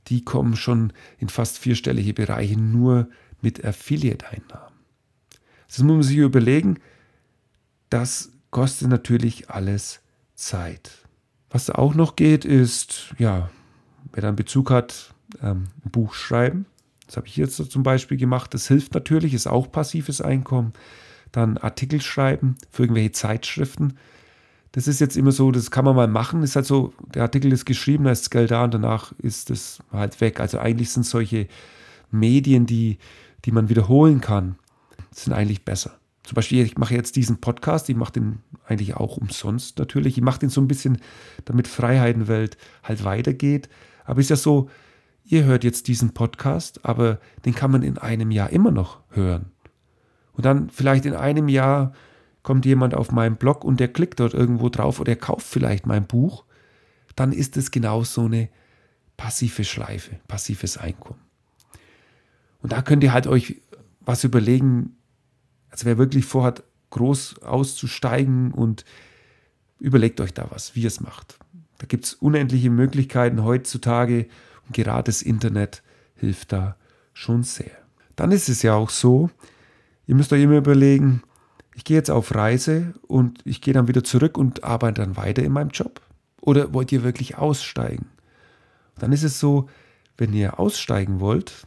die 0.08 0.24
kommen 0.24 0.56
schon 0.56 0.92
in 1.18 1.28
fast 1.28 1.58
vierstellige 1.58 2.14
Bereiche 2.14 2.58
nur 2.58 3.08
mit 3.40 3.64
Affiliate-Einnahmen. 3.64 4.74
Das 5.68 5.78
muss 5.78 5.92
man 5.92 6.02
sich 6.02 6.16
überlegen, 6.16 6.78
das 7.88 8.30
kostet 8.50 8.88
natürlich 8.88 9.50
alles 9.50 10.00
Zeit. 10.34 10.90
Was 11.50 11.70
auch 11.70 11.94
noch 11.94 12.16
geht, 12.16 12.44
ist, 12.44 13.14
ja, 13.18 13.50
wer 14.12 14.22
dann 14.22 14.36
Bezug 14.36 14.70
hat, 14.70 15.14
ähm, 15.42 15.68
ein 15.84 15.90
Buch 15.90 16.14
schreiben. 16.14 16.66
Das 17.06 17.16
habe 17.16 17.26
ich 17.26 17.36
jetzt 17.36 17.56
zum 17.56 17.82
Beispiel 17.82 18.16
gemacht. 18.16 18.54
Das 18.54 18.68
hilft 18.68 18.94
natürlich, 18.94 19.34
ist 19.34 19.46
auch 19.46 19.70
passives 19.70 20.20
Einkommen. 20.20 20.72
Dann 21.32 21.56
Artikel 21.58 22.00
schreiben 22.00 22.56
für 22.70 22.82
irgendwelche 22.84 23.12
Zeitschriften. 23.12 23.94
Das 24.72 24.86
ist 24.86 25.00
jetzt 25.00 25.16
immer 25.16 25.32
so, 25.32 25.50
das 25.50 25.70
kann 25.70 25.84
man 25.84 25.96
mal 25.96 26.08
machen. 26.08 26.42
Ist 26.42 26.56
halt 26.56 26.66
so, 26.66 26.92
der 27.14 27.22
Artikel 27.22 27.52
ist 27.52 27.66
geschrieben, 27.66 28.04
da 28.04 28.10
ist 28.10 28.22
das 28.22 28.30
Geld 28.30 28.50
da 28.50 28.64
und 28.64 28.74
danach 28.74 29.12
ist 29.18 29.50
es 29.50 29.80
halt 29.92 30.20
weg. 30.20 30.40
Also 30.40 30.58
eigentlich 30.58 30.90
sind 30.90 31.04
solche 31.04 31.46
Medien, 32.10 32.66
die, 32.66 32.98
die 33.44 33.52
man 33.52 33.68
wiederholen 33.68 34.20
kann, 34.20 34.56
sind 35.10 35.32
eigentlich 35.32 35.64
besser. 35.64 35.98
Zum 36.22 36.36
Beispiel, 36.36 36.64
ich 36.64 36.78
mache 36.78 36.94
jetzt 36.94 37.16
diesen 37.16 37.40
Podcast, 37.40 37.88
ich 37.88 37.96
mache 37.96 38.12
den 38.12 38.38
eigentlich 38.66 38.94
auch 38.94 39.16
umsonst 39.16 39.78
natürlich. 39.78 40.16
Ich 40.16 40.22
mache 40.22 40.38
den 40.38 40.50
so 40.50 40.60
ein 40.60 40.68
bisschen, 40.68 40.98
damit 41.44 41.66
Freiheitenwelt 41.66 42.56
halt 42.82 43.04
weitergeht. 43.04 43.68
Aber 44.04 44.20
ist 44.20 44.30
ja 44.30 44.36
so, 44.36 44.70
ihr 45.24 45.44
hört 45.44 45.64
jetzt 45.64 45.88
diesen 45.88 46.14
Podcast, 46.14 46.84
aber 46.84 47.18
den 47.44 47.54
kann 47.54 47.70
man 47.70 47.82
in 47.82 47.98
einem 47.98 48.30
Jahr 48.30 48.50
immer 48.50 48.70
noch 48.70 49.00
hören. 49.10 49.50
Und 50.32 50.44
dann 50.46 50.70
vielleicht 50.70 51.06
in 51.06 51.14
einem 51.14 51.48
Jahr 51.48 51.92
kommt 52.42 52.66
jemand 52.66 52.94
auf 52.94 53.12
meinen 53.12 53.36
Blog 53.36 53.64
und 53.64 53.78
der 53.80 53.88
klickt 53.88 54.20
dort 54.20 54.34
irgendwo 54.34 54.68
drauf 54.68 55.00
oder 55.00 55.12
er 55.12 55.16
kauft 55.16 55.46
vielleicht 55.46 55.86
mein 55.86 56.06
Buch. 56.06 56.44
Dann 57.14 57.32
ist 57.32 57.56
es 57.56 57.70
genau 57.70 58.02
so 58.04 58.24
eine 58.24 58.48
passive 59.16 59.64
Schleife, 59.64 60.18
passives 60.26 60.78
Einkommen. 60.78 61.20
Und 62.62 62.72
da 62.72 62.82
könnt 62.82 63.04
ihr 63.04 63.12
halt 63.12 63.26
euch 63.26 63.60
was 64.00 64.24
überlegen, 64.24 64.96
also 65.70 65.86
wer 65.86 65.98
wirklich 65.98 66.24
vorhat, 66.24 66.64
groß 66.90 67.42
auszusteigen 67.42 68.52
und 68.52 68.84
überlegt 69.78 70.20
euch 70.20 70.34
da 70.34 70.46
was, 70.50 70.74
wie 70.74 70.82
ihr 70.82 70.88
es 70.88 71.00
macht. 71.00 71.38
Da 71.78 71.86
gibt 71.86 72.04
es 72.04 72.14
unendliche 72.14 72.70
Möglichkeiten 72.70 73.42
heutzutage 73.42 74.26
und 74.66 74.74
gerade 74.74 75.04
das 75.04 75.22
Internet 75.22 75.82
hilft 76.14 76.52
da 76.52 76.76
schon 77.12 77.42
sehr. 77.42 77.72
Dann 78.14 78.30
ist 78.30 78.48
es 78.48 78.62
ja 78.62 78.74
auch 78.74 78.90
so, 78.90 79.30
ihr 80.12 80.16
müsst 80.16 80.30
euch 80.34 80.42
immer 80.42 80.58
überlegen, 80.58 81.22
ich 81.74 81.84
gehe 81.84 81.96
jetzt 81.96 82.10
auf 82.10 82.34
Reise 82.34 82.92
und 83.06 83.38
ich 83.46 83.62
gehe 83.62 83.72
dann 83.72 83.88
wieder 83.88 84.04
zurück 84.04 84.36
und 84.36 84.62
arbeite 84.62 85.00
dann 85.00 85.16
weiter 85.16 85.42
in 85.42 85.52
meinem 85.52 85.70
Job. 85.70 86.02
Oder 86.42 86.74
wollt 86.74 86.92
ihr 86.92 87.02
wirklich 87.02 87.38
aussteigen? 87.38 88.10
Dann 88.98 89.12
ist 89.12 89.22
es 89.22 89.40
so, 89.40 89.70
wenn 90.18 90.34
ihr 90.34 90.60
aussteigen 90.60 91.20
wollt, 91.20 91.66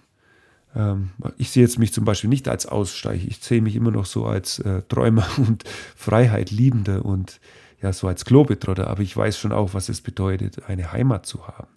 ähm, 0.75 1.09
ich 1.37 1.49
sehe 1.49 1.63
jetzt 1.63 1.79
mich 1.79 1.91
zum 1.91 2.05
Beispiel 2.05 2.29
nicht 2.29 2.47
als 2.47 2.67
Aussteiger, 2.67 3.23
ich 3.27 3.39
sehe 3.39 3.63
mich 3.63 3.75
immer 3.75 3.89
noch 3.89 4.05
so 4.05 4.27
als 4.27 4.59
äh, 4.59 4.83
Träumer 4.83 5.25
und 5.37 5.63
Freiheit 5.95 6.51
liebender 6.51 7.03
und 7.03 7.39
ja 7.81 7.93
so 7.93 8.07
als 8.07 8.25
Globetrotter, 8.25 8.85
aber 8.85 9.01
ich 9.01 9.17
weiß 9.17 9.39
schon 9.39 9.53
auch, 9.53 9.73
was 9.73 9.89
es 9.89 10.01
bedeutet, 10.01 10.69
eine 10.69 10.91
Heimat 10.91 11.25
zu 11.25 11.47
haben. 11.47 11.73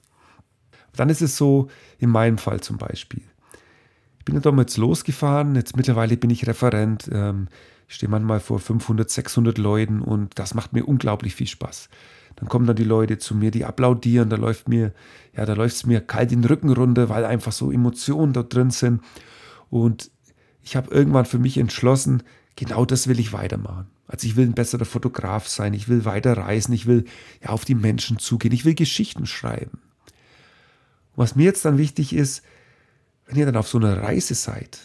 Dann 0.94 1.09
ist 1.09 1.22
es 1.22 1.35
so, 1.38 1.70
in 1.98 2.11
meinem 2.11 2.37
Fall 2.37 2.61
zum 2.61 2.76
Beispiel. 2.76 3.22
Ich 4.29 4.31
bin 4.31 4.43
ja 4.43 4.43
damals 4.43 4.77
losgefahren, 4.77 5.55
jetzt 5.55 5.75
mittlerweile 5.75 6.19
bin 6.19 6.29
ich 6.29 6.47
Referent, 6.47 7.09
ähm, 7.11 7.49
ich 7.88 7.95
stehe 7.95 8.11
manchmal 8.11 8.41
vor 8.41 8.61
500, 8.61 9.09
600 9.09 9.57
Leuten 9.57 10.03
und 10.03 10.38
das 10.38 10.53
macht 10.53 10.75
mir 10.75 10.85
unglaublich 10.85 11.35
viel 11.35 11.47
Spaß. 11.47 11.88
Dann 12.37 12.47
kommen 12.47 12.67
dann 12.67 12.77
die 12.77 12.85
Leute 12.85 13.17
zu 13.17 13.35
mir, 13.35 13.51
die 13.51 13.64
applaudieren, 13.64 14.29
da 14.29 14.37
läuft 14.37 14.69
mir, 14.69 14.93
ja, 15.35 15.47
da 15.47 15.55
läuft 15.55 15.77
es 15.77 15.87
mir 15.87 16.03
kalt 16.03 16.31
in 16.31 16.43
den 16.43 16.51
Rücken 16.51 16.71
runter, 16.71 17.09
weil 17.09 17.25
einfach 17.25 17.53
so 17.53 17.73
Emotionen 17.73 18.35
da 18.35 18.43
drin 18.43 18.71
sind. 18.71 19.01
Und 19.71 20.11
ich 20.62 20.77
habe 20.77 20.95
irgendwann 20.95 21.25
für 21.25 21.38
mich 21.38 21.57
entschlossen, 21.57 22.23
genau 22.55 22.85
das 22.85 23.09
will 23.09 23.21
ich 23.21 23.33
weitermachen. 23.33 23.87
Also 24.09 24.27
ich 24.27 24.37
will 24.37 24.45
ein 24.45 24.53
besserer 24.53 24.85
Fotograf 24.85 25.49
sein, 25.49 25.73
ich 25.73 25.88
will 25.88 26.05
weiter 26.05 26.37
reisen, 26.37 26.75
ich 26.75 26.85
will 26.85 27.07
ja, 27.43 27.49
auf 27.49 27.64
die 27.64 27.75
Menschen 27.75 28.19
zugehen, 28.19 28.53
ich 28.53 28.67
will 28.67 28.75
Geschichten 28.75 29.25
schreiben. 29.25 29.81
Was 31.17 31.35
mir 31.35 31.45
jetzt 31.45 31.64
dann 31.64 31.79
wichtig 31.79 32.14
ist, 32.14 32.43
wenn 33.29 33.38
ihr 33.38 33.47
dann 33.47 33.57
auf 33.57 33.69
so 33.69 33.79
einer 33.79 34.03
Reise 34.03 34.35
seid, 34.35 34.81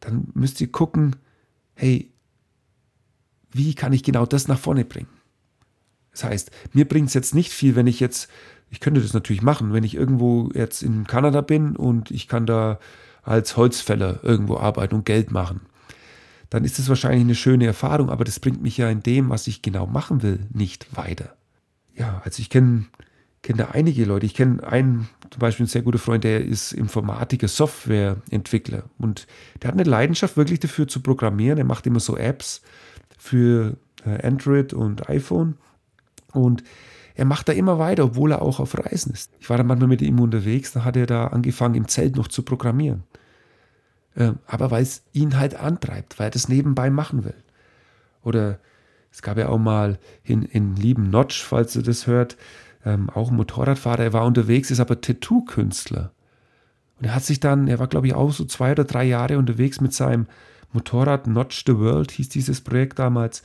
dann 0.00 0.28
müsst 0.34 0.60
ihr 0.60 0.70
gucken, 0.70 1.16
hey, 1.74 2.12
wie 3.52 3.74
kann 3.74 3.92
ich 3.92 4.02
genau 4.02 4.26
das 4.26 4.48
nach 4.48 4.58
vorne 4.58 4.84
bringen? 4.84 5.08
Das 6.12 6.24
heißt, 6.24 6.50
mir 6.72 6.86
bringt 6.86 7.08
es 7.08 7.14
jetzt 7.14 7.34
nicht 7.34 7.52
viel, 7.52 7.76
wenn 7.76 7.86
ich 7.86 8.00
jetzt, 8.00 8.28
ich 8.68 8.80
könnte 8.80 9.00
das 9.00 9.14
natürlich 9.14 9.42
machen, 9.42 9.72
wenn 9.72 9.84
ich 9.84 9.94
irgendwo 9.94 10.50
jetzt 10.54 10.82
in 10.82 11.06
Kanada 11.06 11.40
bin 11.40 11.76
und 11.76 12.10
ich 12.10 12.28
kann 12.28 12.44
da 12.44 12.78
als 13.22 13.56
Holzfäller 13.56 14.20
irgendwo 14.22 14.58
arbeiten 14.58 14.96
und 14.96 15.06
Geld 15.06 15.30
machen 15.30 15.62
dann 16.50 16.64
ist 16.64 16.80
es 16.80 16.88
wahrscheinlich 16.88 17.22
eine 17.22 17.36
schöne 17.36 17.66
Erfahrung, 17.66 18.10
aber 18.10 18.24
das 18.24 18.40
bringt 18.40 18.60
mich 18.60 18.76
ja 18.76 18.90
in 18.90 19.02
dem, 19.02 19.30
was 19.30 19.46
ich 19.46 19.62
genau 19.62 19.86
machen 19.86 20.22
will, 20.22 20.40
nicht 20.52 20.96
weiter. 20.96 21.36
Ja, 21.94 22.20
also 22.24 22.40
ich 22.40 22.50
kenne 22.50 22.86
kenn 23.42 23.56
da 23.56 23.68
einige 23.72 24.04
Leute. 24.04 24.26
Ich 24.26 24.34
kenne 24.34 24.62
einen, 24.62 25.08
zum 25.30 25.40
Beispiel 25.40 25.64
einen 25.64 25.70
sehr 25.70 25.82
guten 25.82 25.98
Freund, 25.98 26.24
der 26.24 26.44
ist 26.44 26.72
Informatiker, 26.72 27.48
Softwareentwickler 27.48 28.84
und 28.98 29.26
der 29.62 29.68
hat 29.68 29.74
eine 29.74 29.88
Leidenschaft 29.88 30.36
wirklich 30.36 30.60
dafür 30.60 30.88
zu 30.88 31.00
programmieren. 31.00 31.58
Er 31.58 31.64
macht 31.64 31.86
immer 31.86 32.00
so 32.00 32.16
Apps 32.16 32.62
für 33.18 33.76
äh, 34.04 34.26
Android 34.26 34.72
und 34.72 35.08
iPhone 35.08 35.56
und 36.32 36.62
er 37.14 37.24
macht 37.24 37.48
da 37.48 37.52
immer 37.52 37.78
weiter, 37.78 38.04
obwohl 38.04 38.32
er 38.32 38.42
auch 38.42 38.60
auf 38.60 38.78
Reisen 38.78 39.12
ist. 39.12 39.32
Ich 39.40 39.50
war 39.50 39.56
dann 39.56 39.66
manchmal 39.66 39.88
mit 39.88 40.02
ihm 40.02 40.20
unterwegs, 40.20 40.72
da 40.72 40.84
hat 40.84 40.96
er 40.96 41.06
da 41.06 41.28
angefangen, 41.28 41.74
im 41.74 41.88
Zelt 41.88 42.16
noch 42.16 42.28
zu 42.28 42.42
programmieren. 42.42 43.04
Ähm, 44.16 44.38
aber 44.46 44.70
weil 44.70 44.82
es 44.82 45.02
ihn 45.12 45.38
halt 45.38 45.54
antreibt, 45.54 46.18
weil 46.18 46.28
er 46.28 46.30
das 46.30 46.48
nebenbei 46.48 46.90
machen 46.90 47.24
will. 47.24 47.34
Oder 48.22 48.58
es 49.12 49.22
gab 49.22 49.38
ja 49.38 49.48
auch 49.48 49.58
mal 49.58 49.98
in, 50.24 50.42
in 50.42 50.76
lieben 50.76 51.10
Notch, 51.10 51.42
falls 51.42 51.72
du 51.72 51.82
das 51.82 52.06
hört, 52.06 52.36
ähm, 52.84 53.10
auch 53.10 53.30
ein 53.30 53.36
Motorradfahrer, 53.36 54.04
er 54.04 54.12
war 54.12 54.26
unterwegs, 54.26 54.70
ist 54.70 54.80
aber 54.80 55.00
Tattoo-Künstler. 55.00 56.12
Und 56.98 57.06
er 57.06 57.14
hat 57.14 57.24
sich 57.24 57.40
dann, 57.40 57.68
er 57.68 57.78
war 57.78 57.86
glaube 57.86 58.06
ich 58.06 58.14
auch 58.14 58.32
so 58.32 58.44
zwei 58.44 58.72
oder 58.72 58.84
drei 58.84 59.04
Jahre 59.04 59.38
unterwegs 59.38 59.80
mit 59.80 59.94
seinem 59.94 60.26
Motorrad, 60.72 61.26
Notch 61.26 61.64
the 61.66 61.76
World 61.78 62.10
hieß 62.12 62.28
dieses 62.28 62.60
Projekt 62.60 62.98
damals. 62.98 63.42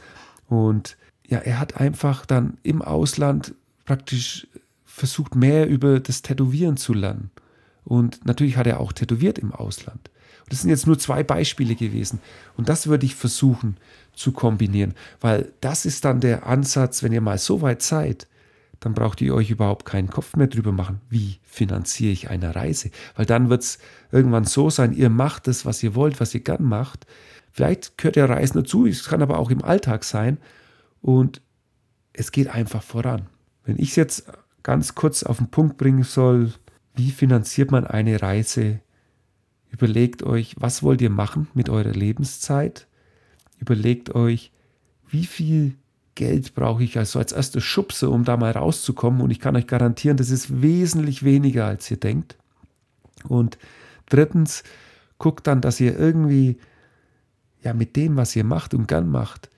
Und 0.47 0.97
ja, 1.27 1.39
er 1.39 1.59
hat 1.59 1.77
einfach 1.79 2.25
dann 2.25 2.57
im 2.63 2.81
Ausland 2.81 3.55
praktisch 3.85 4.47
versucht, 4.85 5.35
mehr 5.35 5.67
über 5.67 5.99
das 5.99 6.21
Tätowieren 6.21 6.77
zu 6.77 6.93
lernen. 6.93 7.31
Und 7.83 8.25
natürlich 8.25 8.57
hat 8.57 8.67
er 8.67 8.79
auch 8.79 8.93
tätowiert 8.93 9.39
im 9.39 9.51
Ausland. 9.53 10.09
Das 10.49 10.61
sind 10.61 10.69
jetzt 10.69 10.85
nur 10.87 10.99
zwei 10.99 11.23
Beispiele 11.23 11.75
gewesen. 11.75 12.19
Und 12.55 12.69
das 12.69 12.87
würde 12.87 13.05
ich 13.05 13.15
versuchen 13.15 13.77
zu 14.13 14.31
kombinieren, 14.31 14.93
weil 15.19 15.51
das 15.61 15.85
ist 15.85 16.05
dann 16.05 16.21
der 16.21 16.45
Ansatz, 16.45 17.03
wenn 17.03 17.11
ihr 17.11 17.21
mal 17.21 17.37
so 17.37 17.61
weit 17.61 17.81
seid, 17.81 18.27
dann 18.79 18.93
braucht 18.93 19.21
ihr 19.21 19.33
euch 19.33 19.49
überhaupt 19.49 19.85
keinen 19.85 20.09
Kopf 20.09 20.35
mehr 20.35 20.47
drüber 20.47 20.71
machen, 20.71 21.01
wie 21.09 21.39
finanziere 21.43 22.11
ich 22.11 22.29
eine 22.29 22.55
Reise. 22.55 22.91
Weil 23.15 23.25
dann 23.25 23.49
wird 23.49 23.63
es 23.63 23.79
irgendwann 24.11 24.45
so 24.45 24.69
sein, 24.69 24.93
ihr 24.93 25.09
macht 25.09 25.47
das, 25.47 25.65
was 25.65 25.81
ihr 25.83 25.95
wollt, 25.95 26.19
was 26.19 26.33
ihr 26.33 26.41
gern 26.41 26.63
macht. 26.63 27.05
Vielleicht 27.51 27.97
gehört 27.97 28.15
der 28.15 28.29
Reisen 28.29 28.57
dazu, 28.57 28.85
es 28.85 29.07
kann 29.07 29.21
aber 29.21 29.39
auch 29.39 29.49
im 29.49 29.63
Alltag 29.63 30.03
sein. 30.03 30.37
Und 31.01 31.41
es 32.13 32.31
geht 32.31 32.47
einfach 32.47 32.83
voran. 32.83 33.27
Wenn 33.63 33.77
ich 33.77 33.89
es 33.89 33.95
jetzt 33.95 34.25
ganz 34.63 34.95
kurz 34.95 35.23
auf 35.23 35.37
den 35.37 35.51
Punkt 35.51 35.77
bringen 35.77 36.03
soll, 36.03 36.53
wie 36.95 37.11
finanziert 37.11 37.71
man 37.71 37.85
eine 37.85 38.21
Reise 38.21 38.79
Überlegt 39.75 40.23
euch, 40.23 40.55
was 40.57 40.83
wollt 40.83 41.01
ihr 41.01 41.09
machen 41.09 41.49
mit 41.53 41.67
eurer 41.67 41.91
Lebenszeit? 41.91 42.87
Überlegt 43.59 44.15
euch, 44.15 44.53
wie 45.09 45.25
viel 45.25 45.75
Geld 46.15 46.55
brauche 46.55 46.83
ich 46.83 46.97
also 46.97 47.19
als 47.19 47.33
erste 47.33 47.61
Schubse, 47.61 48.09
um 48.09 48.23
da 48.23 48.37
mal 48.37 48.51
rauszukommen. 48.51 49.21
Und 49.21 49.31
ich 49.31 49.39
kann 49.39 49.55
euch 49.55 49.67
garantieren, 49.67 50.17
das 50.17 50.29
ist 50.29 50.61
wesentlich 50.61 51.23
weniger, 51.23 51.65
als 51.65 51.91
ihr 51.91 51.97
denkt. 51.97 52.37
Und 53.27 53.57
drittens, 54.07 54.63
guckt 55.17 55.47
dann, 55.47 55.61
dass 55.61 55.79
ihr 55.79 55.97
irgendwie 55.97 56.57
ja 57.61 57.73
mit 57.73 57.95
dem, 57.95 58.15
was 58.15 58.35
ihr 58.35 58.43
macht 58.43 58.73
und 58.73 58.87
gern 58.87 59.09
macht, 59.09 59.49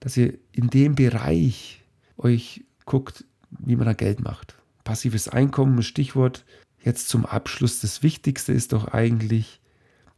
dass 0.00 0.16
ihr 0.16 0.34
in 0.52 0.68
dem 0.68 0.94
Bereich 0.94 1.82
euch 2.16 2.64
guckt, 2.84 3.24
wie 3.50 3.76
man 3.76 3.86
da 3.86 3.92
Geld 3.92 4.20
macht. 4.20 4.54
Passives 4.84 5.28
Einkommen, 5.28 5.82
Stichwort. 5.82 6.44
Jetzt 6.82 7.08
zum 7.08 7.24
Abschluss. 7.24 7.80
Das 7.80 8.02
Wichtigste 8.02 8.52
ist 8.52 8.72
doch 8.72 8.88
eigentlich, 8.88 9.60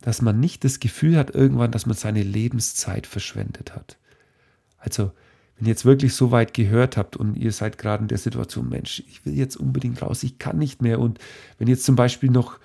dass 0.00 0.20
man 0.20 0.40
nicht 0.40 0.64
das 0.64 0.80
Gefühl 0.80 1.16
hat 1.16 1.30
irgendwann, 1.30 1.70
dass 1.70 1.86
man 1.86 1.96
seine 1.96 2.22
Lebenszeit 2.22 3.06
verschwendet 3.06 3.74
hat. 3.74 3.96
Also, 4.78 5.12
wenn 5.58 5.66
ihr 5.66 5.72
jetzt 5.72 5.84
wirklich 5.84 6.14
so 6.14 6.30
weit 6.30 6.52
gehört 6.52 6.96
habt 6.96 7.16
und 7.16 7.36
ihr 7.36 7.52
seid 7.52 7.78
gerade 7.78 8.02
in 8.02 8.08
der 8.08 8.18
Situation, 8.18 8.68
Mensch, 8.68 9.02
ich 9.08 9.24
will 9.24 9.34
jetzt 9.34 9.56
unbedingt 9.56 10.02
raus, 10.02 10.22
ich 10.22 10.38
kann 10.38 10.58
nicht 10.58 10.82
mehr. 10.82 10.98
Und 11.00 11.18
wenn 11.58 11.68
ihr 11.68 11.74
jetzt 11.74 11.86
zum 11.86 11.96
Beispiel 11.96 12.30
noch, 12.30 12.58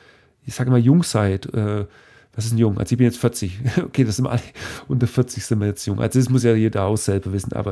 ich 0.45 0.53
sage 0.53 0.71
mal, 0.71 0.79
jung 0.79 1.03
seid, 1.03 1.45
äh, 1.53 1.85
was 2.33 2.45
ist 2.45 2.53
ein 2.53 2.57
Jung? 2.57 2.77
Also 2.77 2.93
ich 2.93 2.97
bin 2.97 3.05
jetzt 3.05 3.19
40. 3.19 3.59
Okay, 3.83 4.03
das 4.03 4.17
sind 4.17 4.27
alle 4.27 4.41
unter 4.87 5.07
40 5.07 5.43
sind 5.45 5.59
wir 5.59 5.67
jetzt 5.67 5.85
jung. 5.85 5.99
Also 5.99 6.19
das 6.19 6.29
muss 6.29 6.43
ja 6.43 6.53
jeder 6.53 6.83
auch 6.83 6.97
selber 6.97 7.33
wissen. 7.33 7.53
Aber 7.53 7.71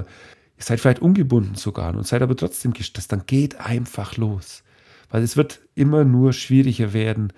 ihr 0.58 0.64
seid 0.64 0.80
vielleicht 0.80 1.02
ungebunden 1.02 1.56
sogar 1.56 1.96
und 1.96 2.08
seid 2.08 2.22
aber 2.22 2.36
trotzdem 2.36 2.74
gestresst. 2.74 3.12
Dann 3.12 3.24
geht 3.26 3.60
einfach 3.60 4.18
los. 4.18 4.64
Weil 5.10 5.24
es 5.24 5.38
wird 5.38 5.62
immer 5.76 6.04
nur 6.04 6.34
schwieriger 6.34 6.94
werden, 6.94 7.34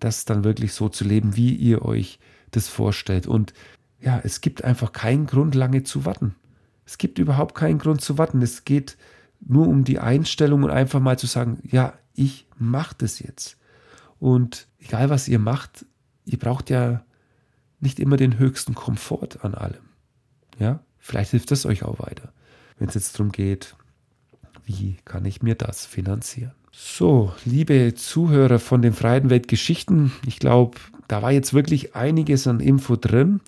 das 0.00 0.24
dann 0.24 0.44
wirklich 0.44 0.72
so 0.72 0.88
zu 0.88 1.04
leben, 1.04 1.36
wie 1.36 1.54
ihr 1.54 1.82
euch 1.82 2.18
das 2.50 2.68
vorstellt. 2.68 3.26
Und 3.26 3.52
ja, 4.00 4.20
es 4.24 4.40
gibt 4.40 4.64
einfach 4.64 4.92
keinen 4.92 5.26
Grund, 5.26 5.54
lange 5.54 5.84
zu 5.84 6.04
warten. 6.04 6.34
Es 6.84 6.98
gibt 6.98 7.18
überhaupt 7.18 7.54
keinen 7.54 7.78
Grund 7.78 8.00
zu 8.00 8.18
warten. 8.18 8.42
Es 8.42 8.64
geht 8.64 8.96
nur 9.40 9.66
um 9.68 9.84
die 9.84 9.98
Einstellung 9.98 10.62
und 10.62 10.70
einfach 10.70 11.00
mal 11.00 11.18
zu 11.18 11.26
sagen, 11.26 11.58
ja, 11.64 11.94
ich 12.14 12.46
mache 12.58 12.94
das 12.98 13.18
jetzt. 13.18 13.56
Und 14.18 14.68
egal 14.78 15.10
was 15.10 15.28
ihr 15.28 15.38
macht, 15.38 15.84
ihr 16.24 16.38
braucht 16.38 16.70
ja 16.70 17.04
nicht 17.80 17.98
immer 17.98 18.16
den 18.16 18.38
höchsten 18.38 18.74
Komfort 18.74 19.38
an 19.42 19.54
allem. 19.54 19.82
Ja, 20.58 20.80
vielleicht 20.98 21.32
hilft 21.32 21.50
das 21.50 21.66
euch 21.66 21.82
auch 21.82 21.98
weiter, 21.98 22.32
wenn 22.78 22.88
es 22.88 22.94
jetzt 22.94 23.18
darum 23.18 23.32
geht, 23.32 23.74
wie 24.64 24.96
kann 25.04 25.24
ich 25.24 25.42
mir 25.42 25.56
das 25.56 25.86
finanzieren? 25.86 26.52
So, 26.70 27.32
liebe 27.44 27.94
Zuhörer 27.94 28.58
von 28.58 28.80
den 28.80 28.92
Freien 28.92 29.28
Weltgeschichten, 29.28 30.12
ich 30.26 30.38
glaube, 30.38 30.78
da 31.08 31.20
war 31.20 31.32
jetzt 31.32 31.52
wirklich 31.52 31.94
einiges 31.96 32.46
an 32.46 32.60
Info 32.60 32.96
drin. 32.96 33.40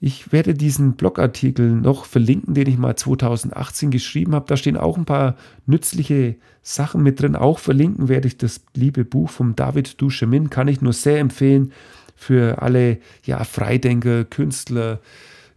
Ich 0.00 0.30
werde 0.30 0.54
diesen 0.54 0.92
Blogartikel 0.92 1.72
noch 1.72 2.04
verlinken, 2.04 2.54
den 2.54 2.68
ich 2.68 2.78
mal 2.78 2.94
2018 2.94 3.90
geschrieben 3.90 4.34
habe. 4.34 4.46
Da 4.46 4.56
stehen 4.56 4.76
auch 4.76 4.96
ein 4.96 5.04
paar 5.04 5.34
nützliche 5.66 6.36
Sachen 6.62 7.02
mit 7.02 7.20
drin. 7.20 7.34
Auch 7.34 7.58
verlinken 7.58 8.08
werde 8.08 8.28
ich 8.28 8.38
das 8.38 8.60
liebe 8.74 9.04
Buch 9.04 9.28
von 9.28 9.56
David 9.56 10.00
Duchemin. 10.00 10.50
Kann 10.50 10.68
ich 10.68 10.80
nur 10.80 10.92
sehr 10.92 11.18
empfehlen 11.18 11.72
für 12.14 12.62
alle 12.62 12.98
ja, 13.24 13.42
Freidenker, 13.42 14.24
Künstler, 14.24 15.00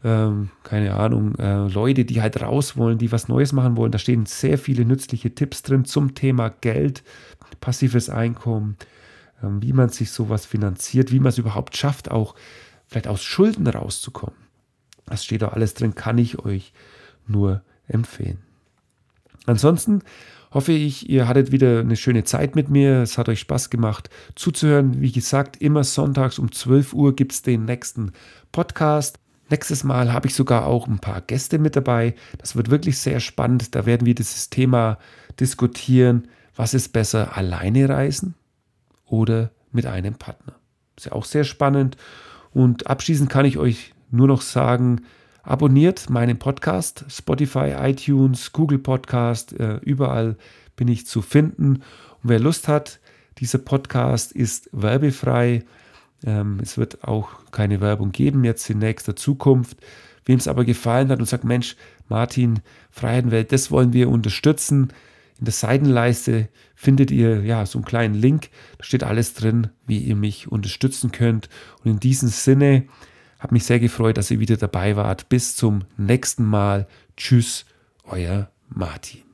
ähm, 0.04 0.50
keine 0.64 0.96
Ahnung, 0.96 1.36
äh, 1.36 1.68
Leute, 1.68 2.06
die 2.06 2.22
halt 2.22 2.42
raus 2.42 2.76
wollen, 2.78 2.98
die 2.98 3.12
was 3.12 3.28
Neues 3.28 3.54
machen 3.54 3.78
wollen. 3.78 3.92
Da 3.92 4.00
stehen 4.00 4.26
sehr 4.26 4.58
viele 4.58 4.86
nützliche 4.86 5.36
Tipps 5.36 5.62
drin 5.62 5.86
zum 5.86 6.16
Thema 6.16 6.50
Geld, 6.50 7.04
passives 7.60 8.10
Einkommen, 8.10 8.78
ähm, 9.44 9.62
wie 9.62 9.74
man 9.74 9.90
sich 9.90 10.10
sowas 10.10 10.48
finanziert, 10.48 11.12
wie 11.12 11.20
man 11.20 11.30
es 11.30 11.38
überhaupt 11.38 11.78
schafft, 11.78 12.10
auch 12.10 12.34
vielleicht 12.92 13.08
aus 13.08 13.24
Schulden 13.24 13.66
rauszukommen. 13.68 14.38
Das 15.06 15.24
steht 15.24 15.42
da 15.42 15.50
alles 15.50 15.74
drin, 15.74 15.96
kann 15.96 16.18
ich 16.18 16.40
euch 16.40 16.74
nur 17.26 17.64
empfehlen. 17.88 18.40
Ansonsten 19.46 20.04
hoffe 20.52 20.74
ich, 20.74 21.10
ihr 21.10 21.28
hattet 21.28 21.54
wieder 21.54 21.80
eine 21.80 21.96
schöne 21.96 22.26
Zeit 22.26 22.56
mit 22.56 22.70
mir. 22.70 23.02
Es 23.02 23.18
hat 23.18 23.30
euch 23.30 23.40
Spaß 23.40 23.70
gemacht 23.70 24.10
zuzuhören. 24.36 25.00
Wie 25.02 25.12
gesagt, 25.12 25.62
immer 25.62 25.86
sonntags 25.86 26.38
um 26.38 26.52
12 26.52 26.94
Uhr 26.94 27.16
gibt 27.16 27.32
es 27.32 27.42
den 27.42 27.64
nächsten 27.64 28.12
Podcast. 28.52 29.20
Nächstes 29.50 29.86
Mal 29.86 30.12
habe 30.12 30.28
ich 30.28 30.36
sogar 30.36 30.66
auch 30.68 30.88
ein 30.88 31.00
paar 31.00 31.22
Gäste 31.22 31.60
mit 31.60 31.78
dabei. 31.78 32.16
Das 32.40 32.58
wird 32.58 32.70
wirklich 32.70 33.00
sehr 33.00 33.22
spannend. 33.22 33.74
Da 33.74 33.86
werden 33.86 34.06
wir 34.06 34.16
dieses 34.16 34.50
Thema 34.50 34.98
diskutieren. 35.40 36.28
Was 36.56 36.74
ist 36.74 36.90
besser, 36.90 37.38
alleine 37.38 37.88
reisen 37.88 38.36
oder 39.06 39.52
mit 39.72 39.86
einem 39.86 40.16
Partner? 40.16 40.56
Ist 40.98 41.06
ja 41.06 41.14
auch 41.14 41.26
sehr 41.26 41.46
spannend. 41.46 41.96
Und 42.54 42.88
abschließend 42.88 43.30
kann 43.30 43.46
ich 43.46 43.58
euch 43.58 43.94
nur 44.10 44.28
noch 44.28 44.42
sagen, 44.42 45.02
abonniert 45.44 46.10
meinen 46.10 46.38
Podcast, 46.38 47.06
Spotify, 47.10 47.74
iTunes, 47.78 48.52
Google 48.52 48.80
Podcast, 48.80 49.58
äh, 49.60 49.78
überall 49.78 50.38
bin 50.76 50.88
ich 50.88 51.08
zu 51.08 51.22
finden. 51.22 51.76
Und 51.76 52.30
wer 52.30 52.40
Lust 52.40 52.68
hat, 52.68 53.00
dieser 53.38 53.58
Podcast 53.58 54.32
ist 54.32 54.70
werbefrei. 54.72 55.64
Ähm, 56.24 56.60
es 56.62 56.78
wird 56.78 57.04
auch 57.04 57.30
keine 57.52 57.82
Werbung 57.82 58.12
geben 58.12 58.44
jetzt 58.44 58.70
in 58.70 58.80
nächster 58.80 59.16
Zukunft. 59.16 59.78
Wem 60.26 60.38
es 60.38 60.48
aber 60.48 60.66
gefallen 60.66 61.10
hat 61.10 61.20
und 61.20 61.26
sagt, 61.26 61.44
Mensch, 61.44 61.76
Martin, 62.08 62.60
Freiheitenwelt, 62.92 63.52
das 63.52 63.72
wollen 63.72 63.94
wir 63.94 64.10
unterstützen, 64.10 64.94
in 65.42 65.46
der 65.46 65.54
Seitenleiste 65.54 66.50
findet 66.76 67.10
ihr 67.10 67.42
ja 67.44 67.66
so 67.66 67.80
einen 67.80 67.86
kleinen 67.86 68.14
Link. 68.14 68.50
Da 68.78 68.84
steht 68.84 69.04
alles 69.04 69.34
drin, 69.34 69.70
wie 69.88 69.98
ihr 69.98 70.16
mich 70.16 70.52
unterstützen 70.52 71.12
könnt. 71.12 71.50
Und 71.84 71.90
in 71.90 72.00
diesem 72.00 72.30
Sinne 72.30 72.86
habe 73.40 73.56
mich 73.56 73.64
sehr 73.64 73.80
gefreut, 73.80 74.18
dass 74.18 74.30
ihr 74.30 74.40
wieder 74.40 74.58
dabei 74.58 74.96
wart. 74.96 75.30
Bis 75.30 75.56
zum 75.56 75.84
nächsten 75.98 76.46
Mal. 76.46 76.88
Tschüss, 77.18 77.66
euer 78.04 78.52
Martin. 78.70 79.31